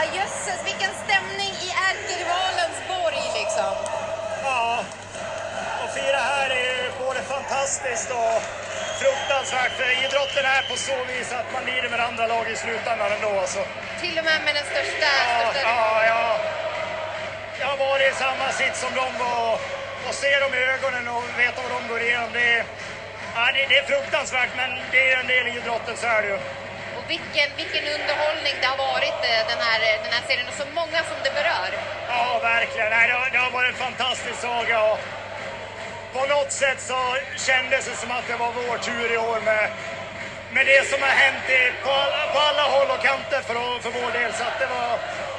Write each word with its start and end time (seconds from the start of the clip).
Ja, 0.00 0.06
jösses, 0.20 0.60
vilken 0.64 0.92
stämning 1.04 1.52
i 1.66 1.68
ärkerivalens 1.90 2.78
borg 2.88 3.22
liksom. 3.40 3.72
Ja, 4.44 4.84
och 5.82 5.90
fira 5.96 6.22
här 6.32 6.50
är 6.50 6.64
ju 6.76 6.90
både 7.04 7.20
fantastiskt 7.22 8.10
och 8.10 8.36
fruktansvärt. 9.00 9.72
För 9.72 10.04
idrotten 10.04 10.44
är 10.56 10.62
på 10.70 10.76
så 10.76 10.96
vis 11.10 11.32
att 11.32 11.52
man 11.52 11.64
lider 11.64 11.88
med 11.88 12.00
andra 12.00 12.26
lag 12.26 12.50
i 12.50 12.56
slutändan 12.56 13.12
ändå. 13.12 13.42
Så. 13.46 13.62
Till 14.00 14.18
och 14.18 14.24
med 14.24 14.40
med 14.44 14.54
den 14.54 14.66
största... 14.72 15.10
Ja, 15.28 15.50
största... 15.50 15.68
ja, 15.68 16.04
ja. 16.04 16.38
Jag 17.60 17.66
har 17.66 17.76
varit 17.76 18.12
i 18.12 18.14
samma 18.14 18.52
sits 18.52 18.80
som 18.80 18.92
de 18.94 19.06
var 19.24 19.58
och 20.08 20.14
se 20.14 20.38
dem 20.38 20.54
i 20.54 20.62
ögonen 20.74 21.08
och 21.08 21.24
veta 21.38 21.62
vad 21.62 21.72
de 21.76 21.88
går 21.88 22.00
igenom. 22.02 22.30
Det 22.32 22.52
är, 22.58 22.64
ja, 23.34 23.52
det, 23.54 23.66
det 23.68 23.76
är 23.78 23.86
fruktansvärt, 23.92 24.50
men 24.56 24.70
det 24.92 25.12
är 25.12 25.16
en 25.20 25.26
del 25.26 25.46
i 25.48 25.56
idrotten, 25.56 25.96
så 25.96 26.06
är 26.06 26.22
det 26.22 26.28
ju. 26.28 26.38
Vilken, 27.14 27.48
vilken 27.62 27.84
underhållning 27.96 28.54
det 28.60 28.68
har 28.72 28.80
varit 28.90 29.18
eh, 29.30 29.40
den 29.52 29.60
här, 29.66 29.80
den 30.04 30.12
här 30.16 30.22
serien 30.28 30.48
och 30.52 30.58
så 30.62 30.66
många 30.80 31.00
som 31.10 31.18
det 31.24 31.32
berör. 31.38 31.70
Ja, 32.08 32.38
verkligen. 32.42 32.90
Nej, 32.90 33.08
det, 33.08 33.14
har, 33.20 33.30
det 33.34 33.38
har 33.38 33.50
varit 33.50 33.70
en 33.74 33.80
fantastisk 33.86 34.38
saga. 34.48 34.76
Och 34.90 34.98
på 36.16 36.22
något 36.34 36.52
sätt 36.52 36.80
så 36.90 37.00
kändes 37.48 37.82
det 37.88 37.96
som 38.02 38.10
att 38.10 38.26
det 38.30 38.36
var 38.44 38.52
vår 38.52 38.78
tur 38.78 39.08
i 39.16 39.18
år 39.30 39.40
med, 39.50 39.64
med 40.54 40.66
det 40.66 40.82
som 40.90 40.98
har 41.06 41.14
hänt 41.24 41.44
i, 41.58 41.60
på, 41.84 41.90
alla, 41.90 42.20
på 42.34 42.38
alla 42.48 42.64
håll 42.74 42.90
och 42.94 43.02
kanter 43.08 43.40
för, 43.48 43.54
för 43.84 43.90
vår 44.00 44.10
del. 44.18 44.32
Så 44.38 44.42
att 44.48 44.58
det, 44.62 44.68
var, 44.76 44.90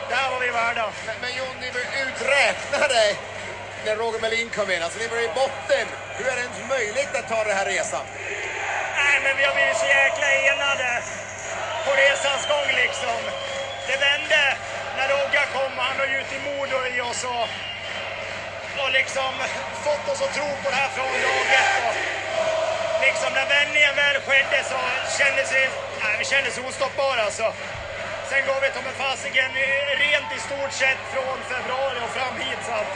det 0.09 0.16
här 0.16 0.31
var 0.31 0.39
vi 0.39 0.49
värda. 0.49 0.85
Men, 1.05 1.16
men 1.22 1.31
Jon, 1.38 1.55
ni 1.63 1.69
var 1.75 1.83
uträknade 2.05 3.02
när 3.85 3.95
Roger 3.95 4.19
Melin 4.19 4.49
kom 4.58 4.72
in. 4.72 4.83
Alltså 4.83 4.99
ni 4.99 5.08
var 5.08 5.17
i 5.17 5.31
botten. 5.41 5.85
Hur 6.17 6.27
är 6.31 6.35
det 6.35 6.41
ens 6.47 6.69
möjligt 6.75 7.11
att 7.19 7.27
ta 7.30 7.44
den 7.44 7.58
här 7.58 7.66
resan? 7.66 8.05
Nej, 9.02 9.16
men 9.23 9.38
vi 9.38 9.44
har 9.44 9.53
blivit 9.53 9.77
så 9.77 9.85
jäkla 9.85 10.27
enade 10.49 10.91
på 11.85 11.91
resans 12.03 12.44
gång 12.53 12.70
liksom. 12.84 13.20
Det 13.88 13.98
vände 14.08 14.41
när 14.98 15.08
Rogga 15.13 15.44
kom. 15.55 15.73
Han 15.78 16.00
har 16.02 16.09
gjutit 16.16 16.42
mod 16.47 16.69
i 16.97 17.02
oss 17.09 17.23
och, 17.23 17.47
och 18.81 18.92
liksom 19.00 19.33
fått 19.86 20.05
oss 20.11 20.22
att 20.25 20.33
tro 20.38 20.50
på 20.64 20.67
det 20.70 20.80
här 20.83 20.92
från 20.97 21.14
dag 21.25 21.45
ett. 21.59 21.73
Och 21.88 21.95
liksom 23.08 23.30
när 23.38 23.47
vändningen 23.55 23.95
väl 23.95 24.17
skedde 24.28 24.59
så 24.72 24.80
kändes 25.20 25.47
vi, 25.55 25.64
nej, 26.03 26.16
vi 26.20 26.25
kändes 26.25 26.58
ostoppbara. 26.58 27.25
Så. 27.39 27.47
Sen 28.30 28.42
går 28.48 28.59
vi 28.61 28.70
ta 28.75 28.81
med 28.89 28.98
fasiken 29.05 29.52
rent 30.03 30.30
i 30.38 30.39
stort 30.48 30.73
sett 30.81 31.02
från 31.14 31.38
februari 31.52 32.00
och 32.05 32.14
fram 32.17 32.36
hit. 32.44 32.61
Så 32.67 32.73
att, 32.81 32.94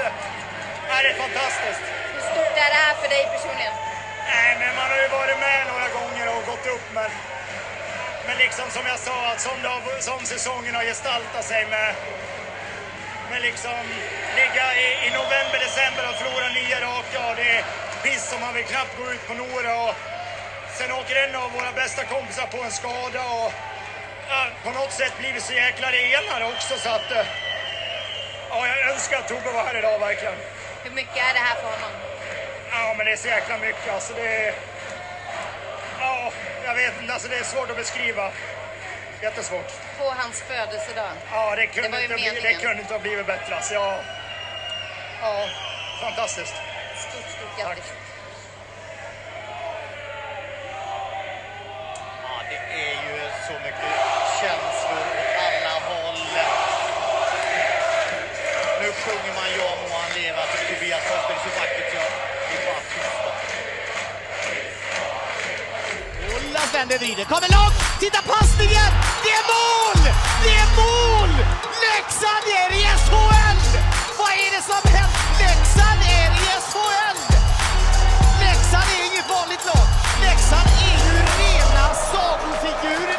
nej, 0.89 0.99
det 1.03 1.09
är 1.13 1.19
fantastiskt. 1.25 1.83
Hur 2.13 2.23
stort 2.31 2.55
är 2.65 2.69
det 2.73 2.81
här 2.85 2.95
för 3.01 3.09
dig 3.15 3.23
personligen? 3.35 3.73
Nej, 4.31 4.51
men 4.59 4.71
man 4.79 4.87
har 4.91 4.99
ju 5.05 5.07
varit 5.19 5.39
med 5.47 5.61
några 5.71 5.87
gånger 5.97 6.25
och 6.35 6.41
gått 6.51 6.65
upp. 6.75 6.85
Men, 6.97 7.09
men 8.27 8.37
liksom 8.37 8.65
som 8.71 8.85
jag 8.85 8.99
sa, 8.99 9.27
att 9.31 9.41
som, 9.41 9.57
har, 9.65 10.01
som 10.01 10.25
säsongen 10.25 10.75
har 10.75 10.83
gestaltat 10.83 11.45
sig 11.45 11.65
med, 11.65 11.95
med 13.31 13.41
liksom 13.41 13.79
ligga 14.35 14.67
i, 14.75 15.07
i 15.07 15.09
november, 15.19 15.59
december 15.59 16.03
och 16.09 16.15
förlora 16.15 16.47
nio 16.49 16.77
raka. 16.87 17.29
Och 17.29 17.35
det 17.35 17.49
är 17.57 17.63
piss 18.03 18.29
som 18.29 18.41
man 18.41 18.53
vill 18.53 18.65
knappt 18.65 18.97
gå 18.97 19.11
ut 19.13 19.27
på 19.27 19.33
Nora. 19.33 19.75
Och 19.83 19.95
sen 20.77 20.91
åker 20.91 21.15
en 21.15 21.35
av 21.35 21.51
våra 21.51 21.71
bästa 21.71 22.03
kompisar 22.03 22.47
på 22.47 22.57
en 22.63 22.71
skada. 22.71 23.23
Och, 23.41 23.53
ja, 24.29 24.47
på 24.63 24.69
något 24.71 24.91
sätt 24.91 25.13
blir 25.19 25.33
vi 25.33 25.41
så 25.41 25.53
jäkla 25.53 25.91
enade 25.91 26.45
också 26.45 26.77
så 26.77 26.89
att... 26.89 27.11
eh, 27.11 27.25
Ja, 28.49 28.67
jag 28.67 28.89
önskar 28.91 29.17
att 29.17 29.27
Tobbe 29.27 29.51
var 29.51 29.63
här 29.63 29.77
idag 29.77 29.99
verkligen. 29.99 30.35
Hur 30.83 30.91
mycket 30.91 31.17
är 31.17 31.33
det 31.33 31.39
här 31.39 31.55
för 31.55 31.63
honom? 31.63 31.91
Ja, 32.71 32.93
men 32.97 33.05
det 33.05 33.11
är 33.11 33.17
så 33.17 33.27
jäkla 33.27 33.57
mycket. 33.57 33.93
Alltså 33.93 34.13
det 34.13 34.27
är... 34.47 34.53
Vet 36.75 37.01
inte. 37.01 37.13
Alltså 37.13 37.27
det 37.29 37.35
är 37.37 37.43
svårt 37.43 37.69
att 37.69 37.77
beskriva. 37.77 38.31
Jättesvårt. 39.21 39.71
På 39.97 40.03
hans 40.03 40.41
födelsedag. 40.41 41.11
Ja, 41.31 41.55
det 41.55 41.67
kunde, 41.67 41.89
Det 41.89 42.03
inte, 42.03 42.15
bli, 42.15 42.25
det 42.25 42.33
meningen. 42.33 42.61
kunde 42.61 42.81
inte 42.81 42.93
ha 42.93 42.99
blivit 42.99 43.25
bättre. 43.27 43.55
Alltså, 43.55 43.73
ja, 43.73 43.99
ja, 45.21 45.47
fantastiskt. 46.01 46.53
Stort, 46.97 47.29
stort 47.29 47.59
grattis. 47.59 47.83
Det 66.95 66.99
vrider, 66.99 67.23
kommer 67.23 67.49
långt! 67.57 67.77
Titta 67.99 68.21
passningen! 68.33 68.91
Det 69.23 69.31
är 69.39 69.45
mål! 69.55 70.01
Det 70.43 70.53
är 70.63 70.69
mål! 70.81 71.31
Leksand 71.85 72.45
är 72.61 72.69
i 72.79 72.83
SHL! 73.05 73.57
Vad 74.19 74.31
är 74.43 74.49
det 74.55 74.63
som 74.71 74.81
hänt? 74.95 75.15
Leksand 75.39 76.01
är 76.19 76.29
i 76.41 76.47
SHL! 76.69 77.17
Leksand 78.45 78.87
är 78.95 79.01
inget 79.09 79.29
vanligt 79.35 79.65
lag. 79.69 79.87
Leksand 80.25 80.69
är 80.87 80.97
ju 81.05 81.15
rena 81.39 81.85
sagofigurer. 82.11 83.14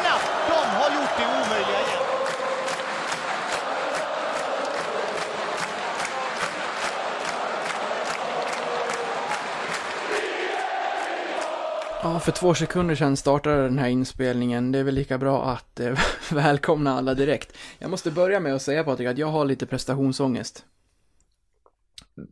För 12.27 12.31
två 12.31 12.53
sekunder 12.53 12.95
sedan 12.95 13.17
startade 13.17 13.63
den 13.63 13.79
här 13.79 13.87
inspelningen. 13.87 14.71
Det 14.71 14.79
är 14.79 14.83
väl 14.83 14.95
lika 14.95 15.17
bra 15.17 15.45
att 15.45 15.79
eh, 15.79 15.99
välkomna 16.31 16.97
alla 16.97 17.13
direkt. 17.13 17.57
Jag 17.79 17.89
måste 17.89 18.11
börja 18.11 18.39
med 18.39 18.55
att 18.55 18.61
säga 18.61 18.83
Patrik 18.83 19.07
att 19.07 19.17
jag 19.17 19.27
har 19.27 19.45
lite 19.45 19.65
prestationsångest. 19.65 20.65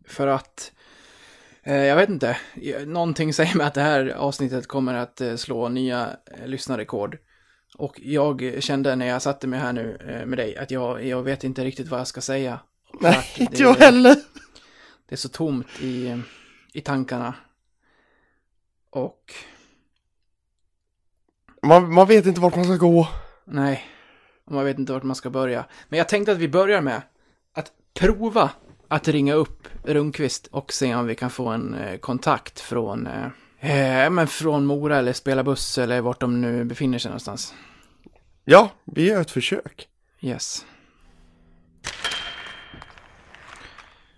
För 0.07 0.27
att, 0.27 0.71
eh, 1.63 1.75
jag 1.75 1.95
vet 1.95 2.09
inte, 2.09 2.37
någonting 2.85 3.33
säger 3.33 3.57
mig 3.57 3.67
att 3.67 3.73
det 3.73 3.81
här 3.81 4.09
avsnittet 4.09 4.67
kommer 4.67 4.93
att 4.93 5.21
eh, 5.21 5.35
slå 5.35 5.69
nya 5.69 6.17
eh, 6.25 6.47
lyssnarrekord. 6.47 7.17
Och 7.77 7.99
jag 8.03 8.55
kände 8.59 8.95
när 8.95 9.05
jag 9.07 9.21
satte 9.21 9.47
mig 9.47 9.59
här 9.59 9.73
nu 9.73 9.97
eh, 10.09 10.25
med 10.25 10.37
dig 10.37 10.57
att 10.57 10.71
jag, 10.71 11.05
jag 11.05 11.23
vet 11.23 11.43
inte 11.43 11.63
riktigt 11.63 11.87
vad 11.87 11.99
jag 11.99 12.07
ska 12.07 12.21
säga. 12.21 12.59
Nej, 13.01 13.25
inte 13.37 13.61
jag 13.63 13.73
heller. 13.73 14.15
Det 15.09 15.15
är 15.15 15.17
så 15.17 15.29
tomt 15.29 15.67
i, 15.81 16.21
i 16.73 16.81
tankarna. 16.81 17.33
Och 18.89 19.33
Man, 21.65 21.93
man 21.93 22.07
vet 22.07 22.25
inte 22.25 22.41
vart 22.41 22.55
man 22.55 22.65
ska 22.65 22.75
gå. 22.75 23.07
Nej, 23.45 23.85
man 24.49 24.65
vet 24.65 24.79
inte 24.79 24.93
vart 24.93 25.03
man 25.03 25.15
ska 25.15 25.29
börja. 25.29 25.65
Men 25.89 25.97
jag 25.97 26.09
tänkte 26.09 26.31
att 26.31 26.37
vi 26.37 26.47
börjar 26.47 26.81
med 26.81 27.01
att 27.53 27.71
prova 27.99 28.51
att 28.87 29.07
ringa 29.07 29.33
upp 29.33 29.67
Rundqvist 29.83 30.47
och 30.47 30.73
se 30.73 30.95
om 30.95 31.07
vi 31.07 31.15
kan 31.15 31.29
få 31.29 31.47
en 31.47 31.73
eh, 31.73 31.97
kontakt 31.97 32.59
från, 32.59 33.07
eh, 33.07 34.03
eh, 34.03 34.09
men 34.09 34.27
från 34.27 34.65
Mora 34.65 34.97
eller 34.97 35.13
spela 35.13 35.43
buss 35.43 35.77
eller 35.77 36.01
vart 36.01 36.19
de 36.19 36.41
nu 36.41 36.63
befinner 36.65 36.99
sig 36.99 37.09
någonstans. 37.09 37.53
Ja, 38.43 38.69
vi 38.85 39.07
gör 39.07 39.21
ett 39.21 39.31
försök. 39.31 39.87
Yes. 40.21 40.65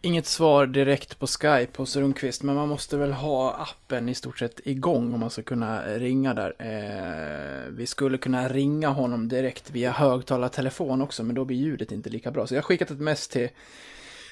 Inget 0.02 0.26
svar 0.26 0.66
direkt 0.66 1.20
på 1.20 1.28
Skype 1.28 1.78
hos 1.78 1.96
Rundqvist, 1.96 2.44
men 2.44 2.56
man 2.56 2.70
måste 2.70 2.98
väl 2.98 3.12
ha 3.12 3.54
appen 3.54 4.10
i 4.10 4.16
stort 4.16 4.40
sett 4.40 4.60
igång 4.68 5.14
om 5.14 5.20
man 5.20 5.30
ska 5.30 5.44
kunna 5.44 5.82
ringa 5.82 6.34
där. 6.34 6.56
Eh, 6.60 7.72
vi 7.72 7.88
skulle 7.88 8.18
kunna 8.18 8.48
ringa 8.48 8.90
honom 8.90 9.28
direkt 9.28 9.72
via 9.72 9.92
högtalartelefon 9.92 11.02
också, 11.02 11.24
men 11.24 11.36
då 11.36 11.46
blir 11.46 11.58
ljudet 11.58 11.92
inte 11.92 12.10
lika 12.10 12.32
bra. 12.32 12.48
Så 12.48 12.54
jag 12.54 12.62
har 12.62 12.64
skickat 12.64 12.92
ett 12.92 13.00
mess 13.00 13.28
till, 13.28 13.50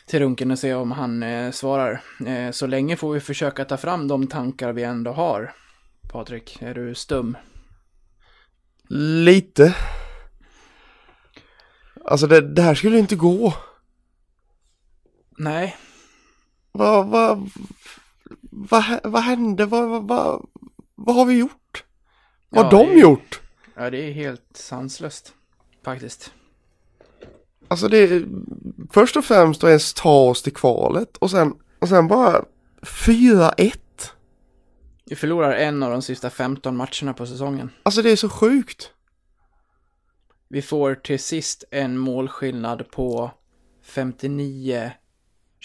till 0.06 0.20
Runken 0.20 0.52
och 0.52 0.59
se 0.59 0.74
om 0.74 0.92
han 0.92 1.24
eh, 1.24 1.52
svarar. 1.52 2.02
Eh, 2.28 2.52
så 2.52 2.68
länge 2.68 2.96
får 2.96 3.14
vi 3.14 3.20
försöka 3.20 3.66
ta 3.66 3.78
fram 3.78 4.08
de 4.08 4.28
tankar 4.28 4.74
vi 4.74 4.84
ändå 4.84 5.12
har. 5.12 5.54
Patrik, 6.12 6.62
är 6.62 6.74
du 6.74 6.96
stum? 6.96 7.38
Lite. 9.24 9.75
Alltså 12.06 12.28
det, 12.28 12.42
det 12.42 12.62
här 12.62 12.75
skulle 12.75 13.00
inte 13.00 13.16
gå. 13.16 13.54
Nej, 15.38 15.76
Vad, 16.72 17.08
vad, 17.08 17.50
vad, 18.52 19.00
vad 19.04 19.22
hände? 19.22 19.66
Vad, 19.66 19.90
vad, 19.90 20.08
vad, 20.08 20.46
vad 20.96 21.16
har 21.16 21.26
vi 21.26 21.38
gjort? 21.40 21.84
Vad 22.50 22.66
har 22.66 22.72
Ja, 22.80 22.86
de 22.86 22.94
det- 22.94 23.00
gjort? 23.00 23.42
ja, 23.76 23.90
det 23.90 23.98
är 24.10 24.12
helt 24.12 24.50
sanslöst. 24.54 25.34
Faktiskt. 25.84 26.34
Alltså 27.68 27.88
det 27.88 27.98
är 27.98 28.26
först 28.92 29.18
och 29.18 29.26
främst 29.26 29.64
att 29.64 29.68
ens 29.68 29.94
ta 29.94 30.30
oss 30.30 30.44
till 30.44 30.54
kvalet 30.54 31.18
och 31.18 31.32
sen, 31.32 31.54
och 31.80 31.90
sen 31.90 32.08
bara 32.08 32.46
4-1. 32.82 33.72
Vi 35.06 35.16
förlorar 35.16 35.52
en 35.52 35.84
av 35.84 35.92
de 35.92 36.02
sista 36.02 36.30
15 36.30 36.76
matcherna 36.78 37.14
på 37.14 37.26
säsongen. 37.26 37.70
Alltså 37.84 38.02
det 38.02 38.12
är 38.12 38.16
så 38.16 38.30
sjukt. 38.30 38.92
Vi 40.48 40.62
får 40.62 40.96
till 40.96 41.20
sist 41.20 41.64
en 41.72 41.98
målskillnad 41.98 42.92
på 42.92 43.32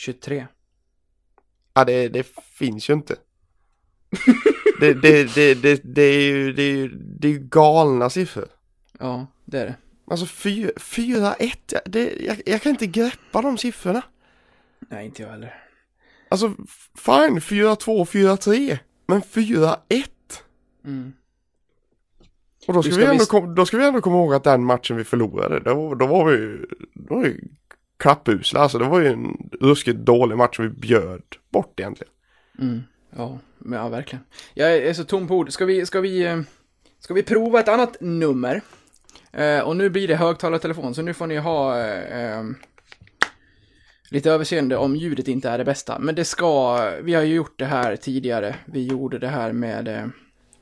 59-23. 0.07 0.47
Ja 1.75 1.85
det, 1.85 2.09
det 2.09 2.27
finns 2.53 2.91
ju 2.91 2.95
inte. 2.95 3.17
det, 4.81 4.95
det, 4.95 5.35
det, 5.35 5.55
det, 5.55 5.81
det 5.85 6.03
är 6.03 6.23
ju 6.23 6.53
det 6.53 6.63
är, 6.63 6.77
ju- 6.77 6.95
det 7.21 7.29
är 7.29 7.39
galna 7.39 8.11
siffror. 8.11 8.49
Ja, 8.99 9.27
det 9.45 9.59
är 9.59 9.67
det. 9.67 9.75
Alltså 10.11 10.27
fy- 10.27 10.71
4-1, 10.77 11.53
ja, 11.73 11.81
det, 11.85 12.13
jag, 12.21 12.43
jag 12.47 12.63
kan 12.63 12.71
inte 12.71 12.87
greppa 12.87 13.43
de 13.43 13.59
siffrorna. 13.59 14.03
Nej, 14.79 15.07
inte 15.07 15.23
jag 15.23 15.31
heller. 15.31 15.63
Alltså 16.29 16.49
fine, 16.97 17.39
4-2, 17.41 18.05
4-3. 18.05 18.79
Men 19.07 19.23
4-1. 19.23 19.77
Mm. 20.85 21.13
Och 22.67 22.75
då 22.75 22.83
ska, 22.83 22.93
ska 22.93 23.01
vi 23.01 23.05
ändå 23.07 23.19
visst- 23.19 23.31
kom, 23.31 23.55
då 23.55 23.67
ska 23.67 23.77
vi 23.77 23.85
ändå 23.87 24.01
komma 24.01 24.17
ihåg 24.17 24.35
att 24.35 24.45
den 24.45 24.65
matchen 24.65 24.97
vi 24.97 25.05
förlorade, 25.05 25.61
då, 25.61 25.95
då 25.95 26.07
var 26.07 26.25
vi 26.31 26.65
då 26.95 27.15
var 27.15 27.23
vi 27.23 27.51
klappusla. 28.01 28.61
Alltså 28.61 28.79
det 28.79 28.89
var 28.89 29.01
ju 29.01 29.07
en 29.07 29.51
ruskigt 29.61 29.99
dålig 29.99 30.37
match 30.37 30.57
som 30.57 30.65
vi 30.65 30.71
bjöd 30.71 31.23
bort 31.53 31.81
egentligen. 31.81 32.13
Mm. 32.59 32.83
Ja, 33.17 33.39
ja, 33.71 33.89
verkligen. 33.89 34.25
Jag 34.55 34.77
är 34.77 34.93
så 34.93 35.05
tom 35.05 35.29
på 35.29 35.35
ord. 35.35 35.53
Ska 35.53 35.65
vi, 35.65 35.87
ska 35.87 36.01
vi, 36.01 36.23
eh, 36.23 36.41
ska 36.99 37.15
vi 37.15 37.23
prova 37.23 37.61
ett 37.61 37.69
annat 37.69 37.97
nummer? 38.01 38.63
Eh, 39.33 39.61
och 39.61 39.77
nu 39.77 39.91
blir 39.91 40.09
det 40.09 40.17
högtalartelefon, 40.17 40.95
så 40.95 41.03
nu 41.03 41.15
får 41.15 41.27
ni 41.27 41.37
ha 41.37 41.79
eh, 41.79 42.39
eh, 42.39 42.45
lite 44.11 44.31
överseende 44.31 44.77
om 44.77 44.97
ljudet 44.97 45.29
inte 45.29 45.51
är 45.51 45.59
det 45.59 45.65
bästa. 45.65 45.99
Men 45.99 46.15
det 46.15 46.25
ska, 46.25 46.77
vi 47.03 47.15
har 47.15 47.23
ju 47.23 47.35
gjort 47.35 47.59
det 47.59 47.65
här 47.65 47.97
tidigare. 47.97 48.57
Vi 48.65 48.87
gjorde 48.87 49.19
det 49.19 49.29
här 49.29 49.53
med, 49.53 49.89
eh, 49.89 50.07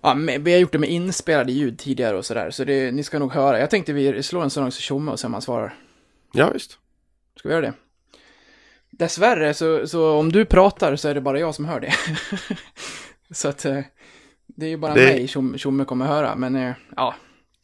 ja, 0.02 0.16
vi 0.40 0.52
har 0.52 0.58
gjort 0.58 0.72
det 0.72 0.78
med 0.78 0.90
inspelade 0.90 1.52
ljud 1.52 1.78
tidigare 1.78 2.16
och 2.16 2.24
sådär. 2.24 2.50
Så 2.50 2.64
det, 2.64 2.92
ni 2.92 3.02
ska 3.02 3.18
nog 3.18 3.32
höra. 3.32 3.60
Jag 3.60 3.70
tänkte 3.70 3.92
vi 3.92 4.22
slår 4.22 4.42
en 4.42 4.50
sån 4.50 4.70
till 4.70 4.80
Tjomme 4.80 5.10
och 5.10 5.20
se 5.20 5.26
om 5.26 5.32
han 5.32 5.42
svarar. 5.42 5.74
Ja 6.32 6.50
visst. 6.50 6.78
Ska 7.38 7.48
vi 7.48 7.54
göra 7.54 7.66
det? 7.66 7.72
Dessvärre, 8.90 9.54
så, 9.54 9.86
så 9.86 10.12
om 10.18 10.32
du 10.32 10.44
pratar 10.44 10.96
så 10.96 11.08
är 11.08 11.14
det 11.14 11.20
bara 11.20 11.38
jag 11.40 11.54
som 11.54 11.64
hör 11.64 11.80
det. 11.80 11.92
så 13.34 13.48
att 13.48 13.64
eh, 13.64 13.80
det 14.46 14.66
är 14.66 14.70
ju 14.70 14.76
bara 14.76 14.94
Det- 14.94 15.00
mig 15.06 15.26
Tjom- 15.26 15.56
Tjomme 15.58 15.84
kommer 15.84 16.06
höra, 16.06 16.36
men 16.36 16.56
eh, 16.56 16.72
ja. 16.96 17.14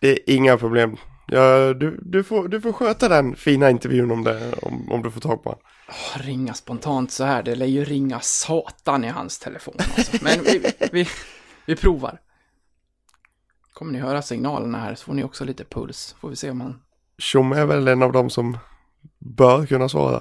Det 0.00 0.08
är 0.10 0.18
inga 0.34 0.56
problem. 0.56 0.96
Ja, 1.26 1.74
du, 1.74 1.98
du, 2.02 2.24
får, 2.24 2.48
du 2.48 2.60
får 2.60 2.72
sköta 2.72 3.08
den 3.08 3.36
fina 3.36 3.70
intervjun 3.70 4.10
om, 4.10 4.24
det, 4.24 4.52
om, 4.62 4.92
om 4.92 5.02
du 5.02 5.10
får 5.10 5.20
tag 5.20 5.42
på 5.42 5.50
den. 5.50 5.58
Åh, 5.88 6.22
ringa 6.26 6.54
spontant 6.54 7.10
så 7.10 7.24
här, 7.24 7.42
det 7.42 7.54
lär 7.54 7.66
ju 7.66 7.84
ringa 7.84 8.20
satan 8.20 9.04
i 9.04 9.08
hans 9.08 9.38
telefon. 9.38 9.74
Alltså. 9.78 10.16
Men 10.24 10.42
vi, 10.44 10.72
vi, 10.92 11.08
vi 11.66 11.76
provar. 11.76 12.20
Kommer 13.72 13.92
ni 13.92 13.98
höra 13.98 14.22
signalerna 14.22 14.78
här 14.78 14.94
så 14.94 15.04
får 15.04 15.14
ni 15.14 15.24
också 15.24 15.44
lite 15.44 15.64
puls. 15.64 16.16
Får 16.20 16.28
vi 16.30 16.36
se 16.36 16.50
om 16.50 16.60
han... 16.60 16.80
Tjomme 17.18 17.56
är 17.56 17.66
väl 17.66 17.88
en 17.88 18.02
av 18.02 18.12
dem 18.12 18.30
som 18.30 18.58
bör 19.18 19.66
kunna 19.66 19.88
svara. 19.88 20.20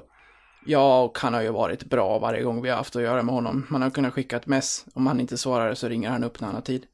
Ja, 0.66 1.02
och 1.02 1.20
han 1.20 1.34
har 1.34 1.42
ju 1.42 1.50
varit 1.50 1.84
bra 1.84 2.20
varje 2.20 2.44
gång 2.44 2.62
vi 2.62 2.70
har 2.70 2.78
haft 2.78 2.96
att 2.96 3.02
göra 3.02 3.24
med 3.24 3.36
honom. 3.36 3.68
Man 3.70 3.82
har 3.82 3.90
kunnat 3.90 4.14
skicka 4.14 4.38
ett 4.38 4.48
mess. 4.48 4.86
Om 4.94 5.08
han 5.08 5.20
inte 5.20 5.38
svarar 5.38 5.74
så 5.74 5.88
ringer 5.88 6.10
han 6.10 6.24
upp 6.24 6.40
när 6.40 6.48
han 6.48 6.56
har 6.56 6.62
tid. 6.62 6.86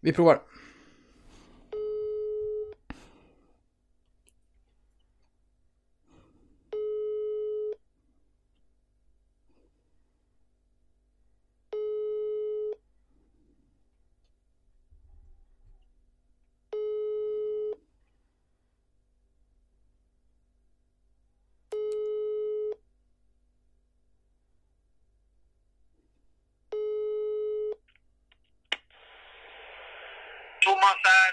Vi 0.00 0.12
provar. 0.12 0.40
Thomas 31.02 31.12
här. 31.12 31.32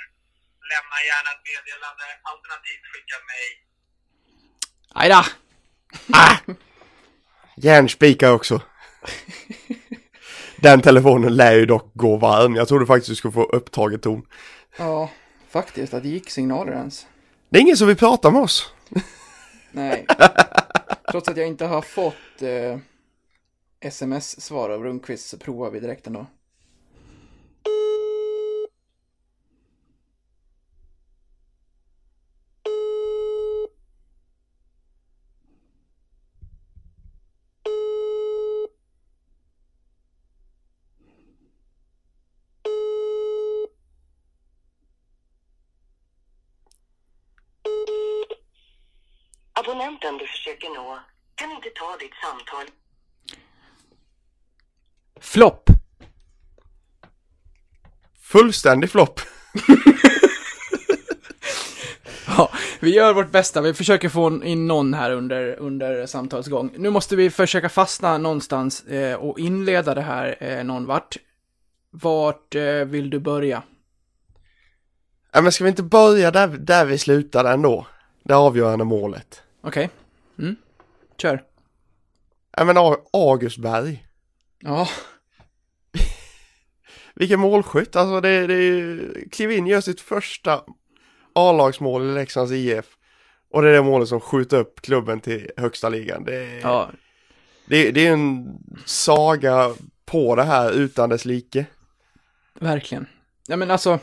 Lämna 0.71 0.97
gärna 1.09 1.29
ett 1.35 1.43
meddelande. 1.49 2.05
Alternativt 2.31 2.85
skicka 2.91 3.17
mejl. 3.29 3.55
Aj 4.93 5.09
då! 5.09 5.21
Järnspikar 7.55 8.31
också. 8.31 8.61
Den 10.55 10.81
telefonen 10.81 11.35
lär 11.35 11.55
ju 11.55 11.65
dock 11.65 11.91
gå 11.93 12.17
varm. 12.17 12.55
Jag 12.55 12.67
trodde 12.67 12.85
faktiskt 12.85 13.09
du 13.09 13.15
skulle 13.15 13.31
få 13.31 13.43
upptaget 13.43 14.01
ton. 14.01 14.27
Ja, 14.77 15.09
faktiskt. 15.49 15.93
Att 15.93 16.03
det 16.03 16.09
gick 16.09 16.29
signaler 16.29 16.71
ens. 16.71 17.07
Det 17.49 17.57
är 17.57 17.61
ingen 17.61 17.77
som 17.77 17.87
vill 17.87 17.97
prata 17.97 18.31
med 18.31 18.41
oss. 18.41 18.73
Nej. 19.71 20.05
Trots 21.11 21.29
att 21.29 21.37
jag 21.37 21.47
inte 21.47 21.65
har 21.65 21.81
fått 21.81 22.41
eh, 22.41 22.77
sms-svar 23.81 24.69
av 24.69 24.83
Rundqvist 24.83 25.29
så 25.29 25.37
provar 25.37 25.71
vi 25.71 25.79
direkt 25.79 26.07
ändå. 26.07 26.27
Abonnenten 49.59 50.17
du 50.17 50.27
försöker 50.27 50.69
nå 50.69 50.99
kan 51.35 51.51
inte 51.51 51.69
ta 51.69 51.88
ditt 51.99 52.13
samtal. 52.23 52.65
Flopp! 55.19 55.69
Fullständig 58.21 58.89
flopp. 58.89 59.19
Ja, 62.37 62.51
vi 62.79 62.95
gör 62.95 63.13
vårt 63.13 63.31
bästa. 63.31 63.61
Vi 63.61 63.73
försöker 63.73 64.09
få 64.09 64.43
in 64.43 64.67
någon 64.67 64.93
här 64.93 65.11
under, 65.11 65.55
under 65.55 66.05
samtalsgång. 66.05 66.71
Nu 66.77 66.89
måste 66.89 67.15
vi 67.15 67.29
försöka 67.29 67.69
fastna 67.69 68.17
någonstans 68.17 68.83
eh, 68.83 69.15
och 69.15 69.39
inleda 69.39 69.95
det 69.95 70.01
här 70.01 70.37
eh, 70.39 70.63
någon 70.63 70.85
vart. 70.85 71.17
Vart 71.91 72.55
eh, 72.55 72.63
vill 72.63 73.09
du 73.09 73.19
börja? 73.19 73.63
Ja, 75.31 75.41
men 75.41 75.51
ska 75.51 75.63
vi 75.63 75.69
inte 75.69 75.83
börja 75.83 76.31
där, 76.31 76.47
där 76.47 76.85
vi 76.85 76.97
slutade 76.97 77.49
ändå? 77.49 77.87
Det 78.23 78.35
avgörande 78.35 78.85
målet. 78.85 79.43
Okej. 79.61 79.89
Mm. 80.39 80.55
Kör. 81.17 81.43
Ja, 82.59 82.65
men 82.65 82.77
August 83.13 83.57
Berg. 83.57 84.05
Ja, 84.59 84.87
Vilken 87.15 87.39
målskytt. 87.39 87.95
Alltså 87.95 88.21
det, 88.21 88.47
det 88.47 88.53
är 88.53 88.61
ju... 88.61 89.13
Kliv 89.31 89.51
in, 89.51 89.67
gör 89.67 89.81
sitt 89.81 90.01
första 90.01 90.61
A-lagsmål 91.35 92.09
i 92.09 92.13
Leksands 92.13 92.51
IF. 92.51 92.85
Och 93.53 93.61
det 93.61 93.69
är 93.69 93.73
det 93.73 93.81
målet 93.81 94.09
som 94.09 94.19
skjuter 94.21 94.57
upp 94.59 94.81
klubben 94.81 95.19
till 95.19 95.51
högsta 95.57 95.89
ligan. 95.89 96.23
Det, 96.23 96.35
är- 96.35 96.59
ja. 96.61 96.89
det, 97.65 97.91
det 97.91 98.07
är 98.07 98.13
en 98.13 98.57
saga 98.85 99.71
på 100.05 100.35
det 100.35 100.43
här 100.43 100.71
utan 100.71 101.09
dess 101.09 101.25
like. 101.25 101.65
Verkligen. 102.59 103.07
Ja 103.47 103.55
men 103.55 103.71
alltså, 103.71 103.99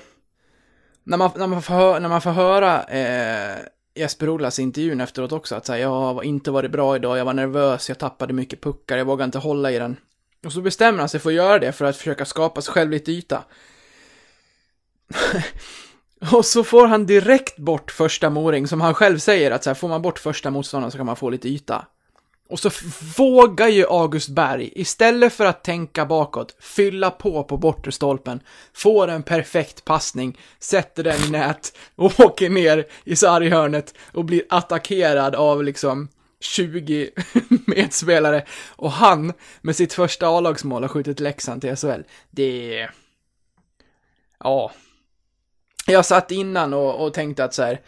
när 1.05 1.17
man, 1.17 1.31
när 1.37 1.47
man, 1.47 1.63
får, 1.63 1.75
hö- 1.75 1.99
när 2.01 2.09
man 2.09 2.21
får 2.23 2.31
höra 2.31 2.83
eh, 2.85 3.59
Jesper 3.97 4.29
Olas 4.29 4.59
intervjun 4.59 5.01
efteråt 5.01 5.33
också, 5.33 5.55
att 5.55 5.67
säga 5.67 5.79
jag 5.79 5.89
har 5.89 6.23
inte 6.23 6.51
varit 6.51 6.71
bra 6.71 6.97
idag, 6.97 7.19
jag 7.19 7.25
var 7.25 7.35
nervös, 7.35 7.89
jag 7.89 7.99
tappade 7.99 8.33
mycket 8.33 8.61
puckar, 8.61 8.99
jag 8.99 9.05
vågade 9.05 9.25
inte 9.25 9.39
hålla 9.39 9.73
i 9.73 9.79
den. 9.79 9.97
Och 10.45 10.53
så 10.53 10.61
bestämmer 10.61 10.99
han 10.99 11.09
sig 11.09 11.21
för 11.21 11.31
att 11.31 11.37
göra 11.37 11.59
det 11.59 11.73
för 11.73 11.85
att 11.85 11.97
försöka 11.97 12.25
skapa 12.25 12.63
sig 12.63 12.73
själv 12.73 12.91
lite 12.91 13.13
yta. 13.13 13.45
och 16.33 16.45
så 16.45 16.65
får 16.65 16.87
han 16.87 17.07
direkt 17.07 17.59
bort 17.59 17.91
första 17.91 18.31
moring, 18.31 18.67
som 18.67 18.81
han 18.81 18.95
själv 18.95 19.19
säger 19.19 19.51
att 19.51 19.65
så 19.65 19.71
här, 19.71 19.75
får 19.75 19.89
man 19.89 20.03
bort 20.03 20.19
första 20.19 20.51
motståndaren 20.51 20.91
så 20.91 20.97
kan 20.99 21.07
man 21.07 21.17
få 21.17 21.31
lite 21.31 21.49
yta. 21.49 21.87
Och 22.49 22.59
så 22.59 22.71
vågar 23.17 23.69
ju 23.69 23.87
August 23.87 24.29
Berg, 24.29 24.73
istället 24.75 25.33
för 25.33 25.45
att 25.45 25.65
tänka 25.65 26.07
bakåt, 26.07 26.57
fylla 26.61 27.11
på 27.11 27.45
på 27.45 27.57
bortre 27.57 27.93
stolpen, 27.93 28.41
får 28.73 29.09
en 29.09 29.23
perfekt 29.23 29.85
passning, 29.85 30.39
sätter 30.59 31.05
den 31.05 31.25
i 31.25 31.31
nät 31.31 31.77
och 31.97 32.21
åker 32.21 32.51
ner 32.51 32.87
i 33.05 33.17
sarghörnet 33.17 33.95
och 34.13 34.25
blir 34.25 34.43
attackerad 34.49 35.35
av 35.35 35.65
liksom 35.65 36.09
20 36.41 37.11
medspelare. 37.67 38.45
Och 38.77 38.93
han, 38.93 39.33
med 39.61 39.77
sitt 39.77 39.93
första 39.93 40.29
A-lagsmål, 40.29 40.83
har 40.83 40.89
skjutit 40.89 41.21
Leksand 41.21 41.61
till 41.61 41.77
SHL. 41.77 42.03
Det. 42.31 42.89
Ja. 44.39 44.73
Jag 45.87 46.07
satt 46.07 46.31
innan 46.31 46.75
och, 46.75 47.05
och 47.05 47.15
tänkte 47.15 47.45
att 47.45 47.55
så 47.55 47.63
här, 47.63 47.81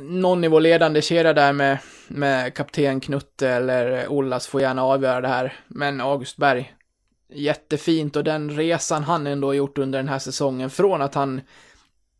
någon 0.00 0.40
nivå 0.40 0.58
ledande 0.58 1.02
kedja 1.02 1.32
där 1.32 1.52
med, 1.52 1.78
med 2.08 2.54
kapten 2.54 3.00
Knutte 3.00 3.48
eller 3.48 4.08
Ollas 4.08 4.46
får 4.46 4.60
gärna 4.60 4.84
avgöra 4.84 5.20
det 5.20 5.28
här. 5.28 5.56
Men 5.68 6.00
August 6.00 6.36
Berg, 6.36 6.74
jättefint 7.34 8.16
och 8.16 8.24
den 8.24 8.50
resan 8.50 9.02
han 9.02 9.26
ändå 9.26 9.54
gjort 9.54 9.78
under 9.78 9.98
den 9.98 10.08
här 10.08 10.18
säsongen 10.18 10.70
från 10.70 11.02
att 11.02 11.14
han, 11.14 11.40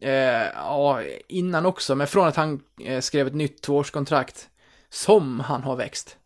eh, 0.01 0.47
ja, 0.55 1.03
innan 1.29 1.67
också, 1.67 1.95
men 1.95 2.07
från 2.07 2.29
att 2.29 2.37
han 2.37 2.61
eh, 2.85 3.01
skrev 3.01 3.27
ett 3.27 3.35
nytt 3.35 3.63
tvåårskontrakt 3.63 4.49
som 4.91 5.41
han 5.41 5.63
har 5.63 5.77
växt. 5.77 6.17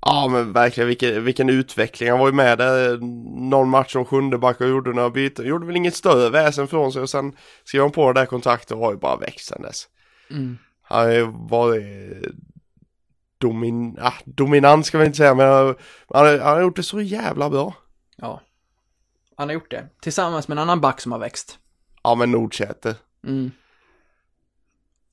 Ja 0.00 0.28
men 0.28 0.52
verkligen 0.52 0.88
vilken, 0.88 1.24
vilken 1.24 1.50
utveckling. 1.50 2.10
Han 2.10 2.18
var 2.18 2.26
ju 2.26 2.32
med 2.32 2.58
där 2.58 2.98
någon 3.50 3.68
match 3.68 3.92
som 3.92 4.04
sjunde 4.04 4.38
back 4.38 4.60
och 4.60 4.68
gjorde 4.68 4.92
några 4.92 5.10
byten. 5.10 5.46
Gjorde 5.46 5.66
väl 5.66 5.76
inget 5.76 5.94
större 5.94 6.30
väsen 6.30 6.68
från 6.68 6.92
sig 6.92 7.02
och 7.02 7.10
sen 7.10 7.32
skrev 7.64 7.82
han 7.82 7.90
på 7.90 8.12
det 8.12 8.20
där 8.20 8.26
kontraktet 8.26 8.70
och 8.70 8.78
har 8.78 8.92
ju 8.92 8.98
bara 8.98 9.16
växt 9.16 9.46
sen 9.46 9.62
dess. 9.62 9.88
Mm. 10.30 10.58
Han 10.82 10.98
har 11.06 11.48
varit 11.48 12.24
domin, 13.38 13.98
ah, 14.00 14.12
dominant 14.24 14.86
ska 14.86 14.98
vi 14.98 15.06
inte 15.06 15.16
säga 15.16 15.34
men 15.34 15.46
han, 15.52 15.66
han, 16.14 16.26
har- 16.26 16.38
han 16.38 16.54
har 16.54 16.60
gjort 16.62 16.76
det 16.76 16.82
så 16.82 17.00
jävla 17.00 17.50
bra. 17.50 17.74
Ja. 18.16 18.40
Han 19.36 19.48
har 19.48 19.54
gjort 19.54 19.70
det. 19.70 19.88
Tillsammans 20.02 20.48
med 20.48 20.58
en 20.58 20.62
annan 20.62 20.80
back 20.80 21.00
som 21.00 21.12
har 21.12 21.18
växt. 21.18 21.58
Ja 22.02 22.14
men 22.14 22.30
Nordsäter. 22.30 22.94
Mm. 23.26 23.50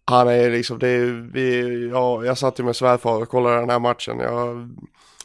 Han 0.06 0.28
är 0.28 0.50
liksom, 0.52 0.80
det 0.80 0.88
är, 0.88 1.06
vi, 1.34 1.90
ja, 1.90 2.26
jag 2.26 2.38
satt 2.38 2.60
ju 2.60 2.64
med 2.64 2.76
svärfar 2.76 3.22
och 3.22 3.30
kollade 3.30 3.56
den 3.60 3.70
här 3.70 3.80
matchen. 3.80 4.20
Jag 4.20 4.70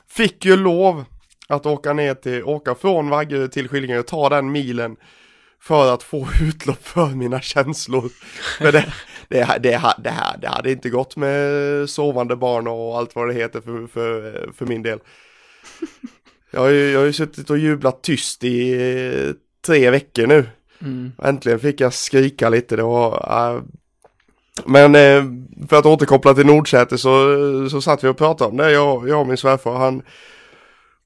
fick 0.08 0.44
ju 0.44 0.56
lov 0.56 1.04
att 1.48 1.66
åka 1.66 1.92
ner 1.92 2.14
till, 2.14 2.44
åka 2.44 2.74
från 2.74 3.08
Vaggeryd 3.10 3.52
till 3.52 3.68
Skillinge 3.68 3.98
och 3.98 4.06
ta 4.06 4.28
den 4.28 4.52
milen 4.52 4.96
för 5.60 5.94
att 5.94 6.02
få 6.02 6.28
utlopp 6.42 6.86
för 6.86 7.06
mina 7.06 7.40
känslor. 7.40 8.10
För 8.58 8.72
det, 8.72 8.92
det, 9.28 9.58
det, 9.62 9.94
det, 9.98 10.10
här, 10.10 10.38
det 10.38 10.48
hade 10.48 10.72
inte 10.72 10.90
gått 10.90 11.16
med 11.16 11.90
sovande 11.90 12.36
barn 12.36 12.66
och 12.66 12.98
allt 12.98 13.14
vad 13.14 13.28
det 13.28 13.34
heter 13.34 13.60
för, 13.60 13.86
för, 13.86 14.52
för 14.52 14.66
min 14.66 14.82
del. 14.82 14.98
Jag 16.50 16.60
har, 16.60 16.68
ju, 16.68 16.90
jag 16.90 16.98
har 16.98 17.06
ju 17.06 17.12
suttit 17.12 17.50
och 17.50 17.58
jublat 17.58 18.02
tyst 18.02 18.44
i 18.44 19.34
tre 19.66 19.90
veckor 19.90 20.26
nu. 20.26 20.46
Mm. 20.80 21.12
Äntligen 21.22 21.60
fick 21.60 21.80
jag 21.80 21.92
skrika 21.92 22.48
lite, 22.48 22.76
det 22.76 22.82
var... 22.82 23.54
äh, 23.56 23.62
men 24.64 24.94
eh, 24.94 25.24
för 25.68 25.78
att 25.78 25.86
återkoppla 25.86 26.34
till 26.34 26.46
Nordsäter 26.46 26.96
så, 26.96 27.70
så 27.70 27.80
satt 27.80 28.04
vi 28.04 28.08
och 28.08 28.16
pratade 28.16 28.50
om 28.50 28.56
det, 28.56 28.72
jag, 28.72 29.08
jag 29.08 29.20
och 29.20 29.26
min 29.26 29.36
svärfar. 29.36 29.76
Han, 29.76 30.02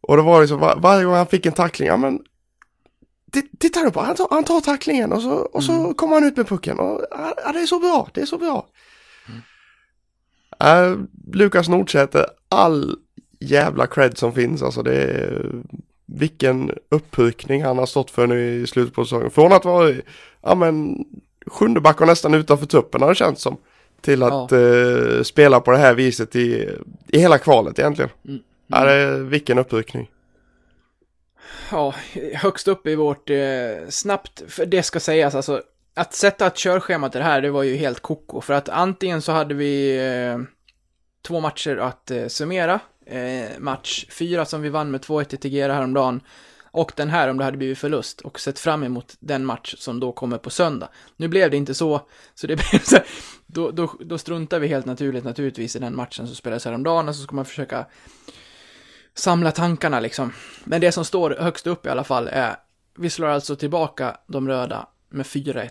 och 0.01 0.17
det 0.17 0.23
var 0.23 0.41
liksom 0.41 0.59
var, 0.59 0.77
varje 0.77 1.05
gång 1.05 1.15
han 1.15 1.27
fick 1.27 1.47
en 1.47 1.53
tackling, 1.53 1.89
ja 1.89 1.97
men 1.97 2.21
ti- 3.33 3.57
Titta 3.59 3.81
nu 3.83 3.91
på, 3.91 4.01
han 4.01 4.15
tar, 4.17 4.27
han 4.31 4.45
tar 4.45 4.61
tacklingen 4.61 5.13
och 5.13 5.23
så, 5.23 5.33
och 5.33 5.65
så 5.65 5.95
kommer 5.95 6.15
han 6.15 6.25
ut 6.25 6.37
med 6.37 6.49
pucken. 6.49 6.79
Och, 6.79 7.01
ja, 7.11 7.35
ja, 7.45 7.53
det 7.53 7.59
är 7.61 7.67
så 7.67 7.79
bra, 7.79 8.09
det 8.15 8.21
är 8.21 8.27
så 8.27 8.39
bra. 8.39 8.67
Äh, 10.61 10.97
Lukas 11.33 11.69
Nordsäter, 11.69 12.27
all 12.49 12.97
jävla 13.41 13.87
cred 13.87 14.19
som 14.19 14.33
finns, 14.33 14.63
alltså 14.63 14.83
det 14.83 14.95
är 14.95 15.53
vilken 16.07 16.73
uppryckning 16.91 17.63
han 17.65 17.79
har 17.79 17.87
stått 17.87 18.11
för 18.11 18.27
nu 18.27 18.63
i 18.63 18.67
slutet 18.67 18.95
på 18.95 19.05
säsongen. 19.05 19.31
Från 19.31 19.53
att 19.53 19.65
vara, 19.65 19.95
ja 20.43 20.55
men, 20.55 21.05
sjunde 21.47 21.81
back 21.81 22.01
och 22.01 22.07
nästan 22.07 22.35
utanför 22.35 22.67
truppen 22.67 23.03
har 23.03 23.09
det 23.09 23.15
känts 23.15 23.43
som. 23.43 23.57
Till 24.01 24.23
att 24.23 24.53
eh, 24.53 25.23
spela 25.23 25.61
på 25.61 25.71
det 25.71 25.77
här 25.79 25.95
viset 25.95 26.37
i, 26.37 26.69
i 27.09 27.19
hela 27.19 27.39
kvalet 27.39 27.79
egentligen. 27.79 28.11
Mm. 28.29 28.41
Ja, 28.67 28.85
det 28.85 28.93
är, 28.93 29.19
vilken 29.19 29.59
uppryckning. 29.59 30.11
Ja, 31.71 31.95
högst 32.35 32.69
upp 32.69 32.87
i 32.87 32.95
vårt 32.95 33.31
eh, 33.31 33.89
snabbt, 33.89 34.43
för 34.49 34.67
det 34.67 34.83
ska 34.83 35.01
sägas 35.01 35.35
alltså, 35.35 35.63
att 35.95 36.15
sätta 36.15 36.47
ett 36.47 36.57
körschema 36.57 37.09
till 37.09 37.19
det 37.19 37.25
här, 37.25 37.43
det 37.43 37.51
var 37.51 37.63
ju 37.63 37.77
helt 37.77 38.01
koko. 38.01 38.41
För 38.41 38.55
att 38.55 38.69
antingen 38.69 39.23
så 39.23 39.33
hade 39.33 39.55
vi 39.55 39.97
eh, 39.97 40.39
två 41.23 41.41
matcher 41.41 41.77
att 41.77 42.11
eh, 42.11 42.27
summera. 42.27 42.81
Eh, 43.07 43.59
match 43.59 44.07
fyra 44.11 44.45
som 44.45 44.63
vi 44.63 44.69
vann 44.69 44.91
med 44.91 45.01
2-1 45.01 45.35
i 45.35 45.37
Tegera 45.37 45.75
häromdagen. 45.75 46.21
Och 46.65 46.93
den 46.97 47.11
här 47.11 47.29
om 47.29 47.39
det 47.39 47.45
hade 47.45 47.57
blivit 47.57 47.79
förlust 47.79 48.21
och 48.21 48.41
sett 48.41 48.59
fram 48.59 48.85
emot 48.85 49.17
den 49.21 49.45
match 49.45 49.75
som 49.79 50.01
då 50.01 50.13
kommer 50.13 50.39
på 50.39 50.51
söndag. 50.51 50.89
Nu 51.17 51.29
blev 51.29 51.51
det 51.51 51.57
inte 51.57 51.75
så, 51.75 52.01
så 52.35 52.47
det 52.47 52.57
blev 52.71 52.81
så 52.83 52.97
här, 52.97 53.07
då, 53.47 53.71
då, 53.71 53.93
då 54.01 54.19
struntar 54.19 54.59
vi 54.59 54.69
helt 54.69 54.87
naturligt 54.87 55.25
naturligtvis 55.25 55.77
i 55.77 55.79
den 55.79 55.97
matchen 55.97 56.27
som 56.27 56.37
spelades 56.37 56.65
häromdagen 56.65 57.09
och 57.09 57.17
så 57.17 57.23
ska 57.23 57.37
man 57.37 57.45
försöka 57.45 57.87
samla 59.15 59.53
tankarna 59.53 60.01
liksom. 60.01 60.33
Men 60.65 60.81
det 60.81 60.93
som 60.93 61.05
står 61.05 61.37
högst 61.41 61.67
upp 61.67 61.87
i 61.87 61.89
alla 61.89 62.05
fall 62.05 62.29
är, 62.29 62.57
vi 62.99 63.11
slår 63.11 63.29
alltså 63.29 63.57
tillbaka 63.57 64.17
de 64.27 64.49
röda 64.49 64.87
med 65.09 65.27
4-1. 65.27 65.71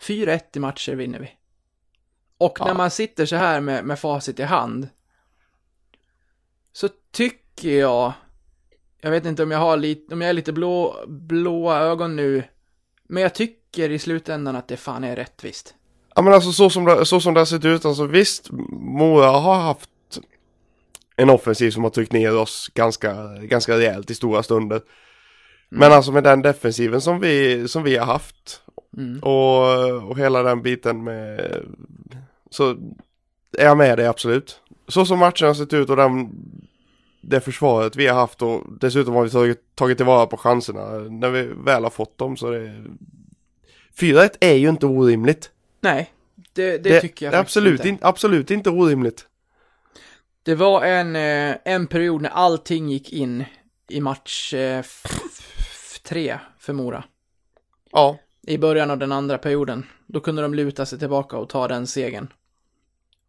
4-1 0.00 0.40
i 0.54 0.58
matcher 0.58 0.92
vinner 0.92 1.18
vi. 1.18 1.30
Och 2.38 2.60
när 2.60 2.68
Ja. 2.68 2.74
man 2.74 2.90
sitter 2.90 3.26
så 3.26 3.36
här 3.36 3.60
med, 3.60 3.84
med 3.84 3.98
facit 3.98 4.40
i 4.40 4.42
hand, 4.42 4.88
så 6.72 6.88
tycker 7.12 7.78
jag, 7.78 8.12
jag 9.00 9.10
vet 9.10 9.26
inte 9.26 9.42
om 9.42 9.50
jag 9.50 9.58
har 9.58 9.76
lite, 9.76 10.14
om 10.14 10.20
jag 10.20 10.28
är 10.28 10.32
lite 10.34 10.52
blå, 10.52 11.04
blåa 11.08 11.78
ögon 11.78 12.16
nu, 12.16 12.44
men 13.04 13.22
jag 13.22 13.34
tycker 13.34 13.90
i 13.90 13.98
slutändan 13.98 14.56
att 14.56 14.68
det 14.68 14.76
fan 14.76 15.04
är 15.04 15.16
rättvist. 15.16 15.74
Ja 16.14 16.22
men 16.22 16.32
alltså 16.34 16.52
så 16.52 16.70
som 16.70 16.84
det, 16.84 17.06
så 17.06 17.20
som 17.20 17.34
det 17.34 17.40
har 17.40 17.44
sett 17.44 17.64
ut, 17.64 17.84
alltså 17.84 18.06
visst, 18.06 18.48
Mora 18.70 19.26
har 19.30 19.54
haft 19.54 19.90
en 21.22 21.30
offensiv 21.30 21.70
som 21.70 21.82
har 21.82 21.90
tryckt 21.90 22.12
ner 22.12 22.36
oss 22.36 22.70
ganska, 22.74 23.14
ganska 23.42 23.78
rejält 23.78 24.10
i 24.10 24.14
stora 24.14 24.42
stunder. 24.42 24.80
Men 25.68 25.92
alltså 25.92 26.12
med 26.12 26.24
den 26.24 26.42
defensiven 26.42 27.00
som 27.00 27.20
vi, 27.20 27.68
som 27.68 27.82
vi 27.82 27.96
har 27.96 28.06
haft 28.06 28.62
Mm. 28.96 29.18
och, 29.18 30.10
och 30.10 30.18
hela 30.18 30.42
den 30.42 30.62
biten 30.62 31.04
med, 31.04 31.52
så 32.50 32.70
är 33.58 33.64
jag 33.64 33.76
med 33.76 33.98
dig 33.98 34.06
absolut. 34.06 34.60
Så 34.88 35.06
som 35.06 35.18
matchen 35.18 35.46
har 35.46 35.54
sett 35.54 35.72
ut 35.72 35.90
och 35.90 35.96
den, 35.96 36.30
det 37.20 37.40
försvaret 37.40 37.96
vi 37.96 38.06
har 38.06 38.14
haft 38.14 38.42
och 38.42 38.62
dessutom 38.80 39.14
har 39.14 39.24
vi 39.24 39.30
tagit, 39.30 39.60
tagit 39.74 39.98
tillvara 39.98 40.26
på 40.26 40.36
chanserna 40.36 40.98
när 40.98 41.30
vi 41.30 41.42
väl 41.42 41.82
har 41.82 41.90
fått 41.90 42.18
dem 42.18 42.36
så 42.36 42.50
det 42.50 42.84
4-1 43.98 44.30
är 44.40 44.54
ju 44.54 44.68
inte 44.68 44.86
orimligt. 44.86 45.50
Nej, 45.80 46.12
det, 46.52 46.78
det, 46.78 47.00
tycker 47.00 47.26
jag 47.26 47.32
det 47.32 47.36
är 47.36 47.40
faktiskt 47.40 47.56
absolut, 47.56 47.84
in, 47.84 47.98
absolut 48.00 48.50
inte 48.50 48.70
orimligt. 48.70 49.26
Det 50.42 50.54
var 50.54 50.84
en, 50.84 51.16
eh, 51.16 51.56
en 51.64 51.86
period 51.86 52.22
när 52.22 52.30
allting 52.30 52.88
gick 52.88 53.12
in 53.12 53.44
i 53.88 54.00
match 54.00 54.54
eh, 54.54 54.84
tre 56.04 56.38
för 56.58 56.72
Mora. 56.72 57.04
Ja, 57.92 58.18
I 58.46 58.58
början 58.58 58.90
av 58.90 58.98
den 58.98 59.12
andra 59.12 59.38
perioden. 59.38 59.86
Då 60.06 60.20
kunde 60.20 60.42
de 60.42 60.54
luta 60.54 60.86
sig 60.86 60.98
tillbaka 60.98 61.36
och 61.36 61.48
ta 61.48 61.68
den 61.68 61.86
segern. 61.86 62.32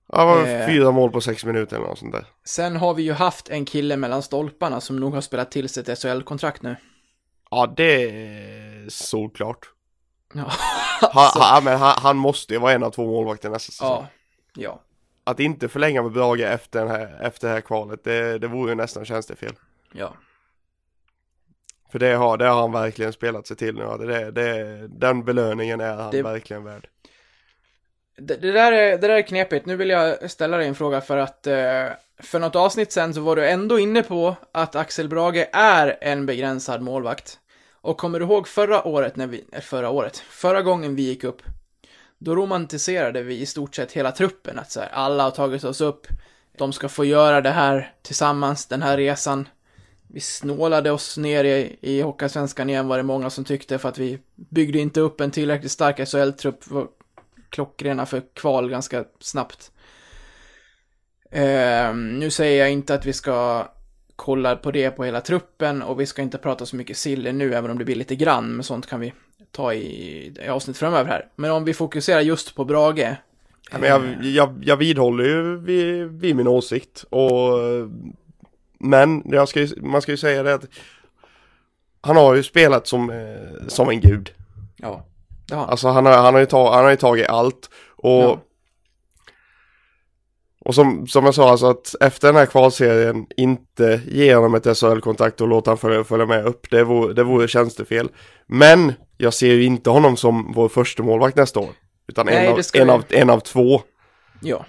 det 0.08 0.18
var 0.18 0.46
Eh. 0.48 0.68
fyra 0.68 0.92
mål 0.92 1.12
på 1.12 1.22
sex 1.22 1.46
minuter 1.46 1.76
eller 1.78 1.88
något 1.88 2.00
sånt 2.00 2.12
där. 2.14 2.26
Sen 2.46 2.76
har 2.76 2.94
vi 2.94 3.04
ju 3.04 3.14
haft 3.14 3.50
en 3.50 3.66
kille 3.66 3.98
mellan 3.98 4.24
stolparna 4.24 4.82
som 4.82 5.00
nog 5.00 5.14
har 5.14 5.22
spelat 5.22 5.52
till 5.52 5.70
sig 5.70 5.84
ett 5.88 6.00
SHL-kontrakt 6.00 6.62
nu. 6.62 6.76
Ja, 7.52 7.74
det 7.78 8.04
är 8.10 8.90
solklart. 8.90 9.60
Ja. 10.34 10.52
Ha, 11.14 11.32
ha, 11.36 11.62
men 11.64 11.78
han, 11.80 11.94
han 12.02 12.18
måste 12.18 12.54
ju 12.54 12.60
vara 12.60 12.74
en 12.74 12.84
av 12.84 12.92
två 12.92 13.06
målvakter 13.06 13.50
nästa 13.50 13.72
säsong. 13.72 13.88
ja. 13.90 14.08
Ja. 14.56 14.82
Att 15.24 15.40
inte 15.40 15.70
förlänga 15.70 16.02
med 16.04 16.12
Brage 16.12 16.40
efter, 16.42 16.80
den 16.80 16.90
här, 16.90 17.20
efter 17.22 17.48
det 17.48 17.54
här 17.54 17.62
kvalet, 17.62 18.04
det, 18.04 18.38
det 18.38 18.48
vore 18.48 18.72
ju 18.72 18.76
nästan 18.76 19.06
tjänstefel. 19.06 19.54
Ja. 19.92 20.14
För 21.92 22.00
det 22.00 22.14
har, 22.14 22.38
det 22.38 22.46
har 22.48 22.62
han 22.62 22.72
verkligen 22.72 23.14
spelat 23.14 23.48
sig 23.48 23.58
till 23.58 23.76
nu. 23.76 24.06
Det, 24.08 24.32
det, 24.32 24.88
den 24.88 25.24
belöningen 25.26 25.82
är 25.82 25.94
han 25.96 26.12
Det- 26.12 26.22
verkligen 26.24 26.64
värd. 26.64 26.88
Det, 28.18 28.36
det, 28.36 28.52
där 28.52 28.72
är, 28.72 28.92
det 28.92 29.08
där 29.08 29.10
är 29.10 29.22
knepigt. 29.22 29.66
Nu 29.66 29.76
vill 29.76 29.90
jag 29.90 30.32
ställa 30.32 30.58
dig 30.58 30.68
en 30.68 30.76
fråga 30.76 31.02
för 31.02 31.18
att 31.18 31.48
eh, 31.48 31.86
för 32.20 32.40
något 32.40 32.56
avsnitt 32.56 32.92
sen 32.92 33.14
så 33.14 33.22
var 33.22 33.36
du 33.36 33.48
ändå 33.50 33.80
inne 33.80 34.04
på 34.04 34.36
att 34.52 34.76
Axel 34.76 35.10
Brage 35.10 35.48
är 35.54 35.98
en 36.02 36.26
begränsad 36.26 36.82
målvakt. 36.82 37.40
Och 37.72 37.98
kommer 37.98 38.20
du 38.20 38.26
ihåg 38.26 38.48
förra 38.48 38.88
året 38.88 39.16
när 39.16 39.28
vi, 39.28 39.46
eh, 39.52 39.62
förra 39.62 39.90
året, 39.90 40.18
förra 40.18 40.62
gången 40.62 40.96
vi 40.96 41.02
gick 41.04 41.24
upp, 41.24 41.42
då 42.24 42.36
romantiserade 42.36 43.24
vi 43.24 43.40
i 43.40 43.46
stort 43.46 43.76
sett 43.76 43.92
hela 43.92 44.12
truppen 44.12 44.60
att 44.60 44.72
så 44.72 44.80
här, 44.80 44.90
alla 44.90 45.24
har 45.24 45.32
tagit 45.32 45.64
oss 45.64 45.82
upp, 45.82 46.08
de 46.58 46.74
ska 46.74 46.90
få 46.90 47.06
göra 47.06 47.42
det 47.42 47.50
här 47.50 47.94
tillsammans, 48.02 48.66
den 48.66 48.82
här 48.82 48.98
resan. 48.98 49.48
Vi 50.08 50.20
snålade 50.20 50.92
oss 50.92 51.18
ner 51.18 51.44
i, 51.44 51.78
i 51.82 52.02
Hockeyallsvenskan 52.02 52.70
igen 52.70 52.88
var 52.88 52.98
det 52.98 53.04
många 53.04 53.30
som 53.30 53.44
tyckte 53.44 53.78
för 53.78 53.90
att 53.90 53.98
vi 53.98 54.20
byggde 54.36 54.80
inte 54.80 55.00
upp 55.00 55.22
en 55.22 55.32
tillräckligt 55.32 55.72
stark 55.72 56.08
SHL-trupp, 56.08 56.68
var 56.68 56.88
klockrena 57.50 58.06
för 58.06 58.22
kval 58.34 58.70
ganska 58.70 59.06
snabbt. 59.20 59.72
Eh, 61.32 61.94
nu 61.96 62.32
säger 62.32 62.60
jag 62.60 62.72
inte 62.72 62.94
att 62.94 63.06
vi 63.06 63.14
ska 63.14 63.68
kolla 64.16 64.56
på 64.56 64.72
det 64.72 64.92
på 64.92 65.04
hela 65.04 65.22
truppen 65.22 65.82
och 65.82 66.00
vi 66.00 66.06
ska 66.06 66.22
inte 66.22 66.38
prata 66.38 66.66
så 66.66 66.76
mycket 66.76 66.98
Sille 66.98 67.32
nu, 67.32 67.54
även 67.54 67.72
om 67.72 67.78
det 67.78 67.86
blir 67.86 67.96
lite 67.96 68.16
grann, 68.16 68.56
men 68.56 68.64
sånt 68.64 68.88
kan 68.88 69.00
vi 69.00 69.14
ta 69.54 69.74
i, 69.74 70.34
i 70.46 70.48
avsnitt 70.48 70.78
framöver 70.78 71.10
här. 71.10 71.26
Men 71.36 71.52
om 71.52 71.66
vi 71.66 71.74
fokuserar 71.74 72.22
just 72.22 72.56
på 72.56 72.66
Brage. 72.66 73.16
Ja, 73.72 73.78
men 73.80 73.90
jag, 73.90 74.26
jag, 74.26 74.64
jag 74.66 74.78
vidhåller 74.78 75.24
ju 75.24 75.58
vid, 75.58 76.08
vid 76.08 76.36
min 76.36 76.48
åsikt 76.48 77.06
och 77.10 77.60
men 78.80 79.24
jag 79.26 79.50
ska 79.50 79.62
ju, 79.62 79.82
man 79.82 80.02
ska 80.02 80.12
ju 80.12 80.18
säga 80.18 80.44
det 80.44 80.54
att 80.54 80.66
han 82.02 82.16
har 82.16 82.36
ju 82.36 82.44
spelat 82.44 82.88
som, 82.88 83.10
eh, 83.10 83.68
som 83.68 83.90
en 83.90 84.02
gud. 84.02 84.34
Ja, 84.78 85.06
det 85.48 85.56
har 85.56 85.62
han. 85.62 85.70
Alltså 85.70 85.88
han 85.88 86.06
har, 86.06 86.14
han 86.14 86.34
har, 86.34 86.40
ju, 86.40 86.46
tag, 86.46 86.74
han 86.74 86.84
har 86.84 86.92
ju 86.92 86.98
tagit 86.98 87.30
allt 87.30 87.70
och 87.96 88.12
Ja. 88.12 88.40
Och 90.66 90.76
som, 90.76 91.08
som 91.08 91.26
jag 91.26 91.36
sa, 91.36 91.50
alltså 91.50 91.66
att 91.66 91.96
efter 92.00 92.28
den 92.28 92.36
här 92.36 92.46
kvalserien 92.46 93.28
inte 93.38 94.02
ge 94.08 94.36
honom 94.36 94.56
ett 94.56 94.78
SHL-kontrakt 94.78 95.42
och 95.42 95.48
låta 95.48 95.72
honom 95.72 95.78
följa, 95.78 96.04
följa 96.04 96.26
med 96.26 96.46
upp, 96.46 96.70
det 96.70 96.84
vore, 96.84 97.14
det 97.14 97.24
vore 97.24 97.48
tjänstefel. 97.48 98.10
Men 98.48 98.94
jag 99.18 99.34
ser 99.34 99.54
ju 99.54 99.64
inte 99.64 99.90
honom 99.90 100.18
som 100.18 100.52
vår 100.56 100.70
första 100.70 101.04
målvakt 101.04 101.36
nästa 101.36 101.60
år. 101.60 101.70
Utan 102.08 102.26
Nej, 102.26 102.48
en, 102.48 102.54
av, 102.54 102.62
en, 102.74 102.90
av, 102.90 103.04
en 103.10 103.30
av 103.30 103.40
två 103.40 103.82
Ja, 104.42 104.66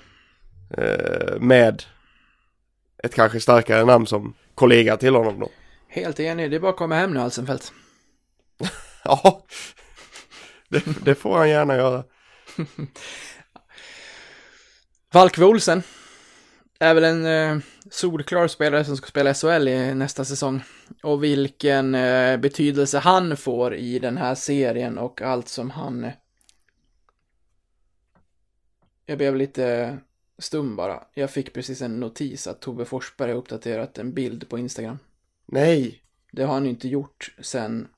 eh, 0.79 1.41
med 1.41 1.83
ett 3.03 3.15
kanske 3.15 3.41
starkare 3.41 3.85
namn 3.85 4.07
som 4.07 4.35
kollega 4.55 4.97
till 4.97 5.15
honom 5.15 5.41
då. 5.41 5.49
Helt 5.89 6.21
enig, 6.21 6.51
det 6.51 6.57
är 6.57 6.61
bara 6.61 6.71
att 6.71 6.77
komma 6.77 6.95
hem 6.95 7.15
nu 7.15 7.21
Alsenfelt. 7.21 7.73
Ja, 9.05 9.45
det, 10.69 11.05
det 11.05 11.15
får 11.15 11.39
han 11.39 11.51
gärna 11.51 11.77
göra. 11.77 12.05
Valkve 15.15 15.45
Olsen 15.45 15.83
är 16.79 16.95
väl 16.95 17.05
en 17.05 17.27
eh, 17.27 17.63
solklar 17.91 18.49
spelare 18.49 18.85
som 18.85 18.97
ska 18.97 19.07
spela 19.07 19.35
SHL 19.35 19.69
i 19.69 19.95
nästa 19.95 20.25
säsong. 20.25 20.63
Och 21.03 21.25
vilken 21.25 21.95
eh, 21.95 22.37
betydelse 22.37 22.99
han 22.99 23.37
får 23.37 23.75
i 23.75 23.99
den 23.99 24.17
här 24.17 24.35
serien 24.35 24.99
och 24.99 25.23
allt 25.23 25.49
som 25.49 25.71
han... 25.71 26.11
Jag 29.07 29.19
blev 29.19 29.37
lite 29.37 29.99
stum 30.39 30.77
bara. 30.77 31.05
Jag 31.15 31.31
fick 31.31 31.53
precis 31.53 31.83
en 31.83 32.01
notis 32.01 32.47
att 32.47 32.61
Tobbe 32.61 32.85
Forsberg 32.85 33.31
har 33.31 33.39
uppdaterat 33.39 33.99
en 33.99 34.15
bild 34.15 34.49
på 34.49 34.59
Instagram. 34.59 34.99
Nej, 35.47 36.03
Det 36.33 36.43
har 36.43 36.55
han 36.55 36.65
ju 36.65 36.71
inte 36.71 36.89
gjort 36.89 37.35
sen 37.41 37.89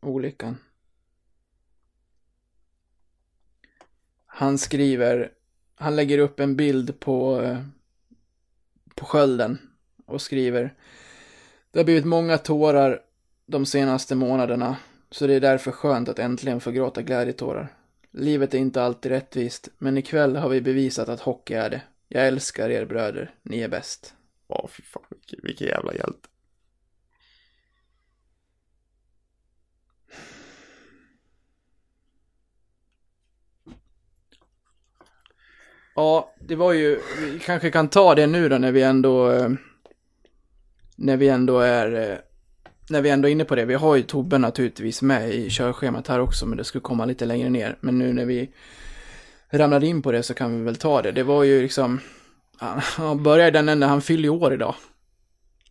olyckan. 0.00 0.58
Han 4.26 4.58
skriver, 4.58 5.32
han 5.84 5.96
lägger 5.96 6.18
upp 6.18 6.40
en 6.40 6.56
bild 6.56 7.00
på, 7.00 7.40
eh, 7.42 7.58
på 8.94 9.04
skölden 9.04 9.58
och 10.06 10.22
skriver 10.22 10.74
Det 11.70 11.78
har 11.78 11.84
blivit 11.84 12.04
många 12.04 12.38
tårar 12.38 13.00
de 13.46 13.66
senaste 13.66 14.14
månaderna, 14.14 14.76
så 15.10 15.26
det 15.26 15.34
är 15.34 15.40
därför 15.40 15.70
skönt 15.70 16.08
att 16.08 16.18
äntligen 16.18 16.60
få 16.60 16.70
gråta 16.70 17.02
glädjetårar. 17.02 17.68
Livet 18.10 18.54
är 18.54 18.58
inte 18.58 18.82
alltid 18.82 19.12
rättvist, 19.12 19.68
men 19.78 19.98
ikväll 19.98 20.36
har 20.36 20.48
vi 20.48 20.60
bevisat 20.60 21.08
att 21.08 21.20
hockey 21.20 21.54
är 21.54 21.70
det. 21.70 21.82
Jag 22.08 22.26
älskar 22.26 22.70
er 22.70 22.84
bröder, 22.86 23.34
ni 23.42 23.60
är 23.60 23.68
bäst. 23.68 24.14
ja 24.48 24.68
fy 24.70 24.82
fan 24.82 25.02
vilken, 25.10 25.40
vilken 25.42 25.66
jävla 25.66 25.94
hjälte. 25.94 26.28
Ja, 35.94 36.34
det 36.40 36.54
var 36.56 36.72
ju, 36.72 37.00
vi 37.20 37.38
kanske 37.38 37.70
kan 37.70 37.88
ta 37.88 38.14
det 38.14 38.26
nu 38.26 38.48
då 38.48 38.58
när 38.58 38.72
vi 38.72 38.82
ändå, 38.82 39.30
eh, 39.30 39.48
när 40.96 41.16
vi 41.16 41.28
ändå 41.28 41.58
är, 41.60 42.10
eh, 42.10 42.16
när 42.90 43.02
vi 43.02 43.10
ändå 43.10 43.28
är 43.28 43.32
inne 43.32 43.44
på 43.44 43.54
det. 43.54 43.64
Vi 43.64 43.74
har 43.74 43.96
ju 43.96 44.02
Tobbe 44.02 44.38
naturligtvis 44.38 45.02
med 45.02 45.34
i 45.34 45.50
körschemat 45.50 46.08
här 46.08 46.20
också, 46.20 46.46
men 46.46 46.58
det 46.58 46.64
skulle 46.64 46.82
komma 46.82 47.04
lite 47.04 47.24
längre 47.24 47.50
ner. 47.50 47.76
Men 47.80 47.98
nu 47.98 48.12
när 48.12 48.24
vi 48.24 48.50
ramlade 49.50 49.86
in 49.86 50.02
på 50.02 50.12
det 50.12 50.22
så 50.22 50.34
kan 50.34 50.58
vi 50.58 50.64
väl 50.64 50.76
ta 50.76 51.02
det. 51.02 51.12
Det 51.12 51.22
var 51.22 51.42
ju 51.44 51.62
liksom, 51.62 52.00
han- 52.58 53.22
började 53.22 53.50
den 53.50 53.68
änden, 53.68 53.88
han 53.88 54.02
fyller 54.02 54.22
ju 54.22 54.28
år 54.28 54.52
idag. 54.54 54.74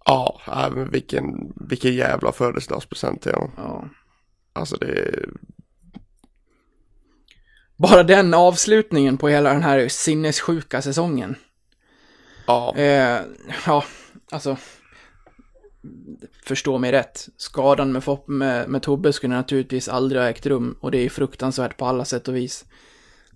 Ja, 0.05 0.39
men 0.75 0.89
vilken, 0.91 1.53
vilken 1.69 1.93
jävla 1.95 2.31
födelsedagspresent 2.31 3.21
till 3.21 3.31
honom. 3.33 3.51
Ja. 3.57 3.85
Alltså 4.53 4.75
det 4.77 5.25
Bara 7.77 8.03
den 8.03 8.33
avslutningen 8.33 9.17
på 9.17 9.29
hela 9.29 9.53
den 9.53 9.63
här 9.63 9.87
sinnessjuka 9.87 10.81
säsongen. 10.81 11.35
ja, 12.47 12.75
Eh, 12.77 13.21
ja, 13.65 13.83
alltså. 14.31 14.57
Förstå 16.45 16.77
mig 16.77 16.91
rätt. 16.91 17.27
Skadan 17.37 17.91
med, 17.91 18.03
Fop- 18.03 18.27
med, 18.27 18.69
med 18.69 18.81
Tobbe 18.81 19.13
skulle 19.13 19.35
naturligtvis 19.35 19.87
aldrig 19.89 20.21
ha 20.21 20.29
ägt 20.29 20.45
rum 20.45 20.77
och 20.79 20.91
det 20.91 20.97
är 20.97 21.09
fruktansvärt 21.09 21.77
på 21.77 21.85
alla 21.85 22.05
sätt 22.05 22.27
och 22.27 22.35
vis. 22.35 22.65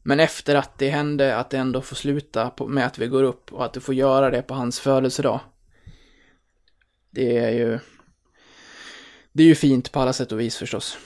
Men 0.03 0.19
efter 0.19 0.55
att 0.55 0.77
det 0.77 0.89
hände, 0.89 1.37
att 1.37 1.49
det 1.49 1.57
ändå 1.57 1.81
får 1.81 1.95
sluta 1.95 2.49
på, 2.49 2.67
med 2.67 2.85
att 2.85 2.97
vi 2.97 3.07
går 3.07 3.23
upp 3.23 3.53
och 3.53 3.65
att 3.65 3.73
du 3.73 3.79
får 3.79 3.95
göra 3.95 4.29
det 4.29 4.41
på 4.41 4.53
hans 4.53 4.79
födelsedag. 4.79 5.39
Det 7.11 7.37
är 7.37 7.51
ju... 7.51 7.79
Det 9.31 9.43
är 9.43 9.47
ju 9.47 9.55
fint 9.55 9.91
på 9.91 9.99
alla 9.99 10.13
sätt 10.13 10.31
och 10.31 10.39
vis 10.39 10.57
förstås. 10.57 10.97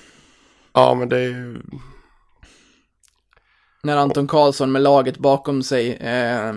ja 0.74 0.94
men 0.96 1.10
det 1.10 1.18
är 1.18 1.22
ju, 1.22 1.62
när 3.84 3.98
Anton 3.98 4.28
Karlsson 4.28 4.72
med 4.72 4.82
laget 4.82 5.18
bakom 5.18 5.64
sig 5.64 5.94
eh, 5.94 6.50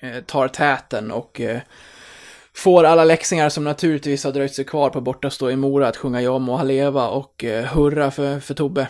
eh, 0.00 0.22
tar 0.26 0.48
täten 0.48 1.10
och 1.10 1.40
eh, 1.40 1.60
får 2.54 2.84
alla 2.84 3.04
läxingar 3.04 3.48
som 3.48 3.64
naturligtvis 3.64 4.24
har 4.24 4.32
dröjt 4.32 4.54
sig 4.54 4.64
kvar 4.64 4.90
på 4.90 5.00
bortastå 5.00 5.50
i 5.50 5.56
Mora 5.56 5.88
att 5.88 5.96
sjunga 5.96 6.22
Ja 6.22 6.38
må 6.38 6.56
han 6.56 6.68
leva 6.68 7.08
och 7.08 7.44
eh, 7.44 7.64
hurra 7.64 8.10
för, 8.10 8.40
för 8.40 8.54
Tobbe. 8.54 8.88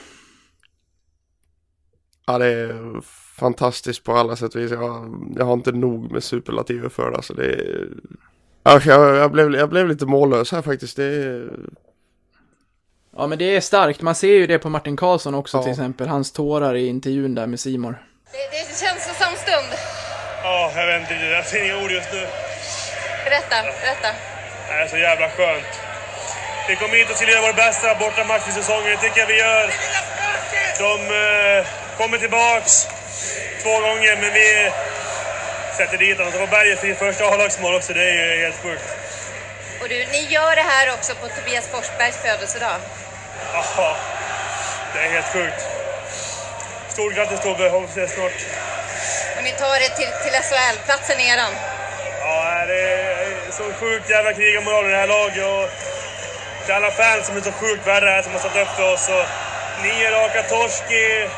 ja 2.27 2.39
det 2.39 2.47
är 2.47 3.01
fantastiskt 3.39 4.05
på 4.05 4.13
alla 4.13 4.37
sätt 4.37 4.55
och 4.55 4.61
vis. 4.61 4.71
Jag, 4.71 5.15
jag 5.37 5.45
har 5.45 5.53
inte 5.53 5.73
nog 5.73 6.13
med 6.13 6.25
superlativer 6.25 6.89
för 6.89 7.11
det. 7.11 7.17
Alltså 7.17 7.35
det 7.35 7.45
är, 7.45 7.89
jag, 8.65 8.87
jag, 9.17 9.33
blev, 9.33 9.55
jag 9.55 9.71
blev 9.71 9.89
lite 9.89 10.07
mållös 10.07 10.53
här 10.53 10.63
faktiskt. 10.63 10.97
Det 10.97 11.05
är, 11.05 11.51
Ja 13.17 13.27
men 13.27 13.39
det 13.39 13.57
är 13.57 13.61
starkt, 13.61 14.01
man 14.01 14.15
ser 14.15 14.29
ju 14.41 14.47
det 14.47 14.59
på 14.59 14.69
Martin 14.69 14.97
Karlsson 14.97 15.35
också 15.35 15.57
Ja. 15.57 15.63
till 15.63 15.73
exempel, 15.73 16.09
hans 16.09 16.33
tårar 16.33 16.75
i 16.77 16.87
intervjun 16.89 17.35
där 17.35 17.47
med 17.47 17.61
Simor. 17.61 17.95
Det, 18.33 18.39
det 18.51 18.57
är 18.57 18.61
en 18.61 18.77
känslosam 18.85 19.35
stund. 19.45 19.69
Ja, 20.43 20.73
jag 20.77 20.87
vet 20.87 21.01
inte. 21.01 21.15
Jag 21.15 21.47
ser 21.47 21.65
inga 21.65 21.85
ord 21.85 21.91
just 21.91 22.13
nu. 22.13 22.27
Berätta, 23.25 23.57
berätta. 23.83 24.09
Det 24.69 24.75
är 24.83 24.89
så 24.89 24.97
jävla 24.97 25.29
skönt. 25.29 25.73
Vi 26.69 26.77
kom 26.77 26.91
hit 26.91 27.11
och 27.11 27.17
skulle 27.17 27.33
göra 27.33 27.47
vår 27.47 27.53
bästa 27.65 27.95
bortamatch 27.95 28.49
i 28.49 28.53
säsongen. 28.53 28.91
Det 28.91 28.97
tycker 28.97 29.21
jag 29.21 29.27
vi 29.27 29.39
gör. 29.39 29.67
De 30.79 30.93
eh, 31.23 31.67
kommer 31.99 32.19
tillbaks 32.19 32.87
två 33.63 33.75
gånger, 33.87 34.13
men 34.23 34.31
vi 34.41 34.49
sätter 35.79 35.99
dit 35.99 36.19
dem. 36.19 36.33
Så 36.33 36.39
var 36.39 36.47
Berget 36.47 36.81
sitt 36.81 36.99
första 36.99 37.25
A-lagsmål 37.25 37.75
också. 37.75 37.93
Det 37.93 38.05
är 38.11 38.37
ju 38.37 38.43
helt 38.45 38.57
sjukt. 38.63 38.85
Och 39.83 39.89
du, 39.89 39.99
ni 40.17 40.23
gör 40.35 40.57
det 40.57 40.67
här 40.75 40.95
också 40.95 41.15
på 41.15 41.29
Tobias 41.29 41.67
Forsbergs 41.67 42.17
födelsedag. 42.17 42.77
Ja, 43.77 43.97
det 44.95 44.99
är 44.99 45.11
helt 45.11 45.27
sjukt. 45.27 45.61
Stort 46.89 47.15
grattis 47.15 47.41
Tobbe, 47.41 47.69
hoppas 47.69 47.97
vi 47.97 48.03
ses 48.03 48.15
snart. 48.15 48.39
Och 49.37 49.43
ni 49.45 49.53
tar 49.53 49.77
er 49.77 49.93
till, 49.99 50.13
till 50.23 50.35
SHL, 50.43 50.77
platsen 50.87 51.21
är 51.21 51.35
eran. 51.35 51.55
Ja, 52.21 52.65
det 52.67 52.83
är 52.93 53.51
så 53.51 53.73
sjukt 53.81 54.11
jävla 54.11 54.33
krigarmoral 54.33 54.87
i 54.87 54.91
det 54.91 54.97
här 54.97 55.07
laget 55.07 55.45
och 55.45 55.69
till 56.65 56.75
alla 56.75 56.91
fans 56.91 57.27
som 57.27 57.37
är 57.37 57.41
så 57.41 57.53
sjukt 57.53 57.87
värda 57.87 58.07
här 58.07 58.23
som 58.23 58.33
har 58.33 58.39
stått 58.39 58.57
upp 58.57 58.73
för 58.77 58.93
oss. 58.93 59.09
Och 59.09 59.25
nio 59.83 60.11
raka 60.11 60.43
torsk 60.43 60.91
i 60.91 61.29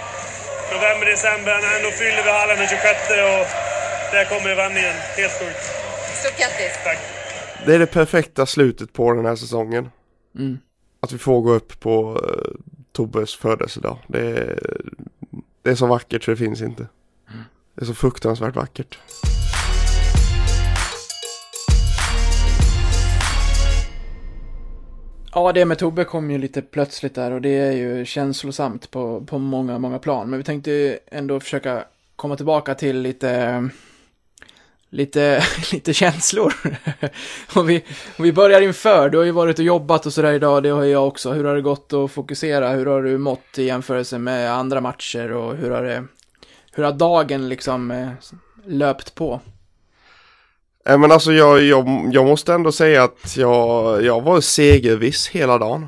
november, 0.73 1.07
december. 1.07 1.77
Ändå 1.77 1.91
fyller 1.91 2.23
vi 2.23 2.31
hallen 2.31 2.59
den 2.59 2.69
26 2.69 3.11
och 3.11 3.47
där 4.13 4.25
kommer 4.25 4.55
vändningen. 4.55 4.95
Helt 5.17 5.39
sjukt. 5.39 5.65
Stort 6.21 6.37
grattis. 6.39 6.79
Tack. 6.85 7.14
Det 7.67 7.75
är 7.75 7.79
det 7.79 7.87
perfekta 7.87 8.47
slutet 8.47 8.93
på 8.93 9.13
den 9.13 9.25
här 9.25 9.37
säsongen. 9.37 9.89
Mm. 10.39 10.59
Att 11.01 11.13
vi 11.13 11.19
får 11.19 11.41
gå 11.41 11.53
upp 11.53 11.81
på 11.81 12.13
uh, 12.13 12.57
Tobbes 12.93 13.35
födelsedag. 13.35 13.99
Det 14.07 14.21
är, 14.21 14.59
det 15.63 15.71
är 15.71 15.75
så 15.75 15.87
vackert 15.87 16.25
så 16.25 16.31
det 16.31 16.37
finns 16.37 16.63
inte. 16.63 16.87
Det 17.75 17.83
är 17.83 17.87
så 17.87 17.95
fruktansvärt 17.95 18.57
vackert. 18.57 18.99
Ja, 25.33 25.53
det 25.53 25.65
med 25.65 25.79
Tobbe 25.79 26.05
kom 26.05 26.31
ju 26.31 26.39
lite 26.39 26.63
plötsligt 26.63 27.15
där 27.15 27.31
och 27.31 27.41
det 27.41 27.49
är 27.49 27.73
ju 27.73 28.05
känslosamt 28.05 28.91
på, 28.91 29.21
på 29.21 29.39
många, 29.39 29.79
många 29.79 29.99
plan. 29.99 30.31
Men 30.31 30.39
vi 30.39 30.45
tänkte 30.45 30.99
ändå 31.07 31.41
försöka 31.41 31.85
komma 32.17 32.37
tillbaka 32.37 32.75
till 32.75 33.01
lite, 33.01 33.69
lite, 34.95 35.45
lite 35.73 35.95
känslor. 35.95 36.55
och 37.55 37.71
vi, 37.71 37.85
och 38.19 38.25
vi 38.25 38.33
börjar 38.33 38.61
inför, 38.61 39.09
du 39.09 39.19
har 39.19 39.25
ju 39.25 39.31
varit 39.31 39.59
och 39.59 39.65
jobbat 39.65 40.07
och 40.07 40.13
sådär 40.13 40.33
idag, 40.33 40.63
det 40.63 40.69
har 40.69 40.85
jag 40.85 41.09
också. 41.09 41.33
Hur 41.33 41.45
har 41.45 41.55
det 41.55 41.63
gått 41.63 41.93
att 41.93 42.11
fokusera? 42.11 42.69
Hur 42.71 42.87
har 42.87 43.03
du 43.03 43.19
mått 43.19 43.59
i 43.59 43.65
jämförelse 43.65 44.19
med 44.19 44.53
andra 44.53 44.81
matcher 44.81 45.33
och 45.33 45.57
hur 45.57 45.71
har 45.71 45.83
det, 45.83 46.05
hur 46.73 46.85
har 46.85 46.93
dagen 46.93 47.49
liksom 47.49 47.91
eh, 47.91 48.09
löpt 48.67 49.15
på? 49.15 49.41
Eh, 50.87 50.99
Men 50.99 51.13
alltså 51.13 51.33
jag, 51.33 51.63
jag, 51.63 52.11
jag 52.13 52.27
måste 52.27 52.55
ändå 52.55 52.73
säga 52.73 53.05
att 53.05 53.37
jag, 53.37 54.05
jag 54.05 54.23
var 54.23 54.41
segerviss 54.41 55.29
hela 55.29 55.59
dagen. 55.59 55.87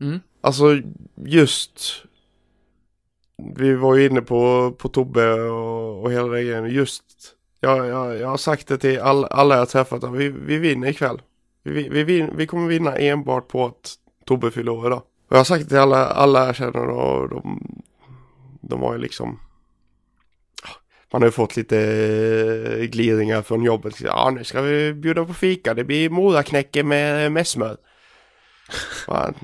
Mm. 0.00 0.20
Alltså 0.40 0.64
just 1.24 1.80
Vi 3.56 3.74
var 3.74 3.94
ju 3.94 4.06
inne 4.06 4.20
på, 4.20 4.72
på 4.78 4.88
Tobbe 4.88 5.32
och, 5.32 6.02
och 6.02 6.12
hela 6.12 6.28
den 6.28 6.44
grejen. 6.44 6.70
Just 6.70 7.04
jag, 7.64 7.86
jag, 7.86 8.20
jag 8.20 8.28
har 8.28 8.36
sagt 8.36 8.68
det 8.68 8.78
till 8.78 9.00
all, 9.00 9.24
alla 9.24 9.56
jag 9.56 9.68
träffat 9.68 10.04
vi, 10.04 10.28
vi 10.28 10.58
vinner 10.58 10.88
ikväll. 10.88 11.22
Vi, 11.62 11.88
vi, 11.88 12.04
vi, 12.04 12.28
vi 12.34 12.46
kommer 12.46 12.68
vinna 12.68 12.96
enbart 12.96 13.48
på 13.48 13.66
att 13.66 13.94
Tobbe 14.24 14.50
fyller 14.50 14.72
år 14.72 14.86
idag. 14.86 15.02
Och 15.28 15.32
jag 15.32 15.36
har 15.36 15.44
sagt 15.44 15.62
det 15.62 15.68
till 15.68 15.78
alla, 15.78 16.06
alla 16.06 16.46
jag 16.46 16.56
känner 16.56 16.88
och 16.88 17.28
de, 17.28 17.60
de 18.60 18.82
har 18.82 18.92
ju 18.92 18.98
liksom 18.98 19.38
man 21.12 21.22
har 21.22 21.26
ju 21.26 21.32
fått 21.32 21.56
lite 21.56 22.86
gliringar 22.90 23.42
från 23.42 23.62
jobbet. 23.62 24.00
Ja, 24.00 24.30
nu 24.30 24.44
ska 24.44 24.62
vi 24.62 24.92
bjuda 24.92 25.24
på 25.24 25.34
fika. 25.34 25.74
Det 25.74 25.84
blir 25.84 26.10
moraknäcke 26.10 26.82
med, 26.82 27.32
med 27.32 27.46
smör. 27.46 27.76
Fan. 29.06 29.34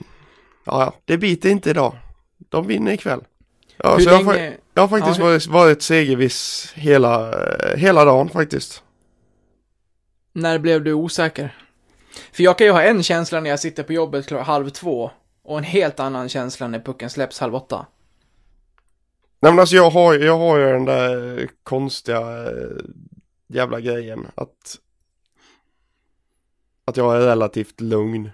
Ja, 0.64 0.94
det 1.04 1.18
biter 1.18 1.48
inte 1.48 1.70
idag. 1.70 1.96
De 2.48 2.66
vinner 2.66 2.92
ikväll. 2.92 3.20
Ja, 3.76 3.96
hur 3.96 4.04
länge... 4.04 4.56
jag 4.74 4.83
har 4.83 4.88
faktiskt 4.88 5.18
Ja, 5.18 5.24
varit, 5.24 5.46
varit 5.46 5.83
segerviss 5.83 6.72
hela, 6.76 7.35
hela 7.76 8.04
dagen 8.04 8.28
faktiskt. 8.28 8.83
När 10.33 10.59
blev 10.59 10.85
du 10.85 10.92
osäker? 10.92 11.56
För 12.33 12.42
jag 12.42 12.59
kan 12.59 12.66
ju 12.66 12.72
ha 12.72 12.83
en 12.83 13.02
känsla 13.02 13.40
när 13.40 13.50
jag 13.50 13.61
sitter 13.61 13.83
på 13.83 13.92
jobbet 13.92 14.26
klockan 14.26 14.46
halv 14.46 14.70
två 14.70 15.11
och 15.42 15.59
en 15.59 15.64
helt 15.64 16.00
annan 16.00 16.28
känsla 16.28 16.68
när 16.68 16.80
pucken 16.80 17.11
släpps 17.11 17.40
halv 17.40 17.54
åtta. 17.54 17.87
Nej 19.40 19.52
men 19.52 19.59
alltså 19.59 19.76
jag 19.76 19.90
har, 19.90 20.14
jag 20.14 20.38
har 20.38 20.59
ju 20.59 20.64
den 20.64 20.85
där 20.85 21.48
konstiga 21.62 22.20
eh, 22.20 22.85
jävla 23.48 23.80
grejen 23.80 24.26
att 24.35 24.78
att 26.85 26.96
jag 26.96 27.16
är 27.16 27.20
relativt 27.20 27.80
lugn 27.80 28.30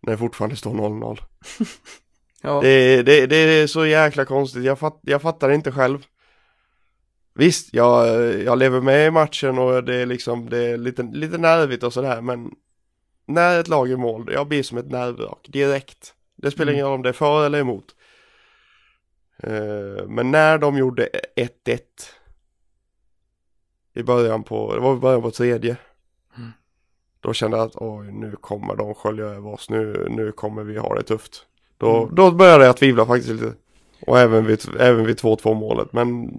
när 0.00 0.12
det 0.12 0.18
fortfarande 0.18 0.56
står 0.56 0.74
0-0. 0.74 1.18
Ja, 2.42 2.60
Det, 2.60 3.02
det, 3.02 3.26
det 3.26 3.36
är 3.36 3.66
så 3.66 3.86
jäkla 3.86 4.24
konstigt, 4.24 4.64
jag, 4.64 4.78
fatt, 4.78 5.00
jag 5.02 5.22
fattar 5.22 5.50
inte 5.50 5.72
själv. 5.72 6.06
Visst, 7.34 7.74
jag, 7.74 8.08
jag 8.42 8.58
lever 8.58 8.80
med 8.80 9.06
i 9.06 9.10
matchen 9.10 9.58
och 9.58 9.84
det 9.84 9.94
är 9.94 10.06
liksom, 10.06 10.50
det 10.50 10.58
är 10.58 10.76
lite, 10.76 11.02
lite 11.02 11.38
nervigt 11.38 11.82
och 11.82 11.92
sådär 11.92 12.20
men 12.20 12.50
när 13.26 13.60
ett 13.60 13.68
lag 13.68 13.90
är 13.90 13.96
mål, 13.96 14.30
jag 14.32 14.48
blir 14.48 14.62
som 14.62 14.78
ett 14.78 14.90
nervvrak 14.90 15.48
direkt. 15.48 16.14
Det 16.36 16.50
spelar 16.50 16.72
ingen 16.72 16.86
roll 16.86 16.94
om 16.94 17.02
det 17.02 17.08
är 17.08 17.12
för 17.12 17.46
eller 17.46 17.60
emot. 17.60 17.94
Eh, 19.42 20.06
men 20.08 20.30
när 20.30 20.58
de 20.58 20.78
gjorde 20.78 21.08
1-1 21.36 21.80
i 23.94 24.02
början 24.02 24.42
på, 24.42 24.74
det 24.74 24.80
var 24.80 24.96
i 24.96 24.98
början 24.98 25.22
på 25.22 25.30
tredje. 25.30 25.76
Mm. 26.36 26.50
Då 27.20 27.32
kände 27.32 27.56
jag 27.56 27.66
att 27.66 27.76
oj, 27.76 28.12
nu 28.12 28.36
kommer 28.36 28.76
de 28.76 28.94
skölja 28.94 29.24
över 29.24 29.52
oss, 29.52 29.70
nu, 29.70 30.06
nu 30.10 30.32
kommer 30.32 30.62
vi 30.64 30.78
ha 30.78 30.94
det 30.94 31.02
tufft. 31.02 31.46
Då, 31.78 32.02
Mm. 32.02 32.14
då 32.14 32.30
började 32.30 32.64
jag 32.64 32.76
tvivla 32.76 33.06
faktiskt 33.06 33.28
lite. 33.32 33.54
Och 34.06 34.18
även 34.18 34.46
vid, 34.46 34.64
även 34.80 35.06
vid 35.06 35.18
2-2 35.20 35.54
målet, 35.54 35.92
men 35.92 36.30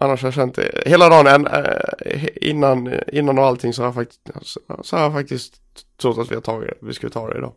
Annars 0.00 0.22
har 0.22 0.26
jag 0.26 0.34
känt 0.34 0.54
det, 0.54 0.82
hela 0.86 1.08
dagen 1.08 1.46
äh, 1.46 2.28
innan, 2.36 3.00
innan 3.12 3.38
och 3.38 3.44
allting 3.44 3.72
så 3.72 3.82
har 3.82 3.86
jag 3.86 3.94
faktiskt, 3.94 4.20
så, 4.82 4.96
har 4.96 5.02
jag 5.02 5.12
faktiskt 5.12 5.60
trott 6.00 6.18
att 6.18 6.30
vi 6.30 6.34
har 6.34 6.42
tagit 6.42 6.68
det, 6.68 6.86
vi 6.86 6.94
skulle 6.94 7.12
ta 7.12 7.28
det 7.28 7.38
idag. 7.38 7.52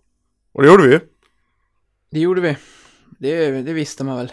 Och 0.52 0.62
det 0.62 0.68
gjorde 0.68 0.84
vi 0.88 0.94
ju. 0.94 1.00
det 2.12 2.20
gjorde 2.20 2.42
vi. 2.42 2.58
Det, 3.20 3.62
det 3.62 3.74
visste 3.74 4.04
man 4.04 4.18
väl. 4.18 4.32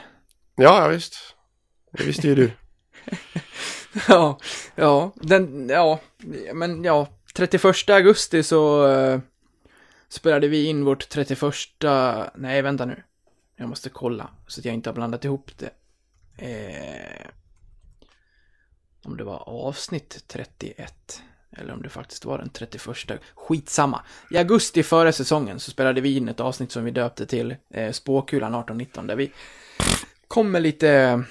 Ja, 0.56 0.82
ja 0.82 0.88
visst. 0.88 1.14
Det 1.92 2.04
visste 2.04 2.28
ju 2.28 2.34
du. 2.34 2.50
Ja, 4.08 4.38
ja, 4.74 5.12
den, 5.14 5.68
ja, 5.68 6.00
men 6.54 6.84
ja, 6.84 7.08
31 7.34 7.90
augusti 7.90 8.42
så 8.42 8.88
eh, 8.88 9.20
spelade 10.14 10.48
vi 10.48 10.66
in 10.66 10.84
vårt 10.84 11.08
31, 11.08 11.40
nej 12.34 12.62
vänta 12.62 12.84
nu, 12.84 13.02
jag 13.56 13.68
måste 13.68 13.90
kolla 13.90 14.30
så 14.46 14.60
att 14.60 14.64
jag 14.64 14.74
inte 14.74 14.90
har 14.90 14.94
blandat 14.94 15.24
ihop 15.24 15.50
det. 15.58 15.70
Eh, 16.36 17.26
om 19.04 19.16
det 19.16 19.24
var 19.24 19.48
avsnitt 19.48 20.24
31 20.26 21.22
eller 21.56 21.72
om 21.72 21.82
det 21.82 21.88
faktiskt 21.88 22.24
var 22.24 22.38
den 22.38 22.48
31, 22.48 23.20
skitsamma. 23.34 24.04
I 24.30 24.38
augusti 24.38 24.82
förra 24.82 25.12
säsongen 25.12 25.60
så 25.60 25.70
spelade 25.70 26.00
vi 26.00 26.16
in 26.16 26.28
ett 26.28 26.40
avsnitt 26.40 26.72
som 26.72 26.84
vi 26.84 26.90
döpte 26.90 27.26
till 27.26 27.56
eh, 27.70 27.92
Spåkulan 27.92 28.54
18-19 28.54 29.06
där 29.06 29.16
vi 29.16 29.32
kom 30.28 30.50
med 30.50 30.62
lite 30.62 31.22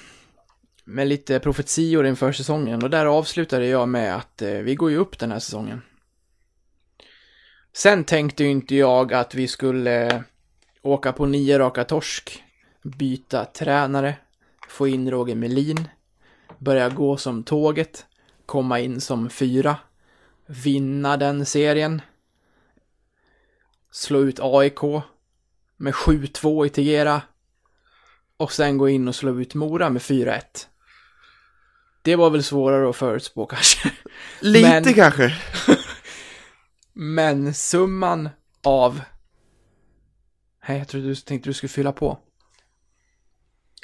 med 0.84 1.08
lite 1.08 1.40
profetior 1.40 2.06
inför 2.06 2.32
säsongen 2.32 2.82
och 2.82 2.90
där 2.90 3.06
avslutade 3.06 3.66
jag 3.66 3.88
med 3.88 4.16
att 4.16 4.42
eh, 4.42 4.50
vi 4.50 4.74
går 4.74 4.90
ju 4.90 4.96
upp 4.96 5.18
den 5.18 5.32
här 5.32 5.38
säsongen. 5.38 5.82
Sen 7.76 8.04
tänkte 8.04 8.44
ju 8.44 8.50
inte 8.50 8.74
jag 8.76 9.12
att 9.12 9.34
vi 9.34 9.48
skulle 9.48 10.24
åka 10.82 11.12
på 11.12 11.26
nio 11.26 11.58
raka 11.58 11.84
torsk, 11.84 12.42
byta 12.82 13.44
tränare, 13.44 14.14
få 14.68 14.88
in 14.88 15.10
Roger 15.10 15.34
Melin, 15.34 15.88
börja 16.58 16.88
gå 16.88 17.16
som 17.16 17.42
tåget, 17.42 18.06
komma 18.46 18.80
in 18.80 19.00
som 19.00 19.30
fyra, 19.30 19.76
vinna 20.46 21.16
den 21.16 21.46
serien, 21.46 22.02
slå 23.90 24.20
ut 24.20 24.38
AIK 24.42 24.80
med 25.76 25.92
7-2 25.94 26.66
i 26.66 26.68
Tegera 26.68 27.22
och 28.36 28.52
sen 28.52 28.78
gå 28.78 28.88
in 28.88 29.08
och 29.08 29.14
slå 29.14 29.40
ut 29.40 29.54
Mora 29.54 29.90
med 29.90 30.02
4-1. 30.02 30.40
Det 32.02 32.16
var 32.16 32.30
väl 32.30 32.42
svårare 32.42 32.90
att 32.90 32.96
förutspå 32.96 33.46
kanske. 33.46 33.90
Lite 34.40 34.80
Men- 34.80 34.94
kanske. 34.94 35.34
Men 36.94 37.54
summan 37.54 38.28
av... 38.64 39.00
Nej, 40.68 40.78
jag 40.78 40.88
trodde 40.88 41.06
du 41.08 41.14
tänkte 41.14 41.48
du 41.50 41.54
skulle 41.54 41.68
fylla 41.68 41.92
på. 41.92 42.18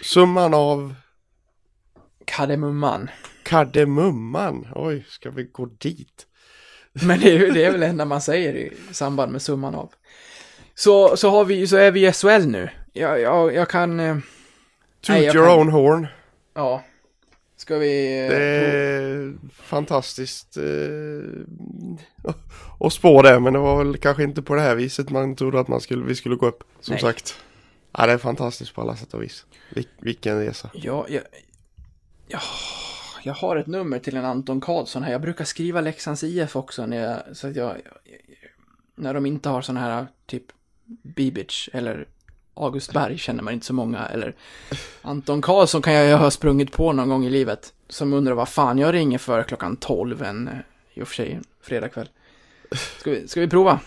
Summan 0.02 0.54
av 0.54 0.94
Kardemumman. 2.24 3.10
kardemumman. 3.42 4.68
Oj, 4.74 5.04
ska 5.08 5.30
vi 5.30 5.44
gå 5.44 5.66
dit? 5.66 6.26
Men 6.92 7.20
det 7.20 7.36
är, 7.36 7.52
det 7.52 7.64
är 7.64 7.70
väl 7.70 7.80
det 7.80 7.86
enda 7.86 8.04
man 8.04 8.20
säger 8.22 8.54
i 8.54 8.72
samband 8.92 9.32
med 9.32 9.42
summan 9.42 9.74
av. 9.74 9.92
Så, 10.74 11.16
så, 11.16 11.30
har 11.30 11.44
vi, 11.44 11.66
så 11.66 11.76
är 11.76 11.90
vi 11.90 12.06
i 12.08 12.12
SHL 12.12 12.46
nu. 12.46 12.70
Jag, 12.92 13.20
jag, 13.20 13.54
jag 13.54 13.68
kan... 13.68 14.00
eh, 14.00 14.16
Toot 15.00 15.16
your 15.18 15.32
kan- 15.46 15.58
own 15.58 15.68
horn. 15.68 16.06
Ja. 16.54 16.84
Ska 17.60 17.78
vi... 17.78 18.20
eh, 18.24 18.28
Det 18.28 18.36
är 18.36 19.34
fantastiskt 19.52 20.56
eh, 20.56 22.32
att 22.80 22.92
spå 22.92 23.22
det, 23.22 23.40
men 23.40 23.52
det 23.52 23.58
var 23.58 23.84
väl 23.84 23.96
kanske 23.96 24.22
inte 24.22 24.42
på 24.42 24.54
det 24.54 24.60
här 24.60 24.74
viset 24.74 25.10
man 25.10 25.36
trodde 25.36 25.60
att 25.60 25.68
man 25.68 25.80
skulle, 25.80 26.04
vi 26.04 26.14
skulle 26.14 26.36
gå 26.36 26.46
upp. 26.46 26.64
Som 26.80 26.92
Nej. 26.92 27.00
sagt. 27.00 27.34
Ja, 27.92 28.06
det 28.06 28.12
är 28.12 28.18
fantastiskt 28.18 28.74
på 28.74 28.80
alla 28.80 28.96
sätt 28.96 29.14
och 29.14 29.22
vis. 29.22 29.46
Vil, 29.74 29.86
vilken 29.98 30.38
resa. 30.40 30.70
Ja, 30.74 31.06
jag, 31.08 31.22
ja, 32.28 32.40
jag 33.22 33.34
har 33.34 33.56
ett 33.56 33.66
nummer 33.66 33.98
till 33.98 34.16
en 34.16 34.24
Anton 34.24 34.60
Karlsson 34.60 35.02
här. 35.02 35.12
Jag 35.12 35.20
brukar 35.20 35.44
skriva 35.44 35.80
Leksands 35.80 36.24
IF 36.24 36.56
också 36.56 36.86
när 36.86 36.96
jag, 36.96 37.36
så 37.36 37.48
att 37.48 37.56
jag, 37.56 37.76
när 38.94 39.14
de 39.14 39.26
inte 39.26 39.48
har 39.48 39.62
såna 39.62 39.80
här 39.80 40.06
typ 40.26 40.44
Bibic 41.02 41.68
eller 41.72 42.08
August 42.64 42.92
Berg 42.92 43.18
känner 43.18 43.42
man 43.42 43.54
inte 43.54 43.66
så 43.66 43.72
många 43.74 44.06
eller 44.06 44.34
Anton 45.02 45.42
Karlsson 45.42 45.82
kan 45.82 45.92
jag 45.92 46.06
ju 46.08 46.14
ha 46.14 46.30
sprungit 46.30 46.72
på 46.72 46.92
någon 46.92 47.08
gång 47.08 47.24
i 47.26 47.30
livet 47.30 47.72
som 47.88 48.12
undrar 48.12 48.34
vad 48.34 48.48
fan 48.48 48.78
jag 48.78 48.94
ringer 48.94 49.18
för 49.18 49.42
klockan 49.42 49.76
12 49.76 50.22
en, 50.22 50.48
eh, 50.48 50.54
i 50.94 51.02
och 51.02 51.08
för 51.08 51.14
sig 51.14 51.40
fredagkväll. 51.62 52.08
Ska 52.98 53.10
vi, 53.10 53.28
ska 53.28 53.40
vi 53.40 53.48
prova? 53.48 53.80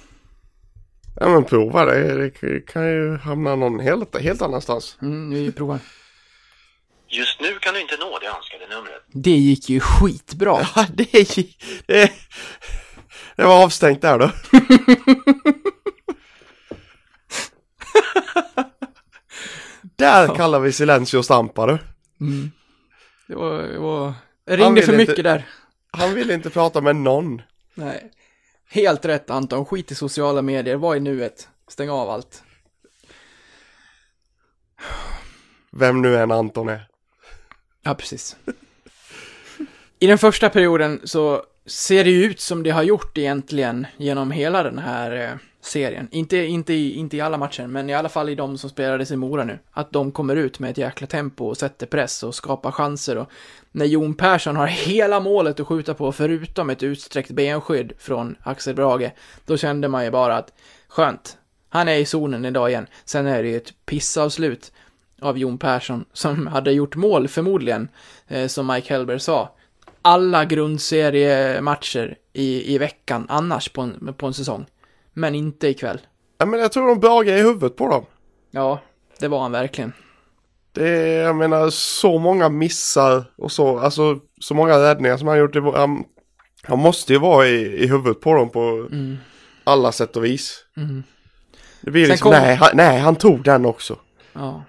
Ja 1.19 1.27
men 1.29 1.43
prova 1.43 1.85
det, 1.85 2.29
det 2.41 2.59
kan 2.67 2.87
ju 2.87 3.17
hamna 3.17 3.55
någon 3.55 3.79
helt, 3.79 4.19
helt 4.21 4.41
annanstans. 4.41 4.97
Mm, 5.01 5.29
vi 5.33 5.51
provar. 5.51 5.79
Just 7.07 7.41
nu 7.41 7.59
kan 7.59 7.73
du 7.73 7.81
inte 7.81 7.97
nå 7.99 8.19
det 8.21 8.27
önskade 8.27 8.75
numret. 8.75 9.03
Det 9.11 9.31
gick 9.31 9.69
ju 9.69 9.79
skitbra. 9.79 10.59
Ja, 10.75 10.85
det, 10.93 11.37
ju- 11.37 11.47
det, 11.85 12.11
det 13.35 13.43
var 13.45 13.63
avstängt 13.63 14.01
där 14.01 14.19
då. 14.19 14.31
där 20.03 20.35
kallar 20.35 20.59
vi 20.59 20.71
silencio 20.71 21.23
stampa 21.23 21.65
du. 21.67 21.77
Det 23.27 23.35
var, 23.35 23.61
det 23.63 23.79
var... 23.79 24.13
Jag 24.45 24.59
ringde 24.59 24.81
för 24.81 24.93
inte- 24.93 25.11
mycket 25.11 25.23
där. 25.23 25.47
Han 25.91 26.13
ville 26.13 26.33
inte 26.33 26.49
prata 26.49 26.81
med 26.81 26.95
någon. 26.95 27.41
Nej. 27.73 28.11
Helt 28.69 29.05
rätt 29.05 29.29
Anton, 29.29 29.65
skit 29.65 29.91
i 29.91 29.95
sociala 29.95 30.41
medier, 30.41 30.75
var 30.75 30.95
i 30.95 30.99
nuet. 30.99 31.49
Stäng 31.67 31.89
av 31.89 32.09
allt. 32.09 32.43
Vem 35.71 36.01
nu 36.01 36.17
än 36.17 36.31
Anton 36.31 36.69
är. 36.69 36.87
Ja, 37.83 37.95
precis. 37.95 38.35
I 39.99 40.07
den 40.07 40.17
första 40.17 40.49
perioden 40.49 41.01
så 41.03 41.43
ser 41.65 42.03
det 42.03 42.09
ju 42.09 42.23
ut 42.23 42.39
som 42.39 42.63
det 42.63 42.69
har 42.69 42.83
gjort 42.83 43.17
egentligen 43.17 43.87
genom 43.97 44.31
hela 44.31 44.63
den 44.63 44.77
här 44.77 45.11
eh, 45.11 45.37
serien. 45.61 46.07
Inte, 46.11 46.37
inte, 46.37 46.73
i, 46.73 46.93
inte 46.93 47.17
i 47.17 47.21
alla 47.21 47.37
matcher, 47.37 47.67
men 47.67 47.89
i 47.89 47.93
alla 47.93 48.09
fall 48.09 48.29
i 48.29 48.35
de 48.35 48.57
som 48.57 48.69
spelades 48.69 49.11
i 49.11 49.15
Mora 49.15 49.43
nu. 49.43 49.59
Att 49.71 49.91
de 49.91 50.11
kommer 50.11 50.35
ut 50.35 50.59
med 50.59 50.71
ett 50.71 50.77
jäkla 50.77 51.07
tempo 51.07 51.45
och 51.45 51.57
sätter 51.57 51.87
press 51.87 52.23
och 52.23 52.35
skapar 52.35 52.71
chanser. 52.71 53.17
Och 53.17 53.29
när 53.71 53.85
Jon 53.85 54.13
Persson 54.13 54.55
har 54.55 54.67
hela 54.67 55.19
målet 55.19 55.59
att 55.59 55.67
skjuta 55.67 55.93
på, 55.93 56.11
förutom 56.11 56.69
ett 56.69 56.83
utsträckt 56.83 57.31
benskydd 57.31 57.93
från 57.97 58.35
Axel 58.43 58.75
Brage, 58.75 59.11
då 59.45 59.57
kände 59.57 59.87
man 59.87 60.05
ju 60.05 60.11
bara 60.11 60.37
att 60.37 60.53
skönt, 60.87 61.37
han 61.69 61.87
är 61.87 61.95
i 61.95 62.05
zonen 62.05 62.45
idag 62.45 62.69
igen. 62.69 62.87
Sen 63.05 63.27
är 63.27 63.43
det 63.43 63.49
ju 63.49 63.57
ett 63.57 63.73
pissavslut 63.85 64.71
av 65.21 65.37
Jon 65.37 65.57
Persson 65.57 66.05
som 66.13 66.47
hade 66.47 66.71
gjort 66.71 66.95
mål 66.95 67.27
förmodligen, 67.27 67.87
eh, 68.27 68.47
som 68.47 68.67
Mike 68.67 68.93
Hellberg 68.93 69.19
sa. 69.19 69.55
Alla 70.05 70.45
grundseriematcher 70.45 72.15
i, 72.33 72.75
i 72.75 72.77
veckan 72.77 73.25
annars 73.29 73.69
på 73.69 73.81
en, 73.81 74.13
på 74.17 74.27
en 74.27 74.33
säsong. 74.33 74.65
Men 75.13 75.35
inte 75.35 75.67
ikväll. 75.67 76.01
Ja 76.37 76.45
men 76.45 76.59
jag 76.59 76.71
tror 76.71 76.87
de 76.87 76.99
bögar 76.99 77.37
i 77.37 77.41
huvudet 77.41 77.75
på 77.75 77.87
dem. 77.87 78.05
Ja, 78.51 78.79
det 79.19 79.27
var 79.27 79.39
han 79.39 79.51
verkligen. 79.51 79.93
Det 80.71 80.87
är, 80.89 81.23
jag 81.23 81.35
menar, 81.35 81.69
så 81.69 82.19
många 82.19 82.49
missar 82.49 83.23
och 83.35 83.51
så, 83.51 83.79
alltså 83.79 84.19
så 84.39 84.53
många 84.53 84.79
räddningar 84.79 85.17
som 85.17 85.27
han 85.27 85.37
gjort. 85.39 85.55
Han, 85.75 86.03
han 86.63 86.79
måste 86.79 87.13
ju 87.13 87.19
vara 87.19 87.47
i, 87.47 87.83
i 87.83 87.87
huvudet 87.87 88.21
på 88.21 88.33
dem 88.33 88.49
på 88.49 88.87
alla 89.63 89.91
sätt 89.91 90.17
och 90.17 90.25
vis. 90.25 90.65
Mm. 90.77 91.03
Det 91.81 91.91
blir 91.91 92.05
Sen 92.05 92.11
liksom, 92.11 92.31
kom- 92.31 92.41
nej, 92.41 92.55
han, 92.55 92.69
nej, 92.73 92.99
han 92.99 93.15
tog 93.15 93.43
den 93.43 93.65
också. 93.65 93.97
Ja. 94.33 94.63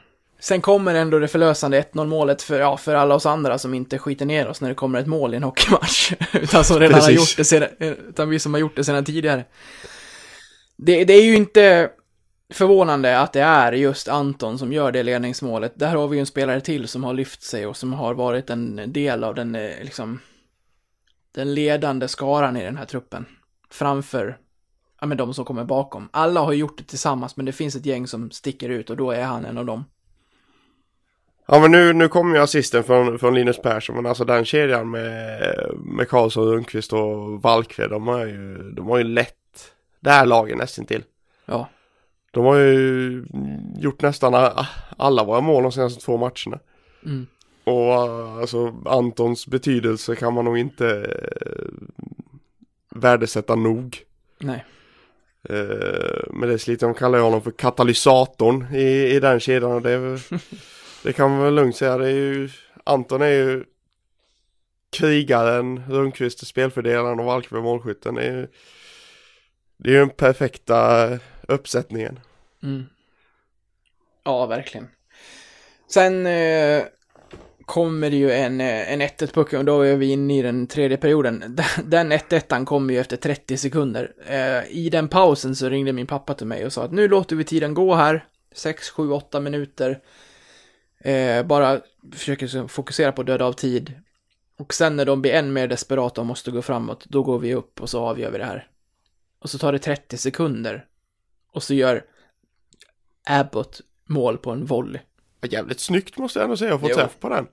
Sen 0.44 0.61
kommer 0.61 0.94
ändå 0.94 1.18
det 1.18 1.28
förlösande 1.28 1.80
1-0 1.80 2.07
målet 2.07 2.42
för, 2.42 2.61
ja, 2.61 2.76
för 2.76 2.94
alla 2.94 3.14
oss 3.14 3.26
andra 3.26 3.59
som 3.59 3.74
inte 3.74 3.98
skiter 3.98 4.26
ner 4.26 4.48
oss 4.48 4.61
när 4.61 4.68
det 4.68 4.74
kommer 4.74 4.98
ett 5.00 5.07
mål 5.07 5.35
i 5.35 5.37
en 5.37 5.42
hockeymatch. 5.42 6.12
utan 6.33 6.64
som 6.64 6.78
redan 6.78 6.94
har 6.94 7.00
Precis. 7.00 7.16
gjort 7.16 7.37
det 7.37 7.44
sedan, 7.44 7.68
utan 7.78 8.28
vi 8.28 8.38
som 8.38 8.54
har 8.54 8.61
gjort 8.61 8.76
det 8.76 8.85
sedan 8.85 9.04
tidigare. 9.04 9.44
Det, 10.76 11.04
det 11.04 11.12
är 11.12 11.24
ju 11.24 11.37
inte 11.37 11.90
förvånande 12.52 13.20
att 13.20 13.33
det 13.33 13.40
är 13.40 13.72
just 13.72 14.09
Anton 14.09 14.59
som 14.59 14.72
gör 14.72 14.92
det 14.92 15.02
ledningsmålet. 15.02 15.72
Där 15.76 15.96
har 15.96 16.09
vi 16.09 16.16
ju 16.16 16.20
en 16.20 16.26
spelare 16.26 16.61
till 16.61 16.88
som 16.88 17.04
har 17.04 17.14
lyft 17.14 17.42
sig 17.42 17.66
och 17.66 17.76
som 17.76 17.92
har 17.92 18.14
varit 18.14 18.50
en 18.50 18.92
del 18.92 19.24
av 19.24 19.35
den, 19.35 19.54
eh, 19.54 19.83
liksom, 19.83 20.20
den 21.35 21.54
ledande 21.54 22.09
skaran 22.09 22.57
i 22.57 22.64
den 22.64 22.76
här 22.76 22.87
truppen. 22.87 23.26
Framför, 23.70 24.38
ja 25.00 25.07
men 25.07 25.18
de 25.18 25.35
som 25.35 25.44
kommer 25.44 25.64
bakom. 25.64 26.09
Alla 26.12 26.40
har 26.40 26.52
gjort 26.52 26.78
det 26.78 26.85
tillsammans, 26.85 27.37
men 27.37 27.46
det 27.46 27.52
finns 27.52 27.76
ett 27.76 27.87
gäng 27.87 28.07
som 28.07 28.30
sticker 28.30 28.68
ut 28.68 28.90
och 28.90 28.96
då 28.96 29.11
är 29.11 29.24
han 29.24 29.44
en 29.44 29.59
av 29.59 29.66
dem. 29.66 29.85
Ja 31.46 31.61
men 31.61 31.70
nu, 31.70 31.92
nu 31.92 32.09
kommer 32.09 32.37
ju 32.37 32.42
assisten 32.42 32.85
från, 32.85 33.18
från 33.18 33.35
Linus 33.35 33.62
Persson 33.62 33.96
men 33.96 34.07
alltså 34.07 34.24
den 34.24 34.44
kedjan 34.44 34.90
med, 34.90 35.70
med 35.76 36.09
Karlsson, 36.09 36.44
Rundqvist 36.44 36.92
och 36.92 37.42
Valkve 37.42 37.88
de 37.88 38.09
har 38.09 38.26
ju, 38.26 38.70
de 38.72 38.87
har 38.87 38.98
ju 38.98 39.04
lätt 39.04 39.35
det 40.00 40.11
här 40.11 40.26
laget 40.26 40.59
nästan 40.59 40.85
till. 40.85 41.02
Ja. 41.46 41.68
De 42.30 42.44
har 42.44 42.57
ju 42.57 43.24
gjort 43.76 44.02
nästan 44.02 44.35
alla 44.96 45.24
våra 45.24 45.40
mål 45.40 45.62
de 45.62 45.72
senaste 45.72 46.04
två 46.04 46.16
matcherna. 46.16 46.59
Mm. 47.04 47.26
Och 47.64 47.92
alltså 48.40 48.74
Antons 48.85 49.46
betydelse 49.46 50.16
kan 50.16 50.35
man 50.35 50.44
nog 50.44 50.59
inte 50.59 50.85
uh, 50.85 51.68
värdesätta 52.90 53.54
nog. 53.54 53.98
Nej. 54.38 54.64
Uh, 55.50 56.24
men 56.30 56.48
dessutom 56.48 56.94
kallar 56.94 57.18
jag 57.18 57.24
honom 57.24 57.42
för 57.42 57.50
katalysatorn 57.50 58.74
i, 58.74 59.14
i 59.14 59.20
den 59.20 59.40
kedjan 59.40 59.72
och 59.72 59.83
det, 59.83 59.90
är 59.90 60.20
det 61.05 61.12
kan 61.12 61.31
man 61.31 61.45
väl 61.45 61.55
lugnt 61.55 61.77
säga. 61.77 61.99
Det 61.99 62.07
är 62.07 62.11
ju, 62.11 62.49
Anton 62.85 63.23
är 63.23 63.27
ju 63.27 63.64
krigaren, 64.93 65.85
Rundqvist 65.88 66.43
är 66.43 66.47
spelfördelaren 66.47 67.21
och 67.21 67.27
Valkve 67.27 67.61
målskytten. 67.61 68.14
Det 68.14 68.23
är 68.23 68.33
ju 68.33 68.47
det 69.77 69.88
är 69.88 69.93
ju 69.93 69.99
den 69.99 70.11
perfekta 70.11 71.09
uppsättningen. 71.49 72.21
Mm. 72.62 72.85
Ja, 74.25 74.47
verkligen. 74.47 74.88
Sen 75.88 76.27
eh, 76.27 76.83
kommer 77.64 78.11
det 78.11 78.17
ju 78.17 78.33
en, 78.33 78.61
eh, 78.61 78.93
en 78.93 79.03
1-1 79.03 79.33
puck 79.33 79.53
och 79.53 79.64
då 79.64 79.81
är 79.81 79.97
vi 79.97 80.11
inne 80.11 80.38
i 80.38 80.43
den 80.43 80.67
tredje 80.67 80.97
perioden. 80.97 81.59
Den 81.85 82.12
1-1 82.12 82.64
kommer 82.64 82.95
ju 82.95 83.01
efter 83.01 83.17
30 83.17 83.57
sekunder. 83.57 84.12
Eh, 84.27 84.77
I 84.77 84.88
den 84.93 85.09
pausen 85.09 85.57
så 85.57 85.69
ringde 85.69 85.93
min 85.93 86.07
pappa 86.07 86.35
till 86.35 86.47
mig 86.47 86.67
och 86.67 86.73
sa 86.73 86.85
att 86.85 86.93
nu 86.93 87.09
låter 87.09 87.37
vi 87.37 87.45
tiden 87.45 87.75
gå 87.75 87.95
här. 87.95 88.25
6, 88.53 88.90
7, 88.90 89.11
8 89.11 89.40
minuter. 89.40 90.01
Eh, 91.05 91.47
bara 91.47 91.81
försöker 92.12 92.69
fokusera 92.69 93.12
på 93.12 93.21
att 93.21 93.27
döda 93.27 93.45
av 93.45 93.53
tid. 93.53 93.93
Och 94.59 94.75
sen 94.75 94.97
när 94.97 95.05
de 95.05 95.23
blir 95.23 95.33
än 95.33 95.53
mer 95.53 95.69
desperata 95.69 96.21
och 96.21 96.27
måste 96.27 96.51
gå 96.51 96.62
framåt, 96.62 97.05
då 97.05 97.23
går 97.23 97.38
vi 97.38 97.55
upp 97.55 97.81
och 97.81 97.90
så 97.90 98.01
avgör 98.01 98.31
vi 98.31 98.38
det 98.38 98.45
här. 98.45 98.69
Och 99.38 99.51
så 99.51 99.59
tar 99.59 99.73
det 99.73 99.79
30 99.79 100.17
sekunder. 100.17 100.87
Och 101.53 101.62
så 101.62 101.75
gör 101.75 102.05
Abbott 103.27 103.81
mål 104.05 104.38
på 104.38 104.51
en 104.51 104.67
volley. 104.67 105.01
Jävligt 105.43 105.81
snyggt 105.81 106.19
måste 106.19 106.38
jag 106.38 106.45
ändå 106.45 106.57
säga 106.57 106.75
att 106.75 106.81
få 106.81 106.88
träff 106.88 107.17
på 107.21 107.29
den. 107.29 107.47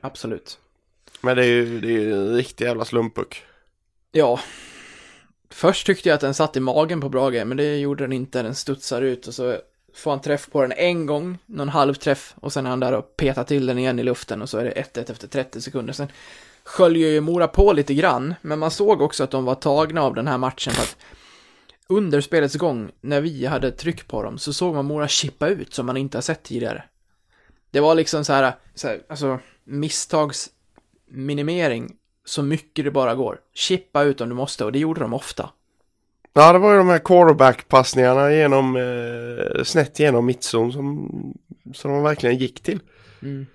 Absolut. 0.00 0.58
Men 1.20 1.36
det 1.36 1.42
är 1.42 1.46
ju, 1.46 1.80
det 1.80 1.88
är 1.88 2.00
ju 2.00 2.12
en 2.12 2.34
riktig 2.36 2.64
jävla 2.64 2.84
slumpuck. 2.84 3.44
Ja. 4.12 4.40
Först 5.50 5.86
tyckte 5.86 6.08
jag 6.08 6.14
att 6.14 6.20
den 6.20 6.34
satt 6.34 6.56
i 6.56 6.60
magen 6.60 7.00
på 7.00 7.08
Brage, 7.08 7.46
men 7.46 7.56
det 7.56 7.76
gjorde 7.76 8.04
den 8.04 8.12
inte. 8.12 8.42
Den 8.42 8.54
studsar 8.54 9.02
ut 9.02 9.26
och 9.26 9.34
så 9.34 9.60
får 9.94 10.10
han 10.10 10.20
träff 10.20 10.50
på 10.50 10.62
den 10.62 10.72
en 10.72 11.06
gång, 11.06 11.38
någon 11.46 11.68
halvträff, 11.68 12.34
och 12.40 12.52
sen 12.52 12.66
är 12.66 12.70
han 12.70 12.80
där 12.80 12.92
och 12.92 13.16
petar 13.16 13.44
till 13.44 13.66
den 13.66 13.78
igen 13.78 13.98
i 13.98 14.02
luften 14.02 14.42
och 14.42 14.48
så 14.48 14.58
är 14.58 14.64
det 14.64 14.70
1-1 14.70 15.10
efter 15.10 15.28
30 15.28 15.60
sekunder. 15.60 15.92
Sen 15.92 16.08
sköljer 16.64 17.08
ju 17.08 17.20
Mora 17.20 17.48
på 17.48 17.72
lite 17.72 17.94
grann, 17.94 18.34
men 18.42 18.58
man 18.58 18.70
såg 18.70 19.02
också 19.02 19.24
att 19.24 19.30
de 19.30 19.44
var 19.44 19.54
tagna 19.54 20.02
av 20.02 20.14
den 20.14 20.26
här 20.26 20.38
matchen 20.38 20.72
för 20.72 20.82
att 20.82 20.96
under 21.88 22.20
spelets 22.20 22.54
gång, 22.54 22.90
när 23.00 23.20
vi 23.20 23.46
hade 23.46 23.70
tryck 23.70 24.08
på 24.08 24.22
dem, 24.22 24.38
så 24.38 24.52
såg 24.52 24.74
man 24.74 24.84
Mora 24.84 25.08
chippa 25.08 25.48
ut 25.48 25.74
som 25.74 25.86
man 25.86 25.96
inte 25.96 26.16
har 26.16 26.22
sett 26.22 26.42
tidigare. 26.42 26.84
Det 27.70 27.80
var 27.80 27.94
liksom 27.94 28.24
så 28.24 28.32
här, 28.32 28.54
så 28.74 28.88
här 28.88 29.00
alltså 29.08 29.38
misstagsminimering 29.64 31.96
så 32.24 32.42
mycket 32.42 32.84
det 32.84 32.90
bara 32.90 33.14
går. 33.14 33.40
Chippa 33.54 34.02
ut 34.02 34.20
om 34.20 34.28
du 34.28 34.34
måste 34.34 34.64
och 34.64 34.72
det 34.72 34.78
gjorde 34.78 35.00
de 35.00 35.14
ofta. 35.14 35.50
Ja, 36.32 36.52
det 36.52 36.58
var 36.58 36.72
ju 36.72 36.78
de 36.78 36.88
här 36.88 36.98
quarterback-passningarna 36.98 38.32
genom, 38.32 38.76
eh, 38.76 39.64
snett 39.64 39.98
genom 39.98 40.26
mittzon 40.26 40.72
som, 40.72 41.10
som 41.74 41.90
de 41.90 42.02
verkligen 42.02 42.36
gick 42.36 42.62
till. 42.62 42.80
Mm. 43.22 43.46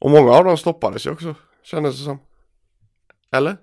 Och 0.00 0.10
många 0.10 0.32
av 0.32 0.44
dem 0.44 0.56
stoppades 0.56 1.06
ju 1.06 1.10
också, 1.10 1.34
kändes 1.62 1.98
det 1.98 2.04
som. 2.04 2.18
Eller? 3.32 3.56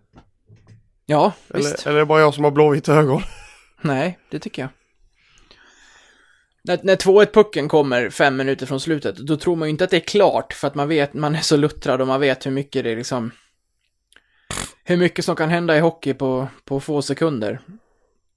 Ja, 1.06 1.34
visst. 1.48 1.68
Eller, 1.68 1.88
eller 1.88 1.96
är 1.96 2.00
det 2.00 2.06
bara 2.06 2.20
jag 2.22 2.34
som 2.34 2.44
har 2.44 2.52
blåvita 2.52 2.94
ögon? 2.96 3.22
Nej, 3.82 4.20
det 4.30 4.40
tycker 4.40 4.62
jag. 4.62 4.70
När, 6.64 6.80
när 6.84 6.96
2-1-pucken 6.96 7.68
kommer 7.68 8.10
fem 8.10 8.38
minuter 8.38 8.66
från 8.66 8.80
slutet, 8.80 9.18
då 9.18 9.38
tror 9.38 9.56
man 9.56 9.68
ju 9.68 9.70
inte 9.70 9.84
att 9.84 9.90
det 9.90 9.98
är 9.98 10.00
klart, 10.00 10.54
för 10.54 10.68
att 10.68 10.76
man 10.76 10.88
vet, 10.88 11.14
man 11.14 11.36
är 11.36 11.42
så 11.42 11.58
luttrad 11.58 12.02
och 12.02 12.08
man 12.08 12.20
vet 12.20 12.46
hur 12.46 12.52
mycket 12.52 12.84
det 12.84 12.92
är 12.92 12.96
liksom... 12.96 13.32
Hur 14.84 14.98
mycket 14.98 15.26
som 15.26 15.36
kan 15.36 15.50
hända 15.50 15.78
i 15.78 15.80
hockey 15.80 16.14
på, 16.14 16.48
på 16.66 16.80
få 16.80 17.02
sekunder. 17.02 17.60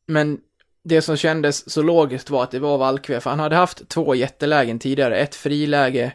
Men 0.07 0.41
det 0.85 1.03
som 1.03 1.17
kändes 1.17 1.71
så 1.71 1.83
logiskt 1.83 2.31
var 2.31 2.43
att 2.43 2.51
det 2.51 2.59
var 2.59 2.79
Valkve, 2.79 3.21
för 3.21 3.31
han 3.31 3.41
hade 3.41 3.57
haft 3.57 3.89
två 3.89 4.15
jättelägen 4.15 4.79
tidigare, 4.79 5.17
ett 5.17 5.35
friläge 5.35 6.13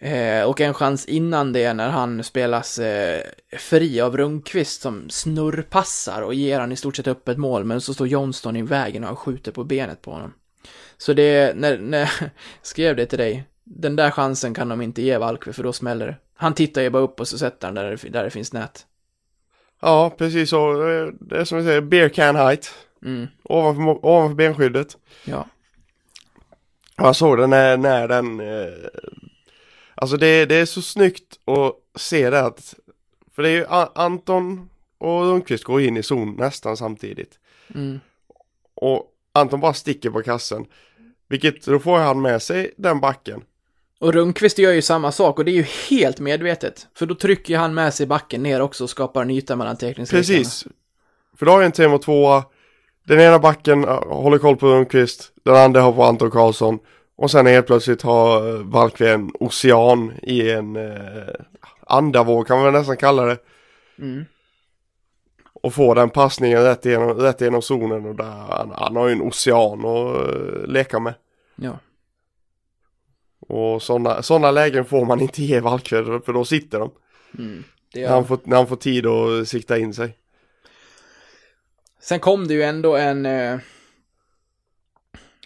eh, 0.00 0.42
och 0.42 0.60
en 0.60 0.74
chans 0.74 1.06
innan 1.06 1.52
det 1.52 1.72
när 1.72 1.88
han 1.88 2.24
spelas 2.24 2.78
eh, 2.78 3.22
fri 3.58 4.00
av 4.00 4.16
Rundqvist 4.16 4.82
som 4.82 5.10
snurrpassar 5.10 6.22
och 6.22 6.34
ger 6.34 6.60
han 6.60 6.72
i 6.72 6.76
stort 6.76 6.96
sett 6.96 7.06
upp 7.06 7.28
ett 7.28 7.38
mål, 7.38 7.64
men 7.64 7.80
så 7.80 7.94
står 7.94 8.08
Johnston 8.08 8.56
i 8.56 8.62
vägen 8.62 9.02
och 9.02 9.08
han 9.08 9.16
skjuter 9.16 9.52
på 9.52 9.64
benet 9.64 10.02
på 10.02 10.12
honom. 10.12 10.32
Så 10.98 11.12
det, 11.12 11.56
när, 11.56 11.78
när 11.78 11.98
jag 11.98 12.30
skrev 12.62 12.96
det 12.96 13.06
till 13.06 13.18
dig, 13.18 13.44
den 13.64 13.96
där 13.96 14.10
chansen 14.10 14.54
kan 14.54 14.68
de 14.68 14.82
inte 14.82 15.02
ge 15.02 15.18
Valkve 15.18 15.52
för 15.52 15.62
då 15.62 15.72
smäller 15.72 16.06
det. 16.06 16.16
Han 16.34 16.54
tittar 16.54 16.82
ju 16.82 16.90
bara 16.90 17.02
upp 17.02 17.20
och 17.20 17.28
så 17.28 17.38
sätter 17.38 17.66
han 17.66 17.74
där 17.74 17.90
det, 17.90 18.08
där 18.08 18.24
det 18.24 18.30
finns 18.30 18.52
nät. 18.52 18.86
Ja, 19.80 20.14
precis 20.18 20.50
så. 20.50 20.88
Eh, 20.88 21.08
Det 21.20 21.36
är 21.38 21.44
som 21.44 21.58
vi 21.58 21.64
säger, 21.64 21.80
beer 21.80 22.08
can 22.08 22.36
height. 22.36 22.74
Mm, 23.04 23.26
Ovanför, 23.42 24.06
ovanför 24.06 24.34
benskyddet. 24.34 24.96
ja. 25.24 25.46
Jag 26.96 27.16
såg 27.16 27.38
det 27.38 27.46
när, 27.46 27.76
när 27.76 28.08
den... 28.08 28.40
Eh, 28.40 28.74
alltså 29.94 30.16
det, 30.16 30.46
det 30.46 30.54
är 30.54 30.66
så 30.66 30.82
snyggt 30.82 31.38
att 31.44 32.00
se 32.00 32.30
det 32.30 32.40
att... 32.40 32.74
För 33.34 33.42
det 33.42 33.48
är 33.48 33.52
ju 33.52 33.66
Anton 33.94 34.70
och 34.98 35.22
Rundqvist 35.22 35.64
går 35.64 35.80
in 35.80 35.96
i 35.96 36.02
zon 36.02 36.36
nästan 36.38 36.76
samtidigt. 36.76 37.38
Mm, 37.74 38.00
Och 38.74 39.12
Anton 39.32 39.60
bara 39.60 39.74
sticker 39.74 40.10
på 40.10 40.22
kassen. 40.22 40.66
Vilket, 41.28 41.64
då 41.64 41.78
får 41.78 41.98
han 41.98 42.22
med 42.22 42.42
sig 42.42 42.74
den 42.76 43.00
backen. 43.00 43.42
Och 43.98 44.12
Rundqvist 44.12 44.58
gör 44.58 44.72
ju 44.72 44.82
samma 44.82 45.12
sak 45.12 45.38
och 45.38 45.44
det 45.44 45.50
är 45.50 45.54
ju 45.54 45.66
helt 45.90 46.20
medvetet. 46.20 46.88
För 46.94 47.06
då 47.06 47.14
trycker 47.14 47.58
han 47.58 47.74
med 47.74 47.94
sig 47.94 48.06
backen 48.06 48.42
ner 48.42 48.60
också 48.62 48.84
och 48.84 48.90
skapar 48.90 49.22
en 49.22 49.30
yta 49.30 49.56
mellan 49.56 49.76
teckningsriskerna. 49.76 50.38
Precis. 50.38 50.66
För 51.38 51.46
då 51.46 51.52
har 51.52 51.58
jag 51.58 51.66
en 51.66 51.72
tre 51.72 51.88
mot 51.88 52.02
tvåa. 52.02 52.44
Den 53.06 53.20
ena 53.20 53.38
backen 53.38 53.84
äh, 53.84 54.02
håller 54.08 54.38
koll 54.38 54.56
på 54.56 54.66
Rundqvist. 54.66 55.32
Den 55.44 55.56
andra 55.56 55.80
har 55.80 55.92
på 55.92 56.04
Anton 56.04 56.30
Karlsson. 56.30 56.78
Och 57.16 57.30
sen 57.30 57.46
helt 57.46 57.66
plötsligt 57.66 58.02
har 58.02 58.48
äh, 58.48 58.62
Valkve 58.62 59.12
en 59.12 59.30
ocean 59.40 60.12
i 60.22 60.50
en 60.50 60.76
eh, 60.76 61.34
andavåg 61.86 62.46
kan 62.46 62.62
man 62.62 62.72
nästan 62.72 62.96
kalla 62.96 63.24
det. 63.24 63.38
Mm. 63.98 64.24
Och 65.62 65.74
får 65.74 65.94
den 65.94 66.10
passningen 66.10 66.62
rätt 66.62 66.86
igenom, 66.86 67.08
rätt 67.08 67.40
igenom 67.40 67.62
zonen 67.62 68.06
och 68.06 68.14
där 68.14 68.24
han, 68.24 68.72
han 68.74 68.96
har 68.96 69.06
ju 69.06 69.12
en 69.12 69.22
ocean 69.22 69.84
att 69.84 70.28
eh, 70.28 70.66
leka 70.66 71.00
med. 71.00 71.14
Ja. 71.56 71.78
Och 73.48 73.82
sådana 73.82 74.22
såna 74.22 74.50
lägen 74.50 74.84
får 74.84 75.04
man 75.04 75.20
inte 75.20 75.42
ge 75.42 75.60
Valkve 75.60 76.20
för 76.20 76.32
då 76.32 76.44
sitter 76.44 76.78
de. 76.78 76.90
Mm. 77.38 77.64
När 77.94 78.08
han, 78.08 78.26
får, 78.26 78.38
när 78.44 78.56
han 78.56 78.66
får 78.66 78.76
tid 78.76 79.06
att 79.06 79.48
sikta 79.48 79.78
in 79.78 79.94
sig. 79.94 80.16
Sen 82.00 82.20
kom 82.20 82.48
det 82.48 82.54
ju 82.54 82.62
ändå 82.62 82.96
en... 82.96 83.26
Eh, 83.26 83.58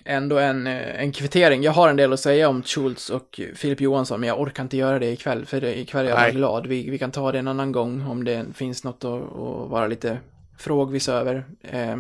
ändå 0.04 0.38
en, 0.38 0.66
eh, 0.66 1.00
en 1.00 1.12
kvittering. 1.12 1.62
Jag 1.62 1.72
har 1.72 1.88
en 1.88 1.96
del 1.96 2.12
att 2.12 2.20
säga 2.20 2.48
om 2.48 2.62
Schultz 2.62 3.10
och 3.10 3.40
Filip 3.54 3.80
Johansson, 3.80 4.20
men 4.20 4.28
jag 4.28 4.40
orkar 4.40 4.62
inte 4.62 4.76
göra 4.76 4.98
det 4.98 5.10
ikväll, 5.10 5.46
för 5.46 5.60
det, 5.60 5.78
ikväll 5.78 6.06
är 6.06 6.10
jag 6.10 6.18
Nej. 6.18 6.32
glad. 6.32 6.66
Vi, 6.66 6.90
vi 6.90 6.98
kan 6.98 7.10
ta 7.10 7.32
det 7.32 7.38
en 7.38 7.48
annan 7.48 7.72
gång 7.72 8.06
om 8.06 8.24
det 8.24 8.46
finns 8.54 8.84
något 8.84 9.04
att, 9.04 9.22
att 9.22 9.70
vara 9.70 9.86
lite 9.86 10.18
frågvis 10.58 11.08
över. 11.08 11.44
Eh, 11.62 11.96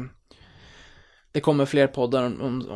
det 1.32 1.40
kommer 1.40 1.66
fler 1.66 1.86
poddar 1.86 2.26
om, 2.26 2.40
om, 2.40 2.68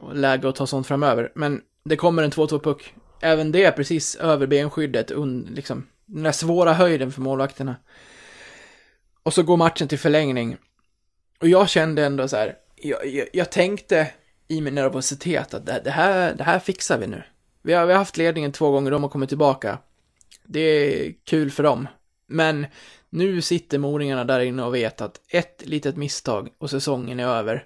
om 0.00 0.16
läge 0.16 0.48
att 0.48 0.56
ta 0.56 0.66
sånt 0.66 0.86
framöver, 0.86 1.32
men 1.34 1.60
det 1.88 1.96
kommer 1.96 2.22
en 2.22 2.30
2-2-puck. 2.30 2.94
Även 3.20 3.52
det 3.52 3.64
är 3.64 3.72
precis 3.72 4.16
över 4.16 4.46
benskyddet, 4.46 5.10
un, 5.10 5.48
liksom, 5.54 5.86
den 6.06 6.22
där 6.22 6.32
svåra 6.32 6.72
höjden 6.72 7.12
för 7.12 7.20
målvakterna. 7.20 7.76
Och 9.22 9.34
så 9.34 9.42
går 9.42 9.56
matchen 9.56 9.88
till 9.88 9.98
förlängning. 9.98 10.56
Och 11.40 11.48
jag 11.48 11.68
kände 11.68 12.04
ändå 12.04 12.28
så 12.28 12.36
här, 12.36 12.56
jag, 12.76 13.06
jag, 13.06 13.28
jag 13.32 13.52
tänkte 13.52 14.10
i 14.48 14.60
min 14.60 14.74
nervositet 14.74 15.54
att 15.54 15.66
det, 15.66 15.80
det, 15.84 15.90
här, 15.90 16.34
det 16.34 16.44
här 16.44 16.58
fixar 16.58 16.98
vi 16.98 17.06
nu. 17.06 17.22
Vi 17.62 17.72
har, 17.72 17.86
vi 17.86 17.92
har 17.92 17.98
haft 17.98 18.16
ledningen 18.16 18.52
två 18.52 18.70
gånger, 18.70 18.90
de 18.90 19.02
har 19.02 19.10
kommit 19.10 19.28
tillbaka. 19.28 19.78
Det 20.44 20.60
är 20.60 21.14
kul 21.24 21.50
för 21.50 21.62
dem. 21.62 21.88
Men 22.26 22.66
nu 23.10 23.42
sitter 23.42 23.78
moringarna 23.78 24.24
där 24.24 24.40
inne 24.40 24.62
och 24.62 24.74
vet 24.74 25.00
att 25.00 25.20
ett 25.28 25.62
litet 25.66 25.96
misstag 25.96 26.48
och 26.58 26.70
säsongen 26.70 27.20
är 27.20 27.26
över. 27.26 27.64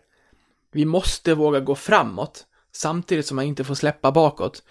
Vi 0.73 0.85
måste 0.85 1.35
våga 1.35 1.61
gå 1.61 1.75
framåt, 1.75 2.47
samtidigt 2.73 3.27
som 3.27 3.37
man 3.37 3.45
inte 3.45 3.65
får 3.65 3.75
släppa 3.75 4.13
bakåt. 4.13 4.63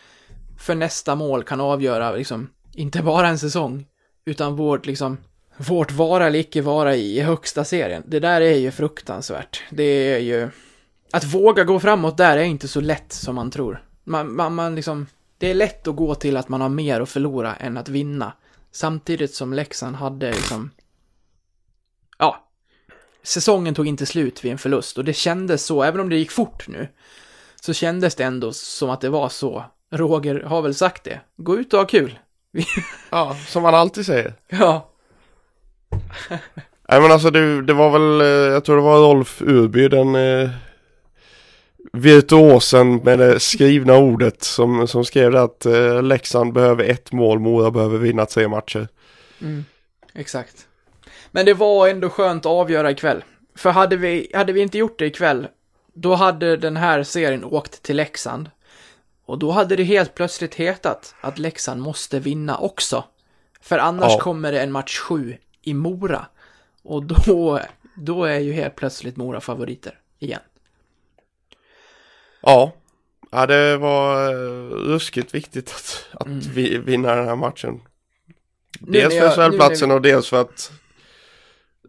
För 0.60 0.76
nästa 0.76 1.16
mål 1.16 1.44
kan 1.44 1.62
avgöra, 1.62 2.12
liksom, 2.12 2.50
inte 2.74 3.02
bara 3.02 3.28
en 3.28 3.40
säsong, 3.40 3.86
utan 4.26 4.56
vårt, 4.56 4.86
liksom, 4.86 5.18
vårt 5.58 5.92
vara 5.92 6.28
eller 6.28 6.40
icke 6.40 6.62
vara 6.62 6.96
i, 6.96 7.20
högsta 7.20 7.64
serien. 7.64 8.04
Det 8.06 8.20
där 8.20 8.42
är 8.42 8.58
ju 8.58 8.72
fruktansvärt. 8.72 9.64
Det 9.70 9.84
är 9.84 10.20
ju... 10.20 10.50
Att 11.12 11.24
våga 11.24 11.64
gå 11.64 11.80
framåt 11.80 12.18
där 12.18 12.38
är 12.38 12.44
inte 12.44 12.68
så 12.68 12.82
lätt 12.82 13.14
som 13.14 13.36
man 13.36 13.52
tror. 13.52 13.86
Man, 14.04 14.36
man, 14.36 14.56
man 14.56 14.76
liksom... 14.76 15.08
Det 15.38 15.50
är 15.52 15.54
lätt 15.54 15.88
att 15.88 15.96
gå 15.96 16.16
till 16.16 16.38
att 16.38 16.50
man 16.50 16.62
har 16.62 16.70
mer 16.70 17.02
att 17.02 17.10
förlora 17.10 17.56
än 17.56 17.78
att 17.78 17.90
vinna. 17.90 18.34
Samtidigt 18.72 19.34
som 19.34 19.54
Leksand 19.54 19.96
hade 19.96 20.32
liksom... 20.32 20.72
Ja. 22.18 22.48
Säsongen 23.24 23.74
tog 23.74 23.88
inte 23.88 24.06
slut 24.06 24.46
vid 24.46 24.52
en 24.52 24.58
förlust 24.58 24.98
och 24.98 25.06
det 25.06 25.14
kändes 25.14 25.66
så, 25.66 25.84
även 25.84 26.02
om 26.02 26.10
det 26.10 26.16
gick 26.16 26.32
fort 26.32 26.68
nu, 26.68 26.88
så 27.63 27.74
kändes 27.74 28.15
det 28.15 28.24
ändå 28.24 28.54
som 28.54 28.89
att 28.89 29.02
det 29.02 29.10
var 29.10 29.30
så. 29.30 29.63
Roger 29.91 30.43
har 30.43 30.62
väl 30.62 30.76
sagt 30.76 31.04
det. 31.04 31.19
Gå 31.38 31.58
ut 31.58 31.74
och 31.74 31.80
ha 31.80 31.88
kul. 31.88 32.19
Ja, 33.10 33.36
som 33.47 33.63
man 33.63 33.76
alltid 33.76 34.06
säger. 34.06 34.34
Ja. 34.47 34.89
Nej 36.89 37.02
men 37.02 37.12
alltså 37.12 37.30
det, 37.30 37.62
det 37.62 37.74
var 37.74 37.89
väl, 37.89 38.21
eh, 38.21 38.54
jag 38.54 38.65
tror 38.65 38.76
det 38.76 38.82
var 38.82 38.97
Rolf 38.97 39.41
Urby, 39.41 39.88
den 39.88 40.15
eh, 40.15 40.50
virtuosen 41.93 42.95
med 42.95 43.19
det 43.19 43.39
skrivna 43.39 43.97
ordet 43.97 44.43
som, 44.43 44.88
som 44.88 45.06
skrev 45.06 45.32
det 45.32 45.41
att 45.41 45.65
eh, 45.65 46.04
Leksand 46.04 46.54
behöver 46.54 46.84
ett 46.84 47.12
mål, 47.12 47.39
Mora 47.39 47.71
behöver 47.71 47.97
vinna 47.97 48.26
tre 48.26 48.47
matcher. 48.47 48.88
Mm, 49.41 49.65
exakt. 50.13 50.67
Men 51.32 51.45
det 51.45 51.54
var 51.54 51.88
ändå 51.88 52.10
skönt 52.10 52.45
att 52.45 52.52
avgöra 52.52 52.91
ikväll. 52.91 53.24
För 53.56 53.69
hade 53.69 53.95
vi, 53.95 54.32
hade 54.34 54.54
vi 54.54 54.62
inte 54.62 54.78
gjort 54.78 55.00
det 55.00 55.06
ikväll, 55.06 55.47
då 55.94 56.16
hade 56.16 56.58
den 56.58 56.78
här 56.78 57.04
serien 57.04 57.44
åkt 57.44 57.82
till 57.84 57.96
Leksand. 57.98 58.50
Och 59.26 59.40
då 59.40 59.52
hade 59.52 59.76
det 59.76 59.84
helt 59.84 60.14
plötsligt 60.16 60.56
hetat 60.56 61.16
att 61.22 61.38
Leksand 61.40 61.82
måste 61.82 62.20
vinna 62.20 62.58
också. 62.58 63.04
För 63.62 63.78
annars 63.78 64.12
Ja. 64.12 64.20
kommer 64.20 64.52
det 64.52 64.62
en 64.62 64.72
match 64.72 64.98
sju 65.00 65.38
i 65.62 65.74
Mora. 65.74 66.26
Och 66.84 67.04
då, 67.04 67.60
då 67.96 68.24
är 68.26 68.40
ju 68.40 68.54
helt 68.54 68.76
plötsligt 68.76 69.18
Mora 69.18 69.42
favoriter 69.42 70.00
igen. 70.20 70.42
Ja, 72.42 72.74
ja 73.32 73.46
det 73.46 73.78
var 73.78 74.30
eh, 74.34 74.70
ruskigt 74.70 75.36
viktigt 75.36 75.70
att, 75.70 76.08
att 76.22 76.46
vi 76.46 76.78
vinna 76.78 77.16
den 77.16 77.28
här 77.28 77.36
matchen. 77.36 77.82
Dels 78.80 79.14
för 79.14 79.30
SHL-platsen 79.30 79.90
vi- 79.90 79.96
och 79.96 80.02
dels 80.02 80.30
för 80.30 80.42
att 80.42 80.72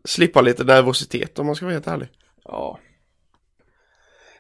slippa 0.05 0.41
lite 0.41 0.65
nervositet 0.65 1.39
om 1.39 1.47
man 1.47 1.55
ska 1.55 1.65
vara 1.65 1.73
helt 1.75 1.87
ärlig. 1.87 2.09
Ja. 2.45 2.79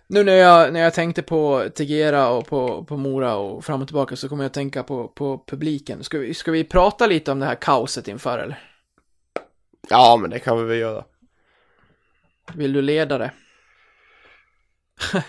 Nu 0.06 0.24
när 0.24 0.32
jag, 0.32 0.72
när 0.72 0.80
jag 0.80 0.94
tänkte 0.94 1.22
på 1.22 1.68
Tegera 1.74 2.28
och 2.28 2.46
på, 2.46 2.84
på 2.84 2.96
Mora 2.96 3.34
och 3.34 3.64
fram 3.64 3.82
och 3.82 3.88
tillbaka 3.88 4.16
så 4.16 4.28
kommer 4.28 4.44
jag 4.44 4.48
att 4.48 4.54
tänka 4.54 4.82
på, 4.82 5.08
på 5.08 5.44
publiken. 5.46 6.04
Ska 6.04 6.18
vi, 6.18 6.34
ska 6.34 6.50
vi 6.50 6.64
prata 6.64 7.06
lite 7.06 7.32
om 7.32 7.38
det 7.38 7.46
här 7.46 7.54
kaoset 7.54 8.08
inför 8.08 8.38
eller? 8.38 8.58
Ja, 9.88 10.18
men 10.20 10.30
det 10.30 10.38
kan 10.38 10.58
vi 10.58 10.64
väl 10.64 10.78
göra. 10.78 11.04
Vill 12.54 12.72
du 12.72 12.82
leda 12.82 13.18
det? 13.18 13.30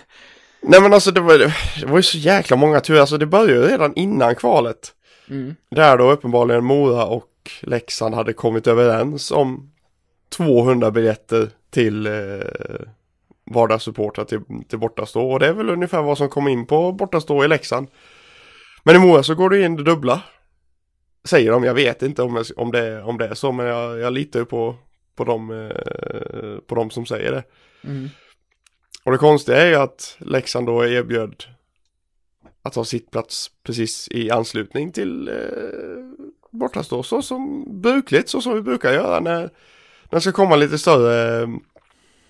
Nej 0.61 0.81
men 0.81 0.93
alltså 0.93 1.11
det 1.11 1.21
var, 1.21 1.37
det 1.79 1.85
var 1.85 1.97
ju 1.97 2.03
så 2.03 2.17
jäkla 2.17 2.57
många 2.57 2.79
turer, 2.79 2.99
alltså 2.99 3.17
det 3.17 3.25
började 3.25 3.53
ju 3.53 3.67
redan 3.67 3.93
innan 3.95 4.35
kvalet. 4.35 4.93
Mm. 5.29 5.55
Där 5.69 5.97
då 5.97 6.11
uppenbarligen 6.11 6.65
Mora 6.65 7.05
och 7.05 7.51
Leksand 7.61 8.15
hade 8.15 8.33
kommit 8.33 8.67
överens 8.67 9.31
om 9.31 9.71
200 10.29 10.91
biljetter 10.91 11.49
till 11.69 12.05
eh, 12.05 12.13
vardagssupportrar 13.45 14.25
till, 14.25 14.41
till 14.69 14.79
bortastå. 14.79 15.31
Och 15.31 15.39
det 15.39 15.47
är 15.47 15.53
väl 15.53 15.69
ungefär 15.69 16.01
vad 16.01 16.17
som 16.17 16.29
kom 16.29 16.47
in 16.47 16.65
på 16.65 16.91
bortastå 16.91 17.45
i 17.45 17.47
Leksand. 17.47 17.87
Men 18.83 18.95
i 18.95 18.99
Mora 18.99 19.23
så 19.23 19.35
går 19.35 19.49
det 19.49 19.61
in 19.61 19.75
det 19.75 19.83
dubbla. 19.83 20.21
Säger 21.23 21.51
de, 21.51 21.63
jag 21.63 21.73
vet 21.73 22.01
inte 22.01 22.23
om, 22.23 22.35
jag, 22.35 22.45
om, 22.55 22.71
det, 22.71 23.03
om 23.03 23.17
det 23.17 23.27
är 23.27 23.33
så 23.33 23.51
men 23.51 23.65
jag, 23.65 23.99
jag 23.99 24.13
litar 24.13 24.43
på, 24.43 24.75
på, 25.15 25.23
dem, 25.23 25.51
eh, 25.51 26.57
på 26.67 26.75
dem 26.75 26.89
som 26.89 27.05
säger 27.05 27.31
det. 27.31 27.43
Mm. 27.83 28.09
Och 29.03 29.11
det 29.11 29.17
konstiga 29.17 29.57
är 29.57 29.67
ju 29.67 29.75
att 29.75 30.17
Leksand 30.19 30.67
då 30.67 30.85
erbjöd 30.85 31.43
att 32.61 32.75
ha 32.75 32.85
sitt 32.85 33.11
plats 33.11 33.51
precis 33.63 34.07
i 34.11 34.31
anslutning 34.31 34.91
till 34.91 35.27
eh, 35.27 35.35
bortastå 36.51 37.03
så 37.03 37.21
som 37.21 37.65
brukligt, 37.81 38.29
så 38.29 38.41
som 38.41 38.53
vi 38.53 38.61
brukar 38.61 38.93
göra 38.93 39.19
när, 39.19 39.39
när 39.39 39.49
det 40.09 40.21
ska 40.21 40.31
komma 40.31 40.55
lite 40.55 40.77
större 40.77 41.47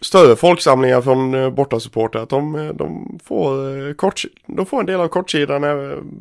större 0.04 0.36
folksamlingar 0.36 1.02
från 1.02 1.34
eh, 1.34 1.50
bortasupportrar 1.50 2.26
de, 2.26 2.56
eh, 2.56 2.74
de, 2.74 3.20
får, 3.24 3.80
eh, 3.88 3.94
kort, 3.94 4.22
de 4.46 4.66
får 4.66 4.80
en 4.80 4.86
del 4.86 5.00
av 5.00 5.08
kortsidan 5.08 5.62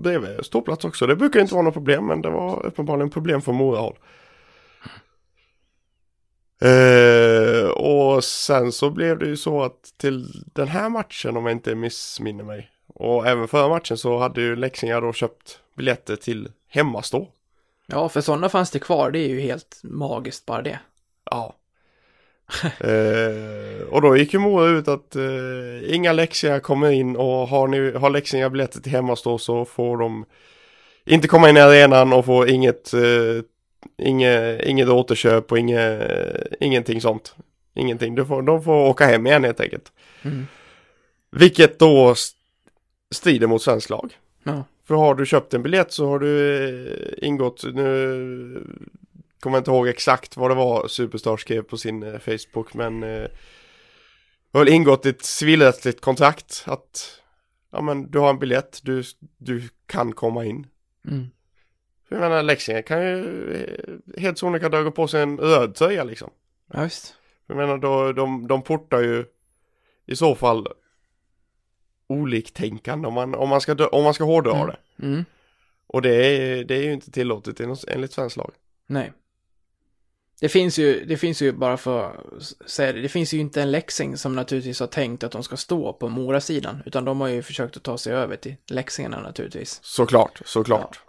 bredvid 0.02 0.44
ståplats 0.44 0.84
också. 0.84 1.06
Det 1.06 1.16
brukar 1.16 1.40
inte 1.40 1.54
vara 1.54 1.64
något 1.64 1.74
problem 1.74 2.06
men 2.06 2.22
det 2.22 2.30
var 2.30 2.66
uppenbarligen 2.66 3.10
problem 3.10 3.42
från 3.42 3.54
Mora 3.54 3.80
håll. 3.80 3.96
Eh, 6.62 7.70
och 7.70 8.24
sen 8.24 8.72
så 8.72 8.90
blev 8.90 9.18
det 9.18 9.26
ju 9.26 9.36
så 9.36 9.62
att 9.62 9.94
till 9.96 10.26
den 10.54 10.68
här 10.68 10.88
matchen 10.88 11.36
om 11.36 11.46
jag 11.46 11.52
inte 11.52 11.74
missminner 11.74 12.44
mig 12.44 12.70
och 12.86 13.26
även 13.26 13.48
förra 13.48 13.68
matchen 13.68 13.96
så 13.96 14.18
hade 14.18 14.40
ju 14.40 14.56
Leksingar 14.56 15.00
då 15.00 15.12
köpt 15.12 15.58
biljetter 15.76 16.16
till 16.16 16.48
hemmastå. 16.68 17.28
Ja, 17.86 18.08
för 18.08 18.20
sådana 18.20 18.48
fanns 18.48 18.70
det 18.70 18.78
kvar. 18.78 19.10
Det 19.10 19.18
är 19.18 19.28
ju 19.28 19.40
helt 19.40 19.80
magiskt 19.82 20.46
bara 20.46 20.62
det. 20.62 20.78
Ja. 21.30 21.54
eh, 22.80 23.86
och 23.90 24.02
då 24.02 24.16
gick 24.16 24.32
ju 24.32 24.38
Mora 24.38 24.66
ut 24.66 24.88
att 24.88 25.16
eh, 25.16 25.94
inga 25.94 26.12
Leksingar 26.12 26.60
kommer 26.60 26.90
in 26.90 27.16
och 27.16 27.48
har, 27.48 27.68
ni, 27.68 27.92
har 27.92 28.10
Leksingar 28.10 28.50
biljetter 28.50 28.80
till 28.80 28.92
hemmastå 28.92 29.38
så 29.38 29.64
får 29.64 29.96
de 29.96 30.24
inte 31.04 31.28
komma 31.28 31.50
in 31.50 31.56
i 31.56 31.60
arenan 31.60 32.12
och 32.12 32.24
får 32.24 32.48
inget, 32.48 32.94
eh, 32.94 33.44
inget, 33.98 34.64
inget 34.64 34.88
återköp 34.88 35.52
och 35.52 35.58
inget, 35.58 36.10
ingenting 36.60 37.00
sånt. 37.00 37.34
Ingenting, 37.74 38.14
de 38.14 38.26
får, 38.26 38.42
de 38.42 38.62
får 38.62 38.88
åka 38.88 39.06
hem 39.06 39.26
igen 39.26 39.44
helt 39.44 39.60
enkelt. 39.60 39.92
Mm. 40.22 40.46
Vilket 41.30 41.78
då 41.78 42.10
st- 42.12 42.38
strider 43.14 43.46
mot 43.46 43.62
svensk 43.62 43.90
lag. 43.90 44.12
Ja. 44.44 44.64
För 44.86 44.94
har 44.94 45.14
du 45.14 45.26
köpt 45.26 45.54
en 45.54 45.62
biljett 45.62 45.92
så 45.92 46.08
har 46.08 46.18
du 46.18 46.64
eh, 46.64 47.28
ingått, 47.28 47.64
nu 47.74 48.66
kommer 49.42 49.58
inte 49.58 49.70
ihåg 49.70 49.88
exakt 49.88 50.36
vad 50.36 50.50
det 50.50 50.54
var 50.54 50.88
Superstar 50.88 51.36
skrev 51.36 51.62
på 51.62 51.76
sin 51.76 52.02
eh, 52.02 52.18
Facebook 52.18 52.74
men 52.74 53.02
eh, 53.02 53.28
har 54.52 54.60
väl 54.60 54.68
ingått 54.68 55.06
ett 55.06 55.24
civilrättsligt 55.24 56.00
kontrakt 56.00 56.64
att 56.66 57.20
ja 57.70 57.80
men 57.80 58.10
du 58.10 58.18
har 58.18 58.30
en 58.30 58.38
biljett, 58.38 58.80
du, 58.82 59.02
du 59.38 59.68
kan 59.86 60.12
komma 60.12 60.44
in. 60.44 60.66
Mm. 61.08 61.26
För 62.08 62.14
jag 62.16 62.20
menar 62.20 62.42
Leksingen 62.42 62.82
kan 62.82 63.02
ju 63.02 63.54
eh, 63.54 64.20
helt 64.20 64.38
sonika 64.38 64.68
dra 64.68 64.90
på 64.90 65.08
sig 65.08 65.22
en 65.22 65.38
röd 65.38 65.74
tröja 65.74 66.04
liksom. 66.04 66.30
Ja, 66.72 66.82
visst. 66.82 67.14
Jag 67.46 67.56
menar 67.56 67.78
då, 67.78 68.12
de, 68.12 68.46
de 68.46 68.62
portar 68.62 69.00
ju 69.00 69.24
i 70.06 70.16
så 70.16 70.34
fall 70.34 70.68
oliktänkande 72.06 73.08
om 73.08 73.14
man, 73.14 73.34
om 73.34 73.48
man 73.48 73.60
ska, 73.60 73.86
om 73.86 74.04
man 74.04 74.14
ska 74.14 74.24
hårdra 74.24 74.56
Mm. 74.56 74.66
det. 74.66 75.06
Mm. 75.06 75.24
Och 75.86 76.02
det 76.02 76.14
är, 76.14 76.64
det 76.64 76.74
är 76.74 76.82
ju 76.82 76.92
inte 76.92 77.10
tillåtet 77.10 77.60
enligt 77.88 78.12
svensk 78.12 78.36
lag. 78.36 78.52
Nej. 78.86 79.12
Det 80.42 80.48
finns 80.48 80.78
ju, 80.78 81.04
det 81.04 81.16
finns 81.16 81.42
ju 81.42 81.52
bara 81.52 81.76
för 81.76 82.04
att 82.04 82.70
säga 82.70 82.92
det, 82.92 83.00
det 83.00 83.08
finns 83.08 83.34
ju 83.34 83.38
inte 83.38 83.62
en 83.62 83.70
Leksing 83.70 84.16
som 84.16 84.36
naturligtvis 84.36 84.80
har 84.80 84.86
tänkt 84.86 85.24
att 85.24 85.32
de 85.32 85.42
ska 85.42 85.56
stå 85.56 85.92
på 85.92 86.08
Mora-sidan, 86.08 86.82
utan 86.86 87.04
de 87.04 87.20
har 87.20 87.28
ju 87.28 87.42
försökt 87.42 87.76
att 87.76 87.82
ta 87.82 87.98
sig 87.98 88.12
över 88.12 88.36
till 88.36 88.54
Leksingarna 88.70 89.20
naturligtvis. 89.20 89.80
Såklart, 89.82 90.40
såklart. 90.44 91.00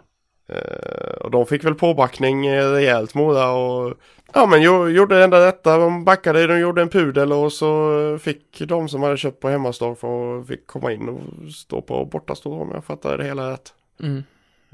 Eh, 0.46 1.14
och 1.20 1.30
de 1.30 1.46
fick 1.46 1.64
väl 1.64 1.74
påbackning 1.74 2.46
eh, 2.46 2.70
rejält 2.70 3.14
Mora 3.14 3.50
och 3.50 3.94
ja 4.32 4.46
men 4.46 4.62
jo, 4.62 4.88
gjorde 4.88 5.18
det 5.18 5.24
enda 5.24 5.46
rätta. 5.46 5.78
De 5.78 6.04
backade, 6.04 6.46
de 6.46 6.58
gjorde 6.58 6.82
en 6.82 6.88
pudel 6.88 7.32
och 7.32 7.52
så 7.52 8.18
fick 8.22 8.62
de 8.66 8.88
som 8.88 9.02
hade 9.02 9.16
köpt 9.16 9.40
på 9.40 9.48
hemmastå 9.48 9.94
för 9.94 10.44
fick 10.44 10.66
komma 10.66 10.92
in 10.92 11.08
och 11.08 11.52
stå 11.52 11.82
på 11.82 12.04
bortastå 12.04 12.60
om 12.60 12.70
jag 12.74 12.84
fattar 12.84 13.18
det 13.18 13.24
hela 13.24 13.52
rätt. 13.52 13.74
Mm. 14.02 14.22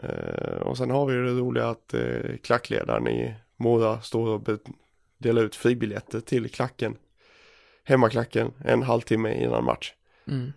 Eh, 0.02 0.60
och 0.62 0.76
sen 0.76 0.90
har 0.90 1.06
vi 1.06 1.14
ju 1.14 1.24
det 1.24 1.40
roliga 1.40 1.68
att 1.68 1.94
klackledaren 2.42 3.08
i 3.08 3.34
Mora 3.60 4.00
står 4.00 4.28
och 4.28 4.58
delar 5.18 5.42
ut 5.42 5.56
fribiljetter 5.56 6.20
till 6.20 6.50
klacken. 6.50 6.96
Hemmaklacken 7.84 8.52
en 8.64 8.82
halvtimme 8.82 9.34
innan 9.44 9.64
match. 9.64 9.92
Mm. 10.28 10.52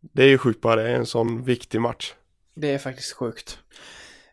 Det 0.00 0.22
är 0.22 0.28
ju 0.28 0.38
sjukt 0.38 0.60
bara 0.60 0.82
det 0.82 0.88
är 0.88 0.94
en 0.94 1.06
sån 1.06 1.44
viktig 1.44 1.80
match. 1.80 2.14
Det 2.54 2.74
är 2.74 2.78
faktiskt 2.78 3.12
sjukt. 3.12 3.58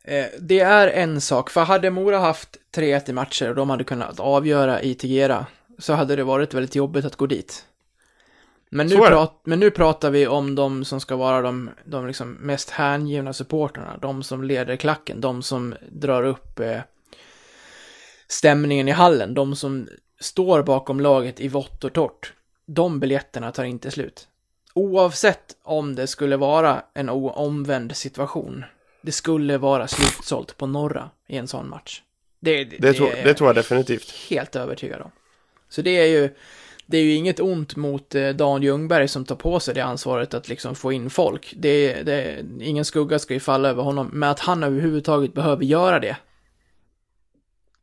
Eh, 0.04 0.26
det 0.40 0.60
är 0.60 0.88
en 0.88 1.22
sak, 1.22 1.50
för 1.50 1.64
hade 1.64 1.90
Mora 1.90 2.20
haft 2.20 2.58
3-1 2.76 3.10
i 3.10 3.14
matcher 3.14 3.50
och 3.50 3.56
de 3.56 3.70
hade 3.70 3.84
kunnat 3.84 4.20
avgöra 4.20 4.82
i 4.82 4.96
Tegera 4.96 5.46
så 5.78 5.94
hade 5.94 6.16
det 6.16 6.24
varit 6.24 6.54
väldigt 6.54 6.76
jobbigt 6.76 7.06
att 7.06 7.16
gå 7.16 7.26
dit. 7.26 7.66
Men 8.70 8.88
nu, 8.88 8.96
prat, 8.98 9.42
men 9.44 9.60
nu 9.60 9.72
pratar 9.72 10.12
vi 10.12 10.28
om 10.28 10.56
de 10.56 10.86
som 10.86 11.02
ska 11.02 11.16
vara 11.16 11.42
de, 11.42 11.70
de 11.86 12.08
liksom 12.08 12.32
mest 12.32 12.70
hängivna 12.70 13.34
supporterna. 13.34 13.98
De 14.02 14.24
som 14.24 14.44
leder 14.44 14.76
klacken, 14.76 15.22
de 15.22 15.44
som 15.44 15.76
drar 15.92 16.24
upp 16.24 16.60
eh, 16.60 16.80
stämningen 18.30 18.88
i 18.88 18.92
hallen, 18.92 19.34
de 19.34 19.56
som 19.56 19.88
står 20.20 20.64
bakom 20.64 21.00
laget 21.00 21.40
i 21.40 21.48
vått 21.48 21.84
och 21.84 21.94
torrt. 21.94 22.34
De 22.66 23.00
biljetterna 23.00 23.52
tar 23.52 23.64
inte 23.64 23.92
slut. 23.92 24.28
Oavsett 24.74 25.56
om 25.64 25.96
det 25.96 26.08
skulle 26.08 26.38
vara 26.38 26.84
en 26.94 27.10
omvänd 27.10 27.96
situation. 27.96 28.66
Det 29.02 29.12
skulle 29.12 29.58
vara 29.58 29.88
slutsålt 29.88 30.58
på 30.58 30.68
norra 30.68 31.10
i 31.28 31.38
en 31.38 31.48
sån 31.48 31.70
match. 31.70 32.02
Det, 32.40 32.64
det, 32.64 32.78
Det, 32.80 32.94
tror, 32.94 33.12
det 33.24 33.34
tror 33.34 33.50
jag 33.50 33.56
definitivt. 33.56 34.12
helt 34.30 34.56
övertygad 34.56 35.02
om. 35.02 35.12
Så 35.70 35.82
det 35.82 35.98
är 35.98 36.06
ju, 36.06 36.30
det 36.86 36.98
är 36.98 37.02
ju 37.02 37.14
inget 37.14 37.40
ont 37.40 37.76
mot 37.76 38.16
eh, 38.16 38.30
Dan 38.30 38.62
Ljungberg 38.64 39.08
som 39.08 39.26
tar 39.26 39.36
på 39.36 39.60
sig 39.60 39.74
det 39.74 39.82
ansvaret 39.82 40.34
att 40.34 40.50
liksom 40.50 40.76
få 40.76 40.92
in 40.92 41.10
folk. 41.10 41.54
Det, 41.58 42.04
det, 42.04 42.46
ingen 42.62 42.86
skugga 42.86 43.20
ska 43.20 43.34
ju 43.34 43.40
falla 43.40 43.70
över 43.70 43.84
honom, 43.84 44.10
men 44.14 44.30
att 44.30 44.40
han 44.40 44.64
överhuvudtaget 44.64 45.34
behöver 45.34 45.64
göra 45.64 46.00
det. 46.00 46.18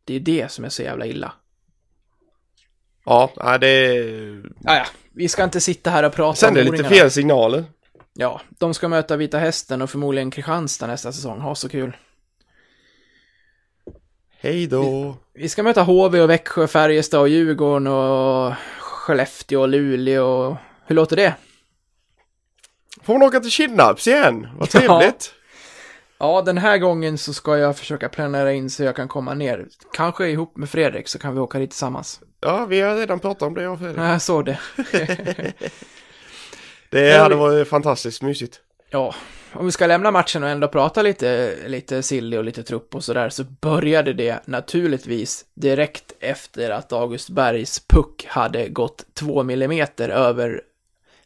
Det 0.07 0.15
är 0.15 0.21
det 0.21 0.53
som 0.53 0.65
är 0.65 0.69
så 0.69 0.83
jävla 0.83 1.07
illa. 1.07 1.33
Ja, 3.05 3.59
det 3.61 3.67
är... 3.69 4.43
Ah, 4.65 4.77
ja, 4.77 4.87
vi 5.13 5.29
ska 5.29 5.45
inte 5.45 5.61
sitta 5.61 5.91
här 5.91 6.03
och 6.03 6.13
prata 6.13 6.37
Sen 6.37 6.51
är 6.51 6.55
det 6.55 6.63
lite 6.63 6.71
O-ringarna. 6.73 6.89
fel 6.97 7.11
signaler. 7.11 7.65
Ja, 8.15 8.41
de 8.59 8.75
ska 8.75 8.89
möta 8.89 9.17
Vita 9.17 9.39
Hästen 9.39 9.83
och 9.83 9.91
förmodligen 9.91 10.31
Kristianstad 10.31 10.87
nästa 10.87 11.13
säsong. 11.13 11.41
Ha 11.41 11.55
så 11.55 11.69
kul. 11.69 11.97
Hej 14.39 14.67
då. 14.67 15.17
Vi 15.35 15.49
ska 15.49 15.63
möta 15.63 15.83
HV 15.83 16.21
och 16.21 16.31
Växjö, 16.31 16.67
Färjestad 16.67 17.21
och 17.21 17.29
Djurgården 17.29 17.87
och 17.87 18.55
Skellefteå 18.79 19.61
och 19.61 19.69
Luleå. 19.69 20.57
Hur 20.87 20.95
låter 20.97 21.17
det? 21.17 21.35
Får 23.03 23.13
man 23.13 23.23
åka 23.23 23.41
till 23.41 23.51
Kidnaps 23.51 24.07
igen? 24.07 24.49
Vad 24.59 24.71
trevligt. 24.71 25.35
Ja, 26.19 26.43
den 26.43 26.59
här 26.59 26.79
gången 26.79 27.19
så 27.19 27.35
ska 27.35 27.59
jag 27.59 27.77
försöka 27.77 28.09
planera 28.09 28.53
in 28.53 28.71
så 28.71 28.83
jag 28.83 28.97
kan 28.97 29.09
komma 29.09 29.35
ner. 29.35 29.67
Kanske 29.93 30.29
ihop 30.29 30.57
med 30.57 30.71
Fredrik 30.71 31.09
så 31.09 31.19
kan 31.19 31.35
vi 31.35 31.41
åka 31.41 31.59
dit 31.59 31.71
tillsammans. 31.71 32.21
Ja, 32.41 32.67
vi 32.67 32.81
har 32.81 32.97
redan 32.97 33.21
pratat 33.21 33.43
om 33.43 33.55
det, 33.55 33.63
jag 33.63 33.73
och 33.73 33.79
Fredrik. 33.79 33.99
Ja, 33.99 34.11
jag 34.11 34.23
såg 34.23 34.45
det. 34.45 34.59
Det 36.91 37.19
hade 37.19 37.35
varit 37.35 37.69
fantastiskt 37.69 38.23
mysigt. 38.23 38.61
Ja, 38.91 39.15
om 39.53 39.67
vi 39.67 39.73
ska 39.73 39.87
lämna 39.87 40.11
matchen 40.11 40.43
och 40.43 40.49
ändå 40.49 40.69
prata 40.69 41.03
lite, 41.03 41.57
lite 41.67 42.03
silly 42.03 42.37
och 42.37 42.45
lite 42.45 42.63
trupp 42.63 42.95
och 42.95 43.05
sådär 43.05 43.29
så 43.29 43.45
började 43.45 44.13
det 44.13 44.41
naturligtvis 44.45 45.45
direkt 45.55 46.13
efter 46.21 46.71
att 46.71 46.93
August 46.93 47.31
Bergs 47.31 47.87
puck 47.89 48.27
hade 48.29 48.69
gått 48.69 49.05
två 49.15 49.43
millimeter 49.43 50.09
över 50.09 50.63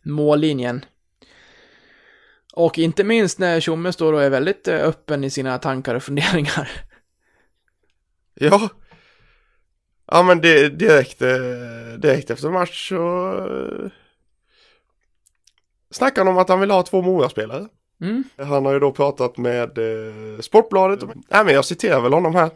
mållinjen. 0.03 0.85
Och 2.61 2.79
inte 2.79 3.05
minst 3.05 3.39
när 3.39 3.61
Tjomme 3.61 3.93
står 3.93 4.13
och 4.13 4.23
är 4.23 4.31
väldigt 4.31 4.69
eh, 4.69 4.85
öppen 4.85 5.25
i 5.25 5.31
sina 5.31 5.59
tankar 5.59 5.95
och 5.95 6.03
funderingar. 6.03 6.71
Ja. 8.35 8.69
Ja, 10.07 10.23
men 10.23 10.41
det, 10.41 10.69
direkt, 10.69 11.23
eh, 11.23 11.99
direkt 11.99 12.31
efter 12.31 12.51
match 12.51 12.89
så 12.89 13.29
eh, 13.29 13.91
snackade 15.91 16.21
han 16.21 16.37
om 16.37 16.43
att 16.43 16.49
han 16.49 16.61
vill 16.61 16.71
ha 16.71 16.83
två 16.83 17.03
Mora-spelare. 17.03 17.67
Mm. 18.01 18.25
Han 18.37 18.67
har 18.67 18.73
ju 18.73 18.79
då 18.79 18.93
pratat 18.93 19.37
med 19.37 19.79
Sportbladet. 20.41 21.01
Nej, 21.29 21.45
men 21.45 21.55
jag 21.55 21.65
citerar 21.65 22.01
väl 22.01 22.13
honom 22.13 22.35
här. 22.35 22.51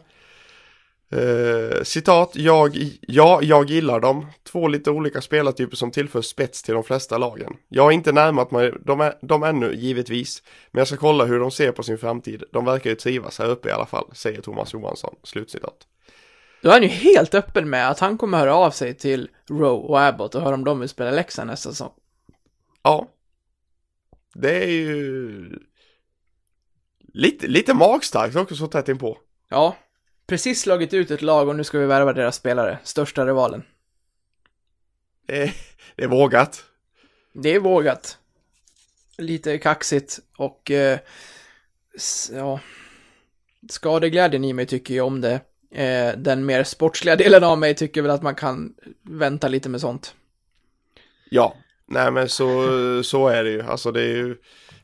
Eh, 1.11 1.83
citat, 1.83 2.31
jag, 2.35 2.77
ja, 3.01 3.39
jag 3.43 3.69
gillar 3.69 3.99
dem. 3.99 4.27
Två 4.43 4.67
lite 4.67 4.91
olika 4.91 5.21
spelartyper 5.21 5.75
som 5.75 5.91
tillför 5.91 6.21
spets 6.21 6.63
till 6.63 6.73
de 6.73 6.83
flesta 6.83 7.17
lagen. 7.17 7.53
Jag 7.67 7.83
har 7.83 7.91
inte 7.91 8.11
närmat 8.11 8.51
mig 8.51 8.73
dem, 8.85 9.01
ä- 9.01 9.17
dem 9.21 9.43
ännu, 9.43 9.73
givetvis. 9.75 10.43
Men 10.71 10.79
jag 10.79 10.87
ska 10.87 10.97
kolla 10.97 11.25
hur 11.25 11.39
de 11.39 11.51
ser 11.51 11.71
på 11.71 11.83
sin 11.83 11.97
framtid. 11.97 12.43
De 12.51 12.65
verkar 12.65 12.89
ju 12.89 12.95
trivas 12.95 13.39
här 13.39 13.49
uppe 13.49 13.69
i 13.69 13.71
alla 13.71 13.85
fall, 13.85 14.09
säger 14.13 14.41
Thomas 14.41 14.73
Johansson. 14.73 15.15
Slutcitat. 15.23 15.87
Då 16.61 16.69
är 16.69 16.73
han 16.73 16.83
ju 16.83 16.87
helt 16.89 17.35
öppen 17.35 17.69
med 17.69 17.89
att 17.89 17.99
han 17.99 18.17
kommer 18.17 18.37
höra 18.37 18.55
av 18.55 18.71
sig 18.71 18.93
till 18.93 19.29
Rowe 19.49 19.65
och 19.69 20.01
Abbott 20.01 20.35
och 20.35 20.41
höra 20.41 20.53
om 20.55 20.63
de 20.63 20.79
vill 20.79 20.89
spela 20.89 21.11
Leksand 21.11 21.47
nästa 21.49 21.69
säsong. 21.69 21.91
Ja. 22.83 23.07
Det 24.33 24.63
är 24.63 24.67
ju 24.71 25.49
lite, 27.13 27.47
lite 27.47 27.73
magstarkt 27.73 28.35
också 28.35 28.55
så 28.55 28.67
tätt 28.67 28.89
inpå. 28.89 29.17
Ja, 29.49 29.75
precis 30.27 30.61
slagit 30.61 30.93
ut 30.93 31.11
ett 31.11 31.21
lag 31.21 31.47
och 31.47 31.55
nu 31.55 31.63
ska 31.63 31.79
vi 31.79 31.85
värva 31.85 32.13
deras 32.13 32.35
spelare, 32.35 32.79
största 32.83 33.25
rivalen. 33.25 33.63
Det 35.25 35.43
är, 35.43 35.53
det 35.95 36.03
är 36.03 36.07
vågat. 36.07 36.65
Det 37.33 37.49
är 37.49 37.59
vågat. 37.59 38.17
Lite 39.17 39.57
kaxigt 39.57 40.19
och 40.37 40.71
eh, 40.71 40.99
ja, 42.31 42.59
skadeglädjen 43.69 44.43
i 44.43 44.53
mig 44.53 44.65
tycker 44.65 44.93
ju 44.93 45.01
om 45.01 45.21
det. 45.21 45.39
Eh, 45.71 46.17
den 46.17 46.45
mer 46.45 46.63
sportsliga 46.63 47.15
delen 47.15 47.43
av 47.43 47.57
mig 47.57 47.75
tycker 47.75 48.01
väl 48.01 48.11
att 48.11 48.23
man 48.23 48.35
kan 48.35 48.73
vänta 49.01 49.47
lite 49.47 49.69
med 49.69 49.81
sånt. 49.81 50.15
Ja. 51.29 51.55
Nej 51.87 52.11
men 52.11 52.29
så, 52.29 53.03
så 53.03 53.27
är 53.27 53.43
det 53.43 53.49
ju. 53.49 53.61
Alltså 53.61 53.91
det 53.91 54.01
är 54.01 54.15
ju 54.15 54.37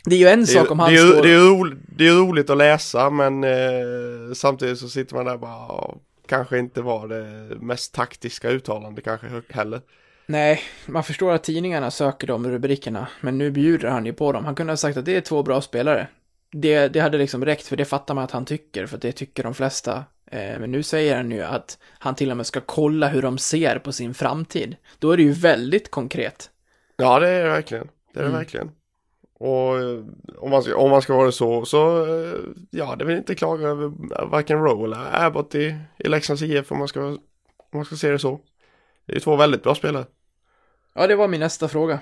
Det 0.05 0.15
är 0.15 0.19
ju 0.19 0.27
en 0.27 0.39
det 0.39 0.47
sak 0.47 0.71
om 0.71 0.79
han 0.79 0.93
det 0.93 0.97
står... 0.97 1.23
det, 1.23 1.29
är 1.29 1.39
ro, 1.39 1.75
det 1.95 2.07
är 2.07 2.11
roligt 2.13 2.49
att 2.49 2.57
läsa 2.57 3.09
men 3.09 3.43
eh, 3.43 4.33
samtidigt 4.33 4.79
så 4.79 4.89
sitter 4.89 5.15
man 5.15 5.25
där 5.25 5.33
och 5.33 5.39
bara 5.39 5.51
ja, 5.51 5.95
kanske 6.27 6.59
inte 6.59 6.81
var 6.81 7.07
det 7.07 7.55
mest 7.55 7.93
taktiska 7.93 8.49
uttalande 8.49 9.01
kanske 9.01 9.27
heller. 9.49 9.81
Nej, 10.25 10.61
man 10.85 11.03
förstår 11.03 11.31
att 11.31 11.43
tidningarna 11.43 11.91
söker 11.91 12.27
de 12.27 12.47
rubrikerna, 12.51 13.07
men 13.21 13.37
nu 13.37 13.51
bjuder 13.51 13.87
han 13.89 14.05
ju 14.05 14.13
på 14.13 14.31
dem. 14.31 14.45
Han 14.45 14.55
kunde 14.55 14.71
ha 14.71 14.77
sagt 14.77 14.97
att 14.97 15.05
det 15.05 15.15
är 15.15 15.21
två 15.21 15.43
bra 15.43 15.61
spelare. 15.61 16.07
Det, 16.51 16.87
det 16.87 16.99
hade 16.99 17.17
liksom 17.17 17.45
räckt, 17.45 17.67
för 17.67 17.77
det 17.77 17.85
fattar 17.85 18.13
man 18.13 18.23
att 18.23 18.31
han 18.31 18.45
tycker, 18.45 18.85
för 18.85 18.97
det 18.97 19.11
tycker 19.11 19.43
de 19.43 19.53
flesta. 19.53 20.03
Eh, 20.31 20.59
men 20.59 20.71
nu 20.71 20.83
säger 20.83 21.15
han 21.15 21.31
ju 21.31 21.41
att 21.41 21.77
han 21.99 22.15
till 22.15 22.31
och 22.31 22.37
med 22.37 22.45
ska 22.45 22.61
kolla 22.65 23.07
hur 23.07 23.21
de 23.21 23.37
ser 23.37 23.79
på 23.79 23.91
sin 23.91 24.13
framtid. 24.13 24.75
Då 24.99 25.11
är 25.11 25.17
det 25.17 25.23
ju 25.23 25.31
väldigt 25.31 25.91
konkret. 25.91 26.49
Ja 26.97 27.19
det 27.19 27.29
är 27.29 27.43
det 27.43 27.49
verkligen. 27.49 27.87
Det 28.13 28.19
är 28.19 28.23
det 28.23 28.29
Mm. 28.29 28.39
verkligen. 28.39 28.71
Och 29.41 29.79
eh, 29.79 30.03
om 30.37 30.49
man, 30.51 30.63
ska, 30.63 30.77
om 30.77 30.91
man 30.91 31.01
ska 31.01 31.15
vara 31.15 31.31
så, 31.31 31.65
så 31.65 32.05
eh, 32.05 32.39
ja, 32.69 32.95
det 32.95 33.05
vill 33.05 33.17
inte 33.17 33.35
klaga 33.35 33.67
över 33.67 33.91
varken 34.31 34.63
Rowe 34.63 34.85
eller 34.85 35.25
Abbott 35.25 35.55
i, 35.55 35.75
i 35.97 36.07
Leksands 36.07 36.41
IF 36.41 36.71
om 36.71 36.77
man, 36.77 36.87
ska, 36.87 37.05
om 37.05 37.19
man 37.73 37.85
ska 37.85 37.95
se 37.95 38.11
det 38.11 38.19
så. 38.19 38.39
Det 39.05 39.15
är 39.15 39.19
två 39.19 39.35
väldigt 39.35 39.63
bra 39.63 39.75
spelare. 39.75 40.05
Ja, 40.95 41.07
det 41.07 41.15
var 41.15 41.27
min 41.27 41.39
nästa 41.39 41.67
fråga. 41.67 41.99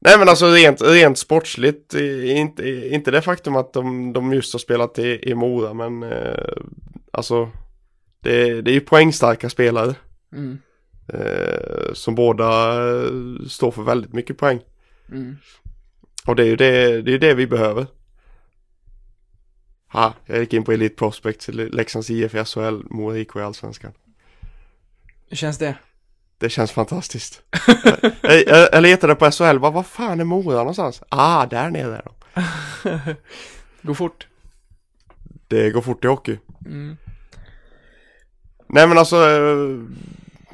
Nej 0.00 0.18
men 0.18 0.28
alltså 0.28 0.46
rent, 0.46 0.82
rent 0.82 1.18
sportsligt, 1.18 1.94
eh, 1.94 2.38
inte, 2.38 2.88
inte 2.88 3.10
det 3.10 3.22
faktum 3.22 3.56
att 3.56 3.72
de, 3.72 4.12
de 4.12 4.32
just 4.32 4.54
har 4.54 4.58
spelat 4.58 4.98
i, 4.98 5.30
i 5.30 5.34
Mora 5.34 5.74
men 5.74 6.02
eh, 6.02 6.52
alltså 7.12 7.50
det, 8.20 8.62
det 8.62 8.70
är 8.70 8.74
ju 8.74 8.80
poängstarka 8.80 9.50
spelare 9.50 9.94
Mm. 10.32 10.58
eh, 11.08 11.92
som 11.92 12.14
båda 12.14 12.72
eh, 12.88 13.10
står 13.48 13.70
för 13.70 13.82
väldigt 13.82 14.12
mycket 14.12 14.38
poäng. 14.38 14.60
Mm. 15.10 15.36
Och 16.26 16.36
det 16.36 16.42
är 16.42 16.46
ju 16.46 16.56
det, 16.56 17.02
det, 17.02 17.14
är 17.14 17.18
det 17.18 17.34
vi 17.34 17.46
behöver. 17.46 17.86
Ha, 19.92 20.14
jag 20.26 20.38
gick 20.38 20.52
in 20.52 20.64
på 20.64 20.72
Elite 20.72 20.96
Prospect, 20.96 21.48
Leksands 21.48 22.10
IF 22.10 22.34
i 22.34 22.44
SHL, 22.44 22.82
Mora 22.90 23.18
IK 23.18 23.36
i 23.36 23.40
Allsvenskan. 23.40 23.92
Hur 25.28 25.36
känns 25.36 25.58
det? 25.58 25.74
Det 26.38 26.50
känns 26.50 26.72
fantastiskt. 26.72 27.42
jag, 28.22 28.48
jag, 28.48 28.68
jag 28.72 28.82
letade 28.82 29.14
på 29.14 29.30
SHL, 29.30 29.58
bara, 29.58 29.70
vad 29.70 29.86
fan 29.86 30.20
är 30.20 30.24
Mora 30.24 30.56
någonstans? 30.56 31.02
Ah, 31.08 31.46
där 31.46 31.70
nere 31.70 31.96
är 31.96 32.02
de. 32.04 33.14
Gå 33.82 33.94
fort. 33.94 34.26
Det 35.48 35.70
går 35.70 35.80
fort 35.80 36.04
i 36.04 36.08
hockey. 36.08 36.38
Mm. 36.66 36.96
Nej 38.68 38.86
men 38.86 38.98
alltså, 38.98 39.16
eh, 39.16 39.54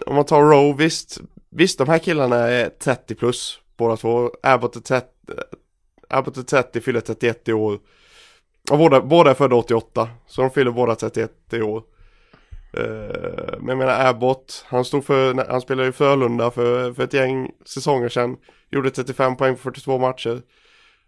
om 0.06 0.14
man 0.14 0.24
tar 0.24 0.42
Rowe, 0.42 0.84
visst, 0.84 1.18
visst 1.50 1.78
de 1.78 1.88
här 1.88 1.98
killarna 1.98 2.36
är 2.36 2.68
30 2.68 3.14
plus, 3.14 3.58
båda 3.76 3.96
två. 3.96 4.30
Abbott 4.42 4.76
är 4.76 4.80
30, 4.80 5.06
Abbott 6.08 6.36
är 6.36 6.42
30, 6.42 6.80
fyller 6.80 7.00
31 7.00 7.48
i 7.48 7.52
år. 7.52 7.78
Och 8.70 8.78
båda, 8.78 9.00
båda 9.00 9.30
är 9.30 9.34
födda 9.34 9.56
88, 9.56 10.08
så 10.26 10.42
de 10.42 10.50
fyller 10.50 10.70
båda 10.70 10.94
31 10.94 11.30
i 11.52 11.62
år. 11.62 11.82
Eh, 12.72 13.58
men 13.58 13.68
jag 13.68 13.78
menar 13.78 14.06
Abbott, 14.06 14.64
han 14.68 14.84
stod 14.84 15.04
för, 15.04 15.50
han 15.50 15.60
spelade 15.60 15.88
i 15.88 15.92
Frölunda 15.92 16.50
för, 16.50 16.92
för 16.92 17.04
ett 17.04 17.12
gäng 17.12 17.50
säsonger 17.64 18.08
sedan. 18.08 18.36
Gjorde 18.70 18.90
35 18.90 19.36
poäng 19.36 19.54
på 19.54 19.60
42 19.60 19.98
matcher. 19.98 20.42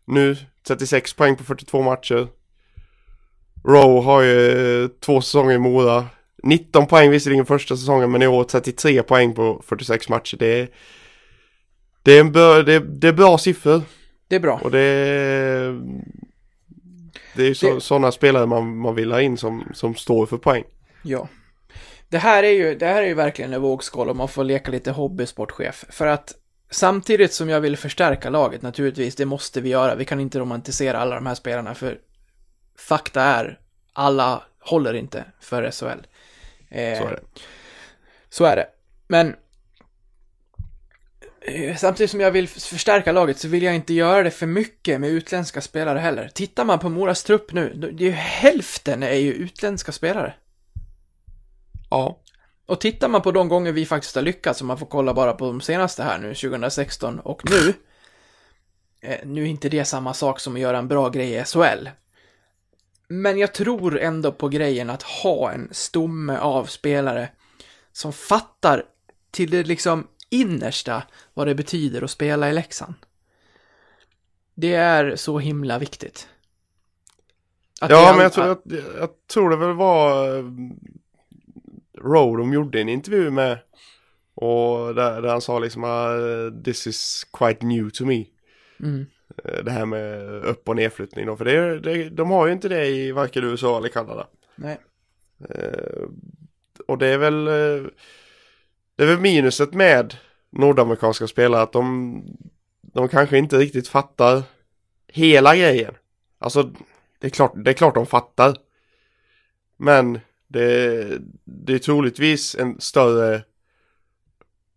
Nu 0.05 0.37
36 0.67 1.15
poäng 1.15 1.37
på 1.37 1.45
42 1.45 1.83
matcher. 1.83 2.29
Rowe 3.65 4.03
har 4.03 4.23
ju 4.23 4.83
eh, 4.83 4.89
två 4.89 5.21
säsonger 5.21 5.55
i 5.55 5.59
Mora. 5.59 6.07
19 6.43 6.87
poäng 6.87 7.11
visserligen 7.11 7.47
första 7.47 7.77
säsongen 7.77 8.13
men 8.13 8.23
i 8.23 8.27
år 8.27 8.45
33 8.45 9.03
poäng 9.03 9.35
på 9.35 9.63
46 9.67 10.09
matcher. 10.09 10.37
Det 10.37 10.61
är, 10.61 10.69
det 12.03 12.13
är, 12.13 12.21
en 12.21 12.33
bra, 12.33 12.63
det 12.63 12.79
det 12.79 13.09
är 13.09 13.13
bra 13.13 13.39
siffror. 13.39 13.83
Det 14.29 14.37
är 14.37 14.41
bra. 14.41 14.61
Och 14.63 14.71
det 14.71 14.81
är, 14.81 15.81
det 17.37 17.43
är 17.43 17.55
så, 17.55 17.75
Det- 17.75 17.81
sådana 17.81 18.13
spelare 18.13 18.47
man, 18.47 18.77
man 18.77 18.95
vill 18.95 19.13
ha 19.13 19.21
in 19.21 19.37
som, 19.37 19.65
som 19.75 19.95
står 19.95 20.27
för 20.27 20.37
poäng. 20.39 20.65
Ja. 21.03 21.29
Det 22.09 22.19
här 22.19 22.43
är 22.43 22.51
ju, 22.53 22.75
det 22.75 22.87
här 22.87 23.03
är 23.03 23.07
ju 23.07 23.15
verkligen 23.15 23.53
en 23.53 23.63
vågskål 23.63 24.09
om 24.11 24.17
man 24.17 24.29
får 24.29 24.45
leka 24.45 24.71
lite 24.71 24.91
hobbysportchef. 24.91 25.85
För 25.91 26.07
att 26.07 26.35
Samtidigt 26.71 27.33
som 27.33 27.49
jag 27.49 27.61
vill 27.61 27.77
förstärka 27.77 28.31
laget 28.31 28.63
naturligtvis, 28.63 29.15
det 29.17 29.25
måste 29.25 29.61
vi 29.61 29.69
göra. 29.69 29.95
Vi 29.95 30.05
kan 30.05 30.21
inte 30.21 30.39
romantisera 30.39 30.99
alla 30.99 31.15
de 31.15 31.27
här 31.27 31.35
spelarna 31.35 31.75
för 31.75 31.99
fakta 32.79 33.23
är, 33.23 33.59
alla 33.93 34.43
håller 34.61 34.95
inte 34.95 35.25
för 35.41 35.71
SHL. 35.71 35.87
Eh, 36.69 36.99
Så 36.99 37.05
är 37.07 37.11
det. 37.11 37.21
Så 38.29 38.45
är 38.45 38.57
det. 38.57 38.67
Men 39.07 39.35
samtidigt 41.77 42.11
som 42.11 42.21
jag 42.21 42.31
vill 42.31 42.49
förstärka 42.49 43.13
laget 43.13 43.39
så 43.39 43.49
vill 43.49 43.63
jag 43.63 43.75
inte 43.75 43.95
göra 43.95 44.23
det 44.23 44.31
för 44.31 44.47
mycket 44.47 45.01
med 45.01 45.11
utländska 45.11 45.61
spelare 45.61 45.99
heller. 45.99 46.31
Tittar 46.35 46.65
man 46.65 46.79
på 46.79 46.89
Moras 46.89 47.25
trupp 47.25 47.53
nu, 47.53 47.75
det 47.75 48.05
är 48.05 48.09
ju 48.09 48.11
hälften 48.11 49.03
är 49.03 49.15
ju 49.15 49.33
utländska 49.33 49.93
spelare. 49.93 50.35
Ja. 51.91 52.21
Och 52.67 52.81
tittar 52.81 53.09
man 53.09 53.23
på 53.23 53.33
de 53.33 53.49
gånger 53.49 53.73
vi 53.73 53.87
faktiskt 53.87 54.15
har 54.15 54.23
lyckats, 54.23 54.61
om 54.61 54.67
man 54.67 54.79
får 54.79 54.87
kolla 54.87 55.15
bara 55.15 55.33
på 55.33 55.47
de 55.47 55.61
senaste 55.61 56.03
här 56.03 56.19
nu, 56.19 56.35
2016 56.35 57.21
och 57.21 57.51
nu. 57.51 57.75
Eh, 59.01 59.19
nu 59.25 59.43
är 59.43 59.47
inte 59.47 59.69
det 59.69 59.85
samma 59.85 60.15
sak 60.15 60.41
som 60.41 60.55
att 60.55 60.61
göra 60.61 60.79
en 60.79 60.89
bra 60.89 61.09
grej 61.09 61.35
i 61.35 61.45
SHL. 61.45 61.89
Men 63.09 63.39
jag 63.39 63.55
tror 63.55 63.99
ändå 63.99 64.33
på 64.33 64.49
grejen 64.49 64.91
att 64.91 65.03
ha 65.03 65.53
en 65.53 65.69
stomme 65.73 66.37
av 66.37 66.65
spelare 66.65 67.29
som 67.93 68.13
fattar 68.13 68.85
till 69.31 69.51
det 69.51 69.63
liksom 69.63 70.07
innersta 70.31 71.03
vad 71.35 71.47
det 71.47 71.55
betyder 71.55 72.03
att 72.03 72.11
spela 72.11 72.51
i 72.51 72.53
Leksand. 72.53 72.95
Det 74.55 74.75
är 74.75 75.17
så 75.17 75.39
himla 75.39 75.79
viktigt. 75.79 76.29
Att 77.81 77.91
Ja, 77.91 78.09
all- 78.09 78.15
men 78.15 78.23
jag 78.23 78.33
tror, 78.33 78.47
jag, 78.47 78.59
jag 78.99 79.11
tror 79.33 79.51
det 79.51 79.57
väl 79.57 79.73
var 79.73 80.37
eh, 80.39 80.45
Rowe 81.99 82.39
de 82.39 82.53
gjorde 82.53 82.81
en 82.81 82.89
intervju 82.89 83.31
med 83.31 83.59
och 84.35 84.95
där, 84.95 85.23
där 85.23 85.29
han 85.29 85.41
sa 85.41 85.59
liksom 85.59 85.85
uh, 85.85 86.63
this 86.63 86.87
is 86.87 87.27
quite 87.33 87.67
new 87.67 87.91
to 87.91 88.05
me. 88.05 88.25
Mm. 88.81 89.07
Eh, 89.45 89.65
Det 89.65 89.71
här 89.71 89.87
med 89.87 90.23
upp 90.45 90.69
och 90.69 90.77
nedflyttning 90.77 91.27
då, 91.27 91.37
för 91.37 91.45
det, 91.45 91.81
det, 91.81 92.09
de 92.09 92.31
har 92.31 92.47
ju 92.47 92.53
inte 92.53 92.69
det 92.69 92.87
i 92.87 93.13
varken 93.13 93.45
USA 93.45 93.79
eller 93.79 93.89
Kanada. 93.89 94.27
Nej. 94.57 94.79
Eh, 95.51 96.03
och 96.87 96.99
det 96.99 97.07
är 97.07 97.19
väl 97.19 97.47
eh, 97.49 97.87
det 98.99 99.05
är 99.05 99.07
väl 99.07 99.21
minuset 99.21 99.75
med 99.75 100.17
nordamerikanska 100.51 101.27
spelare 101.27 101.63
att 101.63 101.73
de 101.73 102.23
de 102.83 103.09
kanske 103.09 103.39
inte 103.39 103.59
riktigt 103.59 103.89
fattar 103.89 104.43
hela 105.09 105.57
grejen. 105.57 105.95
Alltså 106.39 106.71
det 107.19 107.27
är 107.27 107.31
klart, 107.31 107.53
det 107.57 107.71
är 107.71 107.75
klart 107.75 107.95
de 107.95 108.07
fattar. 108.07 108.57
Men 109.77 110.21
det, 110.49 111.19
det 111.45 111.75
är 111.75 111.79
troligtvis 111.79 112.55
en 112.55 112.81
större 112.81 113.43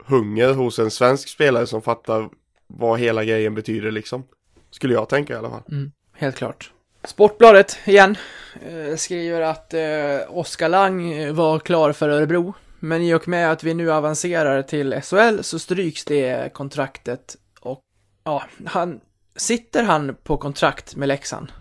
hunger 0.05 0.53
hos 0.53 0.80
en 0.80 0.91
svensk 0.91 1.30
spelare 1.30 1.67
som 1.67 1.82
fattar 1.82 2.30
vad 2.67 2.99
hela 2.99 3.24
grejen 3.24 3.55
betyder 3.55 3.91
liksom. 3.91 4.24
Skulle 4.72 4.93
jag 4.93 5.09
tänka 5.09 5.34
i 5.34 5.38
alla 5.38 5.49
fall. 5.49 5.63
Mm, 5.72 5.91
helt 6.13 6.36
klart. 6.36 6.72
Sportbladet, 7.03 7.78
igen, 7.86 8.15
eh, 8.61 8.95
skriver 8.95 9.41
att 9.41 9.74
eh, 9.74 10.38
Oskar 10.38 10.69
Lang 10.69 11.34
var 11.34 11.59
klar 11.59 11.91
för 11.91 12.09
Örebro. 12.09 12.53
Men 12.84 13.01
i 13.01 13.13
och 13.13 13.27
med 13.27 13.51
att 13.51 13.63
vi 13.63 13.73
nu 13.73 13.91
avancerar 13.91 14.61
till 14.63 15.01
SHL 15.01 15.41
så 15.41 15.59
stryks 15.59 16.05
det 16.05 16.53
kontraktet 16.53 17.36
och 17.59 17.82
ja, 18.23 18.43
han, 18.65 18.99
sitter 19.36 19.84
han 19.84 20.15
på 20.23 20.38
kontrakt 20.38 20.95
med 20.95 21.07
Leksand? 21.07 21.51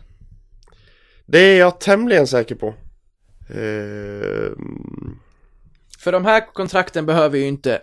Det 1.27 1.39
är 1.39 1.59
jag 1.59 1.81
tämligen 1.81 2.27
säker 2.27 2.55
på. 2.55 2.67
Eh, 3.49 4.53
För 5.99 6.13
de 6.13 6.25
här 6.25 6.53
kontrakten 6.53 7.07
behöver 7.07 7.39
ju 7.39 7.47
inte 7.47 7.83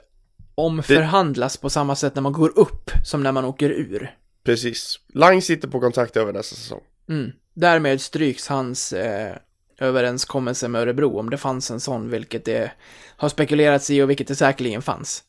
omförhandlas 0.56 1.58
på 1.58 1.70
samma 1.70 1.96
sätt 1.96 2.16
när 2.16 2.22
man 2.22 2.34
går 2.34 2.60
upp 2.60 2.92
som 3.04 3.24
när 3.24 3.32
man 3.32 3.46
åker 3.46 3.70
ur. 3.70 4.16
precis. 4.44 5.00
Lang 5.14 5.42
sitter 5.42 5.68
på 5.68 5.80
kontrakt 5.80 6.18
över 6.18 6.34
nästa 6.34 6.56
säsong. 6.56 6.82
Mm. 7.10 7.32
Därmed 7.54 8.02
stryks 8.02 8.48
hans 8.48 8.94
eh, 8.94 9.36
överenskommelse 9.80 10.68
med 10.68 10.82
Örebro, 10.82 11.20
om 11.20 11.30
det 11.30 11.38
fanns 11.38 11.72
en 11.72 11.80
sån, 11.80 12.10
vilket 12.10 12.46
det 12.46 12.72
har 13.18 13.30
spekulerats 13.30 13.90
i 13.90 14.02
och 14.02 14.10
vilket 14.10 14.28
det 14.28 14.36
säkerligen 14.36 14.82
fanns. 14.82 15.24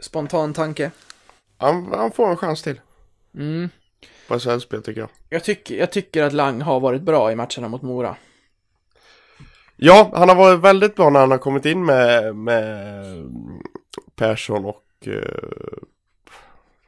Spontan 0.00 0.54
tanke. 0.54 0.90
Han, 1.56 1.92
han 1.92 2.12
får 2.12 2.30
en 2.30 2.36
chans 2.36 2.62
till. 2.62 2.80
Mm. 3.34 3.68
På 4.28 4.38
SHL-spel 4.38 4.82
tycker 4.82 5.00
jag. 5.00 5.10
Jag, 5.28 5.44
tycker, 5.44 5.74
jag 5.74 5.92
tycker 5.92 6.22
att 6.22 6.32
Lang 6.32 6.60
har 6.60 6.80
varit 6.80 7.02
bra 7.02 7.32
i 7.32 7.36
matcherna 7.36 7.68
mot 7.68 7.82
Mora. 7.82 8.16
Ja, 9.76 10.10
han 10.14 10.28
har 10.28 10.36
varit 10.36 10.60
väldigt 10.60 10.94
bra 10.94 11.10
när 11.10 11.20
han 11.20 11.30
har 11.30 11.38
kommit 11.38 11.64
in 11.64 11.84
med, 11.84 12.36
med 12.36 13.04
Persson 14.14 14.64
och... 14.64 14.84
Eh, 15.00 15.82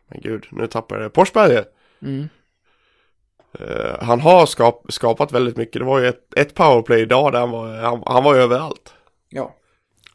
men 0.08 0.20
gud, 0.20 0.46
nu 0.50 0.66
tappar 0.66 0.96
jag 0.96 1.10
det. 1.10 1.14
Forsberger. 1.14 1.64
Mm. 2.02 2.28
Eh, 3.60 4.04
han 4.04 4.20
har 4.20 4.46
skap, 4.46 4.86
skapat 4.88 5.32
väldigt 5.32 5.56
mycket. 5.56 5.80
Det 5.80 5.84
var 5.84 5.98
ju 5.98 6.06
ett, 6.06 6.34
ett 6.36 6.54
powerplay 6.54 7.00
idag 7.00 7.32
där 7.32 7.40
han 7.40 7.50
var, 7.50 7.76
han, 7.76 8.02
han 8.06 8.24
var 8.24 8.34
överallt. 8.34 8.94
Ja. 9.28 9.54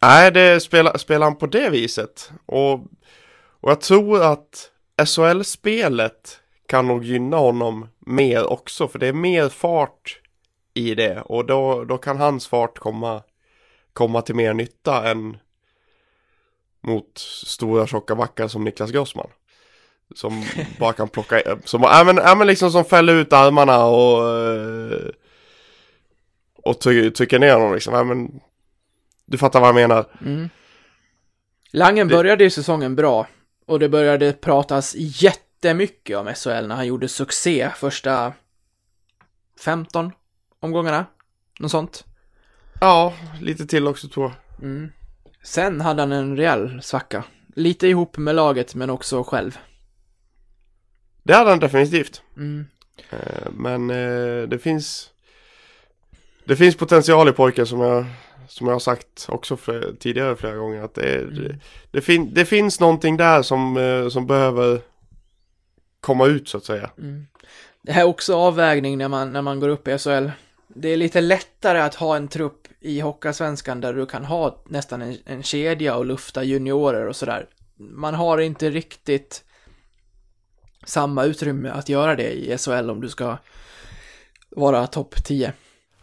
Nej, 0.01 0.31
det 0.31 0.59
spelar, 0.59 0.97
spelar 0.97 1.25
han 1.25 1.35
på 1.35 1.47
det 1.47 1.69
viset. 1.69 2.31
Och, 2.45 2.73
och 3.61 3.71
jag 3.71 3.81
tror 3.81 4.23
att 4.23 4.71
SHL-spelet 5.05 6.39
kan 6.65 6.87
nog 6.87 7.03
gynna 7.03 7.37
honom 7.37 7.87
mer 7.99 8.45
också. 8.45 8.87
För 8.87 8.99
det 8.99 9.07
är 9.07 9.13
mer 9.13 9.49
fart 9.49 10.21
i 10.73 10.95
det. 10.95 11.21
Och 11.21 11.45
då, 11.45 11.83
då 11.83 11.97
kan 11.97 12.17
hans 12.17 12.47
fart 12.47 12.79
komma, 12.79 13.23
komma 13.93 14.21
till 14.21 14.35
mer 14.35 14.53
nytta 14.53 15.09
än 15.09 15.37
mot 16.81 17.17
stora 17.45 17.87
tjocka 17.87 18.15
backar 18.15 18.47
som 18.47 18.63
Niklas 18.63 18.91
Grossman. 18.91 19.29
Som 20.15 20.43
bara 20.79 20.93
kan 20.93 21.07
plocka, 21.09 21.41
som, 21.65 21.81
ja 21.83 22.03
men, 22.03 22.17
ja, 22.17 22.35
men 22.35 22.47
liksom 22.47 22.71
som 22.71 22.85
fäller 22.85 23.13
ut 23.15 23.33
armarna 23.33 23.85
och 23.85 24.37
eh, 24.37 25.09
och 26.63 26.81
ty, 26.81 27.11
trycker 27.11 27.39
ner 27.39 27.53
honom 27.53 27.73
liksom. 27.73 27.93
Ja, 27.93 28.03
men, 28.03 28.39
du 29.25 29.37
fattar 29.37 29.59
vad 29.59 29.67
jag 29.69 29.75
menar. 29.75 30.05
Mm. 30.25 30.49
Langen 31.71 32.07
Det- 32.07 32.15
började 32.15 32.43
ju 32.43 32.49
säsongen 32.49 32.95
bra 32.95 33.27
och 33.65 33.79
det 33.79 33.89
började 33.89 34.33
pratas 34.33 34.95
jättemycket 34.97 36.17
om 36.17 36.27
SHL 36.35 36.67
när 36.67 36.75
han 36.75 36.87
gjorde 36.87 37.07
succé 37.07 37.69
första 37.75 38.33
15 39.63 40.11
omgångarna. 40.59 41.05
Något 41.59 41.71
sånt. 41.71 42.05
Ja, 42.81 43.13
lite 43.41 43.65
till 43.67 43.87
också 43.87 44.07
tror 44.07 44.25
jag. 44.25 44.63
Mm. 44.65 44.91
Sen 45.43 45.81
hade 45.81 46.01
han 46.01 46.11
en 46.11 46.37
rejäl 46.37 46.79
svacka. 46.81 47.23
Lite 47.55 47.87
ihop 47.87 48.17
med 48.17 48.35
laget 48.35 48.75
men 48.75 48.89
också 48.89 49.23
själv. 49.23 49.57
Det 51.23 51.33
hade 51.33 51.49
han 51.49 51.59
definitivt. 51.59 52.21
Mm. 52.37 52.65
Eh, 53.09 53.51
Men 53.51 53.89
eh, 53.89 54.47
det 54.47 54.59
finns 54.59 55.09
Det 56.43 56.55
finns 56.55 56.75
potential 56.75 57.29
i 57.29 57.31
pojken 57.31 57.65
som 57.65 57.79
jag 57.79 58.05
Som 58.47 58.67
jag 58.67 58.73
har 58.73 58.79
sagt 58.79 59.25
också 59.27 59.57
för, 59.57 59.93
tidigare 59.99 60.35
flera 60.35 60.55
gånger 60.55 60.81
att 60.81 60.93
det, 60.95 61.15
är, 61.15 61.25
det, 61.25 61.59
det, 61.91 62.01
fin, 62.01 62.33
det 62.33 62.45
finns 62.45 62.79
någonting 62.79 63.17
där 63.17 63.41
som, 63.41 63.77
eh, 63.77 64.09
som 64.09 64.27
behöver 64.27 64.81
Komma 66.01 66.25
ut 66.25 66.49
så 66.49 66.57
att 66.57 66.65
säga. 66.65 66.89
Mm. 66.97 67.27
Det 67.81 67.91
här 67.91 68.01
är 68.01 68.07
också 68.07 68.35
avvägning 68.35 68.97
när 68.97 69.07
man, 69.07 69.33
när 69.33 69.41
man 69.41 69.59
går 69.59 69.69
upp 69.69 69.87
i 69.87 69.97
SHL. 69.97 70.29
Det 70.67 70.89
är 70.89 70.97
lite 70.97 71.21
lättare 71.21 71.79
att 71.79 71.95
ha 71.95 72.15
en 72.15 72.27
trupp 72.27 72.67
i 72.79 72.99
Hockeyallsvenskan 72.99 73.81
där 73.81 73.93
du 73.93 74.05
kan 74.05 74.25
ha 74.25 74.63
nästan 74.65 75.01
en, 75.01 75.17
en 75.25 75.43
kedja 75.43 75.95
och 75.95 76.05
lufta 76.05 76.43
juniorer 76.43 77.07
och 77.07 77.15
sådär. 77.15 77.47
Man 77.77 78.15
har 78.15 78.37
inte 78.37 78.69
riktigt 78.69 79.43
samma 80.85 81.23
utrymme 81.23 81.69
att 81.69 81.89
göra 81.89 82.15
det 82.15 82.31
i 82.31 82.57
SHL 82.57 82.89
om 82.89 83.01
du 83.01 83.09
ska 83.09 83.37
vara 84.49 84.87
topp 84.87 85.23
10. 85.23 85.53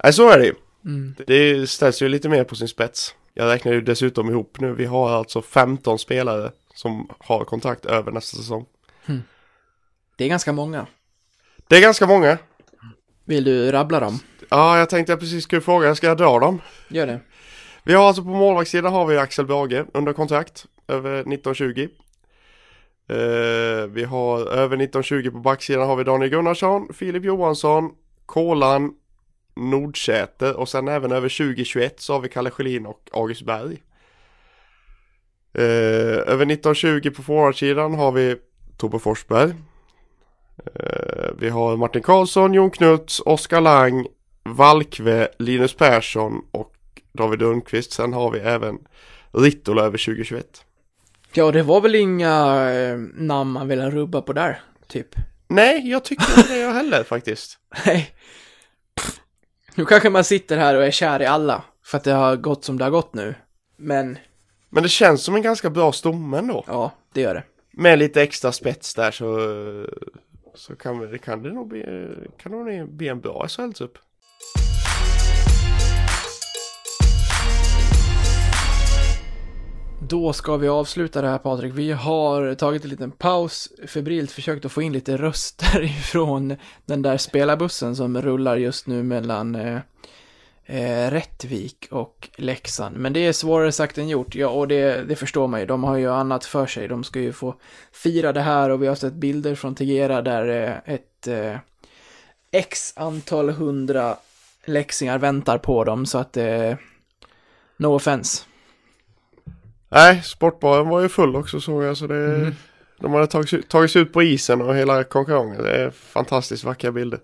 Nej 0.04 0.12
så 0.12 0.30
är 0.30 0.38
det 0.38 0.46
ju. 0.46 0.54
Mm. 0.84 1.14
Det 1.26 1.70
ställs 1.70 2.02
ju 2.02 2.08
lite 2.08 2.28
mer 2.28 2.44
på 2.44 2.54
sin 2.54 2.68
spets. 2.68 3.14
Jag 3.34 3.48
räknar 3.48 3.72
ju 3.72 3.80
dessutom 3.80 4.30
ihop 4.30 4.60
nu. 4.60 4.72
Vi 4.72 4.84
har 4.84 5.10
alltså 5.10 5.42
15 5.42 5.98
spelare 5.98 6.50
som 6.74 7.08
har 7.18 7.44
kontrakt 7.44 7.86
över 7.86 8.12
nästa 8.12 8.36
säsong. 8.36 8.66
Det 10.16 10.24
är 10.24 10.28
ganska 10.28 10.52
många. 10.52 10.86
Det 11.68 11.76
är 11.76 11.80
ganska 11.80 12.06
många. 12.06 12.38
Vill 13.24 13.44
du 13.44 13.72
rabbla 13.72 14.00
dem? 14.00 14.18
Ja, 14.48 14.78
jag 14.78 14.90
tänkte 14.90 15.12
jag 15.12 15.20
precis 15.20 15.44
skulle 15.44 15.60
fråga, 15.60 15.94
ska 15.94 16.06
jag 16.06 16.16
dra 16.16 16.38
dem? 16.38 16.60
Gör 16.88 17.06
det. 17.06 17.20
Vi 17.84 17.94
har 17.94 18.08
alltså 18.08 18.22
på 18.22 18.28
målvaktssidan 18.28 18.92
har 18.92 19.06
vi 19.06 19.18
Axel 19.18 19.46
Brage 19.46 19.84
under 19.94 20.12
kontrakt 20.12 20.66
över 20.88 21.12
1920. 21.18 21.88
Eh, 23.08 23.86
vi 23.86 24.04
har 24.04 24.40
över 24.40 24.76
1920 24.76 25.30
på 25.30 25.38
backsidan 25.38 25.88
har 25.88 25.96
vi 25.96 26.04
Daniel 26.04 26.30
Gunnarsson, 26.30 26.88
Filip 26.94 27.24
Johansson, 27.24 27.90
Kolan, 28.26 28.94
Nordsäter 29.56 30.56
och 30.56 30.68
sen 30.68 30.88
även 30.88 31.12
över 31.12 31.28
2021 31.28 32.00
så 32.00 32.12
har 32.12 32.20
vi 32.20 32.28
Kalle 32.28 32.50
Schelin 32.50 32.86
och 32.86 33.10
August 33.12 33.42
Berg. 33.42 33.82
Eh, 35.54 36.32
över 36.32 36.46
1920 36.46 37.10
på 37.10 37.22
forwardsidan 37.22 37.94
har 37.94 38.12
vi 38.12 38.36
Tobbe 38.76 38.98
Forsberg. 38.98 39.54
Eh, 40.74 41.30
vi 41.38 41.48
har 41.48 41.76
Martin 41.76 42.02
Karlsson, 42.02 42.54
Jon 42.54 42.70
Knuts, 42.70 43.20
Oskar 43.20 43.60
Lang, 43.60 44.06
Valkve, 44.44 45.28
Linus 45.38 45.74
Persson 45.74 46.42
och 46.50 46.72
David 47.12 47.40
Lundqvist. 47.40 47.92
Sen 47.92 48.12
har 48.12 48.30
vi 48.30 48.38
även 48.38 48.78
Rittola 49.32 49.82
över 49.82 49.98
2021. 49.98 50.65
Ja, 51.36 51.50
det 51.52 51.62
var 51.62 51.80
väl 51.80 51.94
inga 51.94 52.34
eh, 52.70 52.98
namn 53.14 53.50
man 53.52 53.68
ville 53.68 53.90
rubba 53.90 54.22
på 54.22 54.32
där, 54.32 54.60
typ. 54.86 55.08
Nej, 55.48 55.90
jag 55.90 56.04
tycker 56.04 56.38
inte 56.38 56.52
det 56.54 56.58
jag 56.58 56.74
heller 56.74 57.04
faktiskt. 57.08 57.58
Nej. 57.86 58.10
Nu 59.74 59.84
kanske 59.84 60.10
man 60.10 60.24
sitter 60.24 60.56
här 60.58 60.74
och 60.74 60.84
är 60.86 60.90
kär 60.90 61.22
i 61.22 61.26
alla, 61.26 61.62
för 61.84 61.96
att 61.98 62.04
det 62.04 62.12
har 62.12 62.36
gått 62.36 62.64
som 62.64 62.78
det 62.78 62.84
har 62.84 62.90
gått 62.90 63.14
nu. 63.14 63.34
Men, 63.76 64.18
Men 64.70 64.82
det 64.82 64.88
känns 64.88 65.22
som 65.24 65.34
en 65.34 65.42
ganska 65.42 65.70
bra 65.70 65.92
stomme 65.92 66.38
ändå. 66.38 66.64
ja, 66.66 66.92
det 67.12 67.20
gör 67.20 67.34
det. 67.34 67.42
Med 67.70 67.98
lite 67.98 68.22
extra 68.22 68.52
spets 68.52 68.94
där 68.94 69.10
så, 69.10 69.26
så 70.54 70.76
kan, 70.76 71.10
vi- 71.10 71.18
kan 71.18 71.42
det 71.42 71.52
nog 71.52 71.68
bli, 71.68 71.82
kan 72.42 72.52
det 72.52 72.58
nog 72.78 72.88
bli 72.92 73.08
en 73.08 73.20
bra 73.20 73.46
SHL-trupp. 73.48 73.98
Då 80.08 80.32
ska 80.32 80.56
vi 80.56 80.68
avsluta 80.68 81.22
det 81.22 81.28
här 81.28 81.38
Patrik. 81.38 81.72
Vi 81.74 81.92
har 81.92 82.54
tagit 82.54 82.84
en 82.84 82.90
liten 82.90 83.10
paus, 83.10 83.72
febrilt 83.86 84.30
försökt 84.32 84.64
att 84.64 84.72
få 84.72 84.82
in 84.82 84.92
lite 84.92 85.16
röster 85.16 85.82
ifrån 85.98 86.56
den 86.84 87.02
där 87.02 87.16
spelarbussen 87.16 87.96
som 87.96 88.22
rullar 88.22 88.56
just 88.56 88.86
nu 88.86 89.02
mellan 89.02 89.54
eh, 89.54 89.80
eh, 90.64 91.10
Rättvik 91.10 91.88
och 91.90 92.28
Leksand. 92.36 92.96
Men 92.96 93.12
det 93.12 93.20
är 93.20 93.32
svårare 93.32 93.72
sagt 93.72 93.98
än 93.98 94.08
gjort, 94.08 94.34
ja, 94.34 94.48
och 94.48 94.68
det, 94.68 95.08
det 95.08 95.16
förstår 95.16 95.48
man 95.48 95.60
ju. 95.60 95.66
De 95.66 95.84
har 95.84 95.96
ju 95.96 96.12
annat 96.12 96.44
för 96.44 96.66
sig. 96.66 96.88
De 96.88 97.04
ska 97.04 97.20
ju 97.20 97.32
få 97.32 97.54
fira 97.92 98.32
det 98.32 98.40
här 98.40 98.70
och 98.70 98.82
vi 98.82 98.86
har 98.86 98.94
sett 98.94 99.14
bilder 99.14 99.54
från 99.54 99.74
Tegera 99.74 100.22
där 100.22 100.48
eh, 100.48 100.94
ett 100.94 101.26
eh, 101.26 101.58
x 102.50 102.92
antal 102.96 103.50
hundra 103.50 104.16
läxingar 104.64 105.18
väntar 105.18 105.58
på 105.58 105.84
dem, 105.84 106.06
så 106.06 106.18
att 106.18 106.36
eh, 106.36 106.74
no 107.76 107.86
offense. 107.86 108.44
Nej, 109.88 110.22
sportbaren 110.22 110.88
var 110.88 111.00
ju 111.00 111.08
full 111.08 111.36
också 111.36 111.60
såg 111.60 111.84
jag 111.84 111.96
så 111.96 112.06
det, 112.06 112.52
de 112.98 113.12
hade 113.12 113.26
tagits, 113.26 113.68
tagits 113.68 113.96
ut 113.96 114.12
på 114.12 114.22
isen 114.22 114.62
och 114.62 114.76
hela 114.76 115.04
konkurrensen. 115.04 115.64
Det 115.64 115.70
är 115.70 115.90
fantastiskt 115.90 116.64
vackra 116.64 116.92
bilder. 116.92 117.20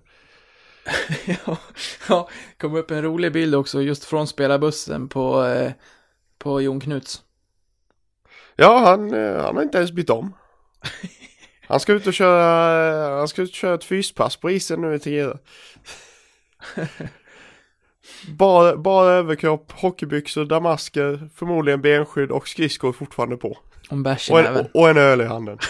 ja, 1.46 1.58
ja, 2.08 2.28
kom 2.58 2.74
upp 2.74 2.90
en 2.90 3.02
rolig 3.02 3.32
bild 3.32 3.54
också 3.54 3.82
just 3.82 4.04
från 4.04 4.26
spelarbussen 4.26 5.08
på, 5.08 5.44
eh, 5.44 5.72
på 6.38 6.60
Jon 6.60 6.80
Knuts. 6.80 7.22
Ja, 8.56 8.78
han, 8.78 9.14
eh, 9.14 9.42
han 9.44 9.56
har 9.56 9.62
inte 9.62 9.78
ens 9.78 9.92
bytt 9.92 10.10
om. 10.10 10.34
Han 11.66 11.80
ska 11.80 11.92
ut 11.92 12.06
och 12.06 12.14
köra, 12.14 13.18
han 13.18 13.28
ska 13.28 13.42
ut 13.42 13.50
och 13.50 13.54
köra 13.54 13.74
ett 13.74 13.84
fyspass 13.84 14.36
på 14.36 14.50
isen 14.50 14.80
nu 14.80 14.94
i 14.94 14.98
Tegera. 14.98 15.38
Bara, 18.38 18.76
bara 18.76 19.12
överkropp, 19.12 19.72
hockeybyxor, 19.72 20.44
damasker, 20.44 21.28
förmodligen 21.34 21.80
benskydd 21.80 22.30
och 22.30 22.48
skridskor 22.48 22.92
fortfarande 22.92 23.36
på. 23.36 23.58
Om 23.90 24.16
Och 24.30 24.40
en, 24.40 24.66
och 24.74 24.90
en 24.90 24.96
öl 24.96 25.20
i 25.20 25.24
handen. 25.24 25.58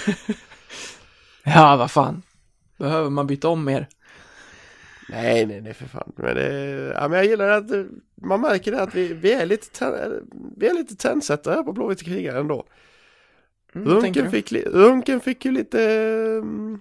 Ja, 1.44 1.76
vad 1.76 1.90
fan. 1.90 2.22
Behöver 2.76 3.10
man 3.10 3.26
byta 3.26 3.48
om 3.48 3.64
mer? 3.64 3.88
Nej, 5.08 5.46
nej, 5.46 5.60
nej 5.60 5.74
för 5.74 5.86
fan. 5.86 6.12
Men, 6.16 6.34
det, 6.36 6.92
ja, 6.96 7.08
men 7.08 7.16
jag 7.18 7.26
gillar 7.26 7.48
att 7.48 7.70
eh, 7.70 7.84
man 8.22 8.40
märker 8.40 8.72
det 8.72 8.82
att 8.82 8.94
vi, 8.94 9.12
vi 9.14 9.32
är 9.32 9.46
lite, 9.46 9.70
ten- 9.78 10.28
vi 10.56 10.66
är 10.68 10.74
lite 10.74 10.96
trendsättare 10.96 11.54
här 11.54 11.62
på 11.62 11.72
Blåvitt 11.72 12.02
krigare 12.04 12.40
ändå. 12.40 12.64
Mm, 13.74 13.88
Runken 13.88 14.30
fick, 14.30 14.52
Runken 14.52 15.20
fick 15.20 15.44
ju 15.44 15.50
lite... 15.50 15.82
mm, 16.42 16.80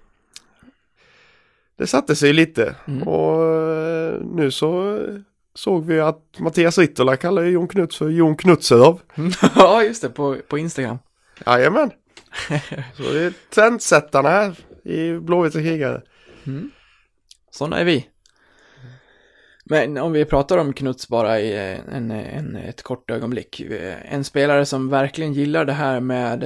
Det 1.78 1.88
satte 1.88 2.16
sig 2.16 2.34
lite. 2.34 2.76
Mm. 2.88 3.08
Och 3.08 3.46
eh, 3.46 4.22
nu 4.22 4.52
så 4.52 4.98
såg 5.54 5.86
vi 5.86 6.00
att 6.00 6.40
Mattias 6.40 6.78
Rittola 6.78 7.18
kallar 7.18 7.44
Jon 7.44 7.68
Knuts 7.68 7.98
för 7.98 8.10
Jon 8.10 8.38
Knutsöv. 8.38 9.00
ja, 9.56 9.84
just 9.84 10.02
det, 10.02 10.10
på, 10.10 10.38
på 10.48 10.58
Instagram. 10.58 10.98
Jajamän. 11.46 11.92
så 12.98 13.04
det 13.04 13.24
är 13.24 13.34
trendsättarna 13.50 14.30
här 14.30 14.56
i 14.84 15.14
Blåvitt 15.20 15.54
krigare. 15.54 16.02
Sådana 17.52 17.80
är 17.80 17.86
vi. 17.86 18.08
Men 19.66 19.98
om 19.98 20.12
vi 20.12 20.26
pratar 20.26 20.58
om 20.58 20.74
Knuts 20.74 21.08
bara 21.08 21.40
i 21.40 21.78
en, 21.92 22.12
en, 22.12 22.56
ett 22.56 22.84
kort 22.84 23.12
ögonblick. 23.12 23.62
En 24.06 24.24
spelare 24.24 24.66
som 24.66 24.90
verkligen 24.90 25.34
gillar 25.34 25.66
det 25.66 25.74
här 25.74 26.00
med, 26.00 26.44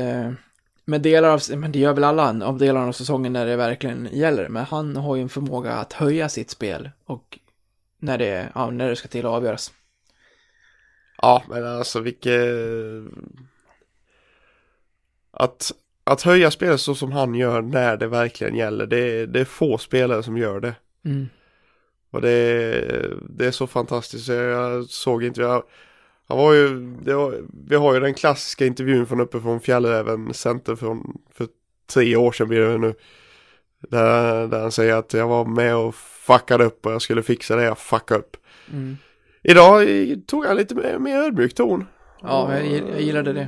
med 0.86 1.01
delar 1.01 1.30
av, 1.30 1.41
men 1.56 1.72
det 1.72 1.80
gör 1.80 1.93
väl 1.93 2.03
alla 2.03 2.45
av 2.45 2.58
delarna 2.58 2.88
av 2.88 2.91
säsongen 2.91 3.34
när 3.34 3.45
det 3.45 3.56
verkligen 3.56 4.10
gäller. 4.12 4.49
Men 4.49 4.66
han 4.66 4.95
har 4.95 5.16
ju 5.16 5.22
en 5.22 5.30
förmåga 5.30 5.74
att 5.74 5.93
höja 5.93 6.30
sitt 6.30 6.49
spel 6.49 6.89
och 7.06 7.39
när 7.99 8.17
det, 8.17 8.51
ja, 8.55 8.69
när 8.69 8.89
det 8.89 8.95
ska 8.95 9.07
till 9.07 9.25
att 9.25 9.31
avgöras. 9.31 9.73
Ja, 11.21 11.43
men 11.49 11.67
alltså 11.67 11.99
vilket... 11.99 12.41
Att, 15.31 15.71
att 16.03 16.21
höja 16.21 16.51
spelet 16.51 16.81
så 16.81 16.95
som 16.95 17.11
han 17.11 17.35
gör 17.35 17.61
när 17.61 17.97
det 17.97 18.07
verkligen 18.07 18.55
gäller, 18.55 18.87
det, 18.87 19.25
det 19.25 19.39
är 19.39 19.45
få 19.45 19.77
spelare 19.77 20.23
som 20.23 20.37
gör 20.37 20.59
det. 20.59 20.75
Mm. 21.05 21.29
Och 22.11 22.21
det, 22.21 22.81
det 23.29 23.45
är 23.45 23.51
så 23.51 23.67
fantastiskt, 23.67 24.27
jag 24.27 24.85
såg 24.85 25.23
inte, 25.23 25.41
jag, 25.41 25.63
han 26.27 26.37
var 26.37 26.53
ju, 26.53 26.67
var, 27.13 27.41
vi 27.67 27.75
har 27.75 27.93
ju 27.93 27.99
den 27.99 28.13
klassiska 28.13 28.65
intervjun 28.65 29.05
från 29.05 29.21
uppe 29.21 29.41
från 29.41 29.59
Fjällräven 29.59 30.33
Center 30.33 30.75
från, 30.75 31.17
för 31.33 31.47
tre 31.93 32.15
år 32.15 32.31
sedan 32.31 32.47
blir 32.47 32.59
det 32.59 32.77
nu. 32.77 32.93
Där, 33.79 34.47
där 34.47 34.61
han 34.61 34.71
säger 34.71 34.95
att 34.95 35.13
jag 35.13 35.27
var 35.27 35.45
med 35.45 35.75
och 35.75 35.95
fuckade 36.28 36.63
upp 36.65 36.86
och 36.86 36.91
jag 36.91 37.01
skulle 37.01 37.23
fixa 37.23 37.55
det 37.55 37.63
jag 37.63 37.78
fuckade 37.78 38.19
upp. 38.19 38.38
Mm. 38.71 38.97
Idag 39.43 39.88
tog 40.28 40.45
han 40.45 40.57
lite 40.57 40.76
mer, 40.76 40.97
mer 40.99 41.17
ödmjuk 41.17 41.53
ton. 41.55 41.86
Ja, 42.21 42.57
jag, 42.57 42.89
jag 42.89 43.01
gillade 43.01 43.34
det. 43.34 43.47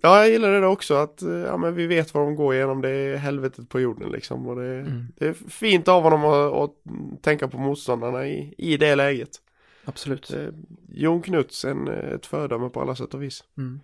Ja, 0.00 0.18
jag 0.18 0.30
gillar 0.30 0.60
det 0.60 0.66
också 0.66 0.94
att 0.94 1.22
eh, 1.22 1.30
ja, 1.30 1.56
men 1.56 1.74
vi 1.74 1.86
vet 1.86 2.14
vad 2.14 2.22
de 2.26 2.34
går 2.36 2.54
igenom. 2.54 2.80
Det 2.80 2.90
är 2.90 3.16
helvetet 3.16 3.68
på 3.68 3.80
jorden 3.80 4.10
liksom. 4.10 4.46
Och 4.46 4.56
det, 4.56 4.74
Mm. 4.74 5.06
det 5.16 5.26
är 5.26 5.32
fint 5.48 5.88
av 5.88 6.02
honom 6.02 6.24
att, 6.24 6.52
att 6.54 6.70
tänka 7.22 7.48
på 7.48 7.58
motståndarna 7.58 8.26
i, 8.26 8.54
i 8.58 8.76
det 8.76 8.94
läget. 8.94 9.30
Absolut. 9.84 10.30
Eh, 10.30 10.46
Jon 10.88 11.22
Knuts, 11.22 11.64
en, 11.64 11.88
eh, 11.88 11.94
ett 12.12 12.26
föredöme 12.26 12.68
på 12.68 12.80
alla 12.80 12.94
sätt 12.96 13.14
och 13.14 13.22
vis. 13.22 13.44
Mm. 13.58 13.80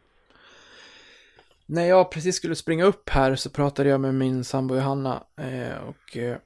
När 1.67 1.85
jag 1.85 2.11
precis 2.11 2.37
skulle 2.37 2.55
springa 2.55 2.85
upp 2.85 3.09
här 3.11 3.35
så 3.37 3.51
pratade 3.51 3.89
jag 3.89 4.01
med 4.01 4.15
min 4.15 4.45
sambo 4.45 4.75
Johanna 4.75 5.23
eh, 5.37 5.79
och 5.89 6.17
eh, 6.17 6.37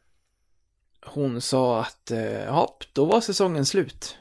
hon 1.13 1.41
sa 1.41 1.81
att 1.81 2.11
eh, 2.11 2.45
ja, 2.45 2.79
då 2.93 3.05
var 3.05 3.21
säsongen 3.21 3.67
slut. 3.67 4.17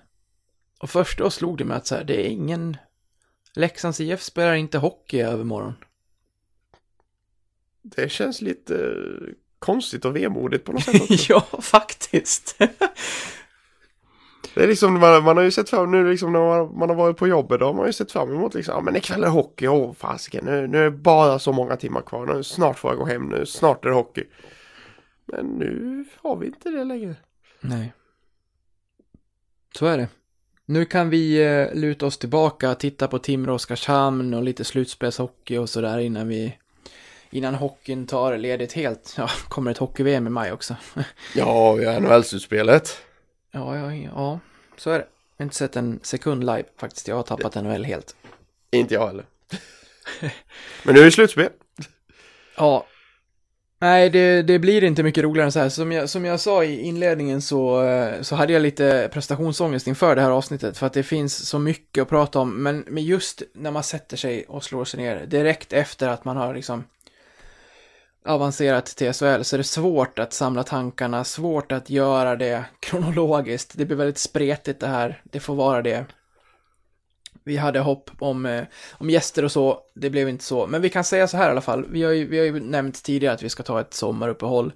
Och 0.79 0.89
först 0.89 1.17
då 1.17 1.29
slog 1.29 1.57
det 1.57 1.65
mig 1.65 1.77
att 1.77 1.87
så 1.87 1.95
här, 1.95 2.03
det 2.03 2.27
är 2.27 2.29
ingen 2.29 2.77
Leksands 3.53 3.99
IF 3.99 4.21
spelar 4.21 4.53
inte 4.53 4.77
hockey 4.77 5.21
övermorgon. 5.21 5.73
Det 7.81 8.11
känns 8.11 8.41
lite 8.41 8.75
eh, 8.75 9.33
konstigt 9.59 10.05
och 10.05 10.15
vemodigt 10.15 10.65
på 10.65 10.71
något 10.71 10.83
sätt 10.83 11.29
ja, 11.29 11.47
faktiskt. 11.61 12.55
Det 14.57 14.63
är 14.63 14.67
liksom, 14.67 14.99
man, 14.99 15.23
man 15.23 15.37
har 15.37 15.43
ju 15.43 15.51
sett 15.51 15.69
fram 15.69 15.91
nu 15.91 16.09
liksom 16.09 16.33
när 16.33 16.39
man, 16.39 16.77
man 16.77 16.89
har 16.89 16.95
varit 16.95 17.17
på 17.17 17.27
jobbet, 17.27 17.59
då 17.59 17.65
har 17.65 17.73
man 17.73 17.85
ju 17.85 17.93
sett 17.93 18.11
fram 18.11 18.31
emot 18.31 18.53
liksom, 18.53 18.73
ja 18.75 18.81
men 18.81 18.95
ikväll 18.95 19.23
är 19.23 19.27
hockey, 19.27 19.67
åh 19.67 19.93
fasiken, 19.93 20.45
nu, 20.45 20.67
nu 20.67 20.77
är 20.77 20.83
det 20.83 20.91
bara 20.91 21.39
så 21.39 21.51
många 21.51 21.75
timmar 21.75 22.01
kvar, 22.01 22.25
nu 22.25 22.43
snart 22.43 22.79
får 22.79 22.91
jag 22.91 22.97
gå 22.97 23.05
hem, 23.05 23.23
nu 23.23 23.45
snart 23.45 23.85
är 23.85 23.89
det 23.89 23.95
hockey. 23.95 24.23
Men 25.27 25.45
nu 25.45 26.05
har 26.15 26.35
vi 26.35 26.47
inte 26.47 26.69
det 26.69 26.83
längre. 26.83 27.15
Nej. 27.59 27.93
Så 29.75 29.85
är 29.85 29.97
det. 29.97 30.07
Nu 30.65 30.85
kan 30.85 31.09
vi 31.09 31.45
eh, 31.45 31.73
luta 31.73 32.05
oss 32.05 32.17
tillbaka, 32.17 32.75
titta 32.75 33.07
på 33.07 33.19
Timrå 33.19 33.53
Oskarshamn 33.53 34.33
och 34.33 34.43
lite 34.43 34.63
slutspelshockey 34.63 35.57
och 35.57 35.69
sådär 35.69 35.99
innan 35.99 36.27
vi 36.27 36.57
innan 37.29 37.55
hockeyn 37.55 38.07
tar 38.07 38.37
ledigt 38.37 38.73
helt. 38.73 39.13
Ja, 39.17 39.29
kommer 39.49 39.71
ett 39.71 39.77
hockey-VM 39.77 40.27
i 40.27 40.29
maj 40.29 40.51
också. 40.51 40.75
Ja, 41.35 41.73
vi 41.73 41.85
har 41.85 41.99
NHL-slutspelet. 41.99 42.97
Ja, 43.51 43.77
ja, 43.77 43.95
ja, 43.95 44.39
så 44.77 44.89
är 44.89 44.99
det. 44.99 45.07
Jag 45.37 45.43
har 45.43 45.45
inte 45.45 45.55
sett 45.55 45.75
en 45.75 45.99
sekund 46.03 46.39
live 46.45 46.63
faktiskt. 46.77 47.07
Jag 47.07 47.15
har 47.15 47.23
tappat 47.23 47.55
NHL 47.55 47.83
helt. 47.83 48.15
Inte 48.71 48.93
jag 48.93 49.07
heller. 49.07 49.25
Men 50.83 50.95
nu 50.95 51.01
är 51.01 51.05
det 51.05 51.11
slutspel. 51.11 51.49
Ja. 52.57 52.85
Nej, 53.79 54.09
det, 54.09 54.41
det 54.41 54.59
blir 54.59 54.83
inte 54.83 55.03
mycket 55.03 55.23
roligare 55.23 55.45
än 55.45 55.51
så 55.51 55.59
här. 55.59 55.69
Som 55.69 55.91
jag, 55.91 56.09
som 56.09 56.25
jag 56.25 56.39
sa 56.39 56.63
i 56.63 56.81
inledningen 56.81 57.41
så, 57.41 57.83
eh, 57.83 58.21
så 58.21 58.35
hade 58.35 58.53
jag 58.53 58.61
lite 58.61 59.09
prestationsångest 59.13 59.87
inför 59.87 60.15
det 60.15 60.21
här 60.21 60.31
avsnittet. 60.31 60.77
För 60.77 60.85
att 60.85 60.93
det 60.93 61.03
finns 61.03 61.47
så 61.47 61.59
mycket 61.59 62.01
att 62.01 62.09
prata 62.09 62.39
om. 62.39 62.63
Men, 62.63 62.85
men 62.87 63.03
just 63.03 63.41
när 63.53 63.71
man 63.71 63.83
sätter 63.83 64.17
sig 64.17 64.45
och 64.47 64.63
slår 64.63 64.85
sig 64.85 64.99
ner 64.99 65.25
direkt 65.25 65.73
efter 65.73 66.07
att 66.07 66.25
man 66.25 66.37
har 66.37 66.55
liksom 66.55 66.83
avancerat 68.25 68.85
till 68.85 69.13
SHL 69.13 69.41
så 69.41 69.55
är 69.55 69.57
det 69.57 69.63
svårt 69.63 70.19
att 70.19 70.33
samla 70.33 70.63
tankarna, 70.63 71.23
svårt 71.23 71.71
att 71.71 71.89
göra 71.89 72.35
det 72.35 72.65
kronologiskt. 72.79 73.77
Det 73.77 73.85
blir 73.85 73.97
väldigt 73.97 74.17
spretigt 74.17 74.79
det 74.79 74.87
här. 74.87 75.21
Det 75.23 75.39
får 75.39 75.55
vara 75.55 75.81
det. 75.81 76.05
Vi 77.47 77.57
hade 77.57 77.79
hopp 77.79 78.11
om, 78.19 78.45
eh, 78.45 78.63
om 78.91 79.09
gäster 79.09 79.45
och 79.45 79.51
så, 79.51 79.79
det 79.93 80.09
blev 80.09 80.29
inte 80.29 80.43
så. 80.43 80.67
Men 80.67 80.81
vi 80.81 80.89
kan 80.89 81.03
säga 81.03 81.27
så 81.27 81.37
här 81.37 81.47
i 81.47 81.51
alla 81.51 81.61
fall, 81.61 81.85
vi 81.89 82.03
har 82.03 82.11
ju, 82.11 82.27
vi 82.27 82.37
har 82.37 82.45
ju 82.45 82.59
nämnt 82.59 83.03
tidigare 83.03 83.33
att 83.33 83.43
vi 83.43 83.49
ska 83.49 83.63
ta 83.63 83.81
ett 83.81 83.93
sommaruppehåll. 83.93 84.73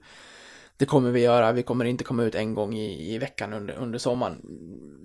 Det 0.78 0.86
kommer 0.86 1.12
vi 1.12 1.20
göra, 1.20 1.52
vi 1.52 1.64
kommer 1.64 1.86
inte 1.86 2.04
komma 2.04 2.24
ut 2.24 2.36
en 2.36 2.54
gång 2.54 2.74
i, 2.74 3.14
i 3.14 3.18
veckan 3.18 3.54
under, 3.54 3.74
under 3.74 4.00
sommaren. 4.00 4.42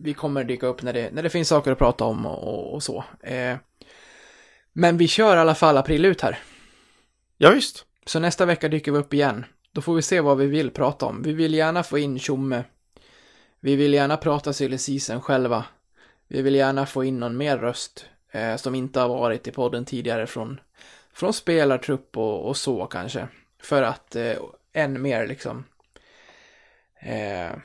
Vi 0.03 0.15
kommer 0.15 0.45
dyka 0.45 0.67
upp 0.67 0.83
när 0.83 0.93
det, 0.93 1.11
när 1.13 1.23
det 1.23 1.31
finns 1.31 1.49
saker 1.49 1.73
att 1.73 1.79
prata 1.79 2.05
om 2.05 2.27
och, 2.27 2.49
och, 2.49 2.75
och 2.75 2.83
så. 2.83 3.05
Eh, 3.21 3.57
Men 4.73 4.97
vi 4.97 5.09
kör 5.09 5.37
i 5.37 5.41
alla 5.41 5.55
fall 5.55 5.77
april 5.77 6.05
ut 6.05 6.21
här. 6.21 6.39
Ja, 7.39 7.51
visst. 7.51 7.85
Så 8.07 8.19
nästa 8.19 8.47
vecka 8.47 8.69
dyker 8.69 8.93
vi 8.93 8.99
upp 8.99 9.15
igen. 9.15 9.45
Då 9.73 9.81
får 9.81 9.95
vi 9.95 10.03
se 10.03 10.21
vad 10.21 10.39
vi 10.39 10.47
vill 10.47 10.71
prata 10.71 11.07
om. 11.07 11.23
Vi 11.23 11.33
vill 11.33 11.55
gärna 11.55 11.83
få 11.83 11.99
in 11.99 12.19
Tjomme. 12.19 12.65
Vi 13.61 13.77
vill 13.77 13.95
gärna 13.95 14.17
prata 14.17 14.53
silly 14.53 14.79
själva. 15.21 15.65
Vi 16.29 16.43
vill 16.43 16.55
gärna 16.55 16.87
få 16.87 17.05
in 17.05 17.21
någon 17.21 17.37
mer 17.37 17.59
röst 17.59 18.07
eh, 18.33 18.57
som 18.57 18.75
inte 18.75 19.01
har 19.01 19.09
varit 19.09 19.49
i 19.49 19.51
podden 19.51 19.85
tidigare 19.85 20.27
från, 20.27 20.61
från 21.13 21.33
spelartrupp 21.33 22.17
och, 22.17 22.49
och 22.49 22.57
så 22.57 22.87
kanske. 22.87 23.29
För 23.63 23.83
att 23.83 24.17
eh, 24.17 24.37
än 24.73 25.03
mer 25.03 25.27
liksom 25.27 25.65
eh, 27.01 27.57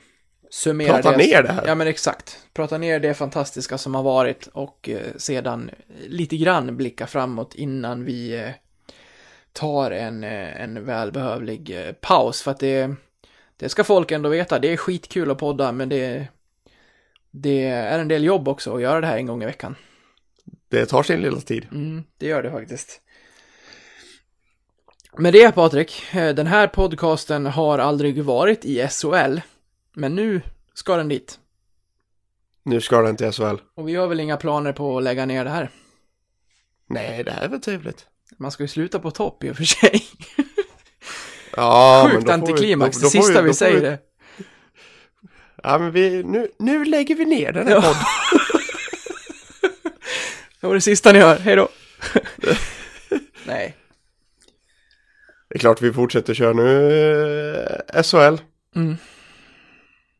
summera 0.50 0.92
Prata 0.92 1.16
ner 1.16 1.42
det 1.42 1.52
här. 1.52 1.66
Ja 1.66 1.74
men 1.74 1.86
exakt. 1.86 2.38
Prata 2.54 2.78
ner 2.78 3.00
det 3.00 3.14
fantastiska 3.14 3.78
som 3.78 3.94
har 3.94 4.02
varit 4.02 4.46
och 4.46 4.88
eh, 4.88 5.16
sedan 5.16 5.70
lite 6.06 6.36
grann 6.36 6.76
blicka 6.76 7.06
framåt 7.06 7.54
innan 7.54 8.04
vi 8.04 8.34
eh, 8.34 8.50
tar 9.52 9.90
en, 9.90 10.24
eh, 10.24 10.62
en 10.62 10.84
välbehövlig 10.84 11.86
eh, 11.86 11.92
paus. 11.92 12.42
För 12.42 12.50
att 12.50 12.60
det, 12.60 12.94
det 13.56 13.68
ska 13.68 13.84
folk 13.84 14.10
ändå 14.10 14.28
veta. 14.28 14.58
Det 14.58 14.72
är 14.72 14.76
skitkul 14.76 15.30
att 15.30 15.38
podda 15.38 15.72
men 15.72 15.88
det, 15.88 16.28
det 17.32 17.64
är 17.64 17.98
en 17.98 18.08
del 18.08 18.24
jobb 18.24 18.48
också 18.48 18.74
att 18.76 18.82
göra 18.82 19.00
det 19.00 19.06
här 19.06 19.16
en 19.16 19.26
gång 19.26 19.42
i 19.42 19.46
veckan. 19.46 19.74
Det 20.68 20.86
tar 20.86 21.02
sin 21.02 21.20
lilla 21.22 21.40
tid. 21.40 21.66
Mm, 21.72 22.04
det 22.18 22.26
gör 22.26 22.42
det 22.42 22.50
faktiskt. 22.50 23.00
Med 25.18 25.32
det 25.32 25.52
Patrik, 25.54 26.02
eh, 26.14 26.34
den 26.34 26.46
här 26.46 26.66
podcasten 26.68 27.46
har 27.46 27.78
aldrig 27.78 28.24
varit 28.24 28.64
i 28.64 28.88
SHL. 28.88 29.38
Men 29.94 30.14
nu 30.14 30.40
ska 30.74 30.96
den 30.96 31.08
dit. 31.08 31.38
Nu 32.64 32.80
ska 32.80 33.02
den 33.02 33.16
till 33.16 33.32
SHL. 33.32 33.56
Och 33.74 33.88
vi 33.88 33.94
har 33.94 34.06
väl 34.06 34.20
inga 34.20 34.36
planer 34.36 34.72
på 34.72 34.96
att 34.98 35.02
lägga 35.04 35.26
ner 35.26 35.44
det 35.44 35.50
här. 35.50 35.70
Nej, 36.86 37.24
det 37.24 37.30
här 37.30 37.44
är 37.44 37.48
väl 37.48 37.60
trevligt. 37.60 38.06
Man 38.38 38.50
ska 38.50 38.62
ju 38.64 38.68
sluta 38.68 38.98
på 38.98 39.10
topp 39.10 39.44
i 39.44 39.50
och 39.50 39.56
för 39.56 39.64
sig. 39.64 40.02
Ja, 41.56 42.02
men 42.08 42.16
Sjukt 42.16 42.26
då 42.26 42.32
får 42.32 42.38
vi- 42.46 42.52
antiklimax, 42.52 42.96
då- 42.96 43.00
då 43.00 43.06
det 43.06 43.10
sista 43.10 43.42
vi 43.42 43.48
får 43.48 43.54
säger 43.54 43.80
det. 43.80 43.98
Ja, 45.62 45.78
men 45.78 45.92
vi, 45.92 46.22
nu, 46.22 46.48
nu 46.58 46.84
lägger 46.84 47.14
vi 47.14 47.24
ner 47.24 47.52
den 47.52 47.66
här 47.66 47.74
Ja. 47.74 47.80
podden. 47.80 47.96
Det 50.60 50.66
var 50.66 50.74
det 50.74 50.80
sista 50.80 51.12
ni 51.12 51.18
hör, 51.18 51.38
hej 51.38 51.56
då. 51.56 51.68
Nej. 53.46 53.76
Det 55.48 55.54
är 55.54 55.58
klart 55.58 55.82
vi 55.82 55.92
fortsätter 55.92 56.34
köra 56.34 56.52
nu 56.52 56.90
eh, 57.94 58.02
SHL. 58.02 58.36
Mm. 58.76 58.96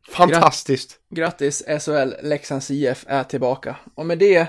Fantastiskt. 0.09 0.99
Grattis 1.09 1.63
SHL, 1.79 2.13
Leksands 2.21 2.71
IF 2.71 3.05
är 3.07 3.23
tillbaka. 3.23 3.75
Och 3.95 4.05
med 4.05 4.17
det, 4.19 4.47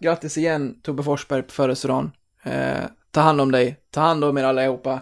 grattis 0.00 0.36
igen 0.38 0.80
Tobbe 0.82 1.02
Forsberg 1.02 1.42
på 1.42 1.52
födelsedagen. 1.52 2.12
Eh, 2.42 2.84
ta 3.10 3.20
hand 3.20 3.40
om 3.40 3.52
dig, 3.52 3.76
ta 3.90 4.00
hand 4.00 4.24
om 4.24 4.38
er 4.38 4.44
allihopa. 4.44 5.00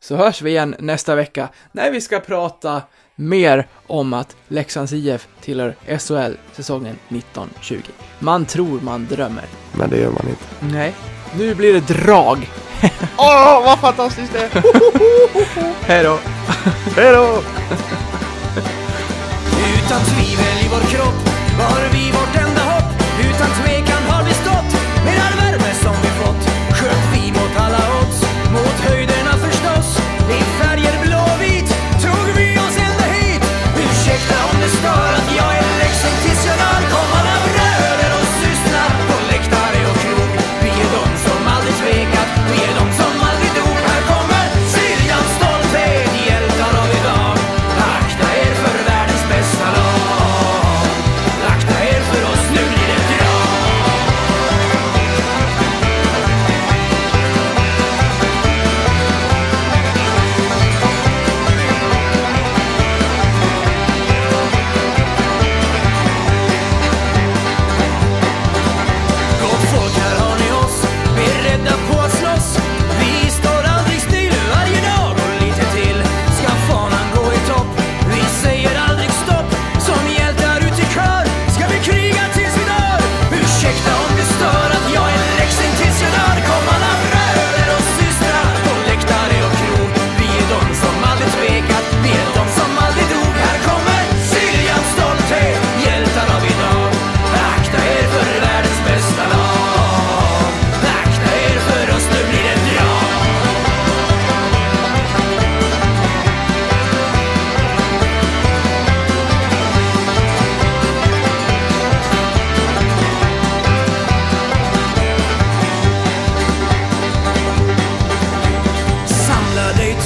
Så 0.00 0.16
hörs 0.16 0.42
vi 0.42 0.50
igen 0.50 0.74
nästa 0.78 1.14
vecka 1.14 1.48
när 1.72 1.90
vi 1.90 2.00
ska 2.00 2.20
prata 2.20 2.82
mer 3.16 3.66
om 3.86 4.12
att 4.12 4.36
Leksands 4.48 4.92
IF 4.92 5.28
tillhör 5.40 5.74
SHL 5.98 6.36
säsongen 6.52 6.98
1920. 7.08 7.76
Man 8.18 8.44
tror 8.46 8.80
man 8.80 9.06
drömmer. 9.06 9.44
Men 9.72 9.90
det 9.90 9.98
gör 9.98 10.10
man 10.10 10.28
inte. 10.28 10.74
Nej, 10.76 10.94
nu 11.36 11.54
blir 11.54 11.72
det 11.74 11.80
drag. 11.80 12.50
Åh, 13.16 13.64
vad 13.64 13.78
fantastiskt 13.78 14.32
det 14.32 14.38
är! 14.38 14.50
Hej 15.86 16.02
då! 16.04 16.18
Hej 16.96 17.12
då! 17.12 17.42
Utan 19.76 20.00
tvivel 20.04 20.56
i 20.64 20.68
vår 20.70 20.90
kropp 20.90 21.28
var 21.58 21.88
vi 21.92 22.10
vårt 22.10 22.36
enda 22.36 22.62
hopp 22.62 23.02
Utan 23.20 23.48
tvekan 23.62 23.91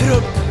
Trump 0.06 0.45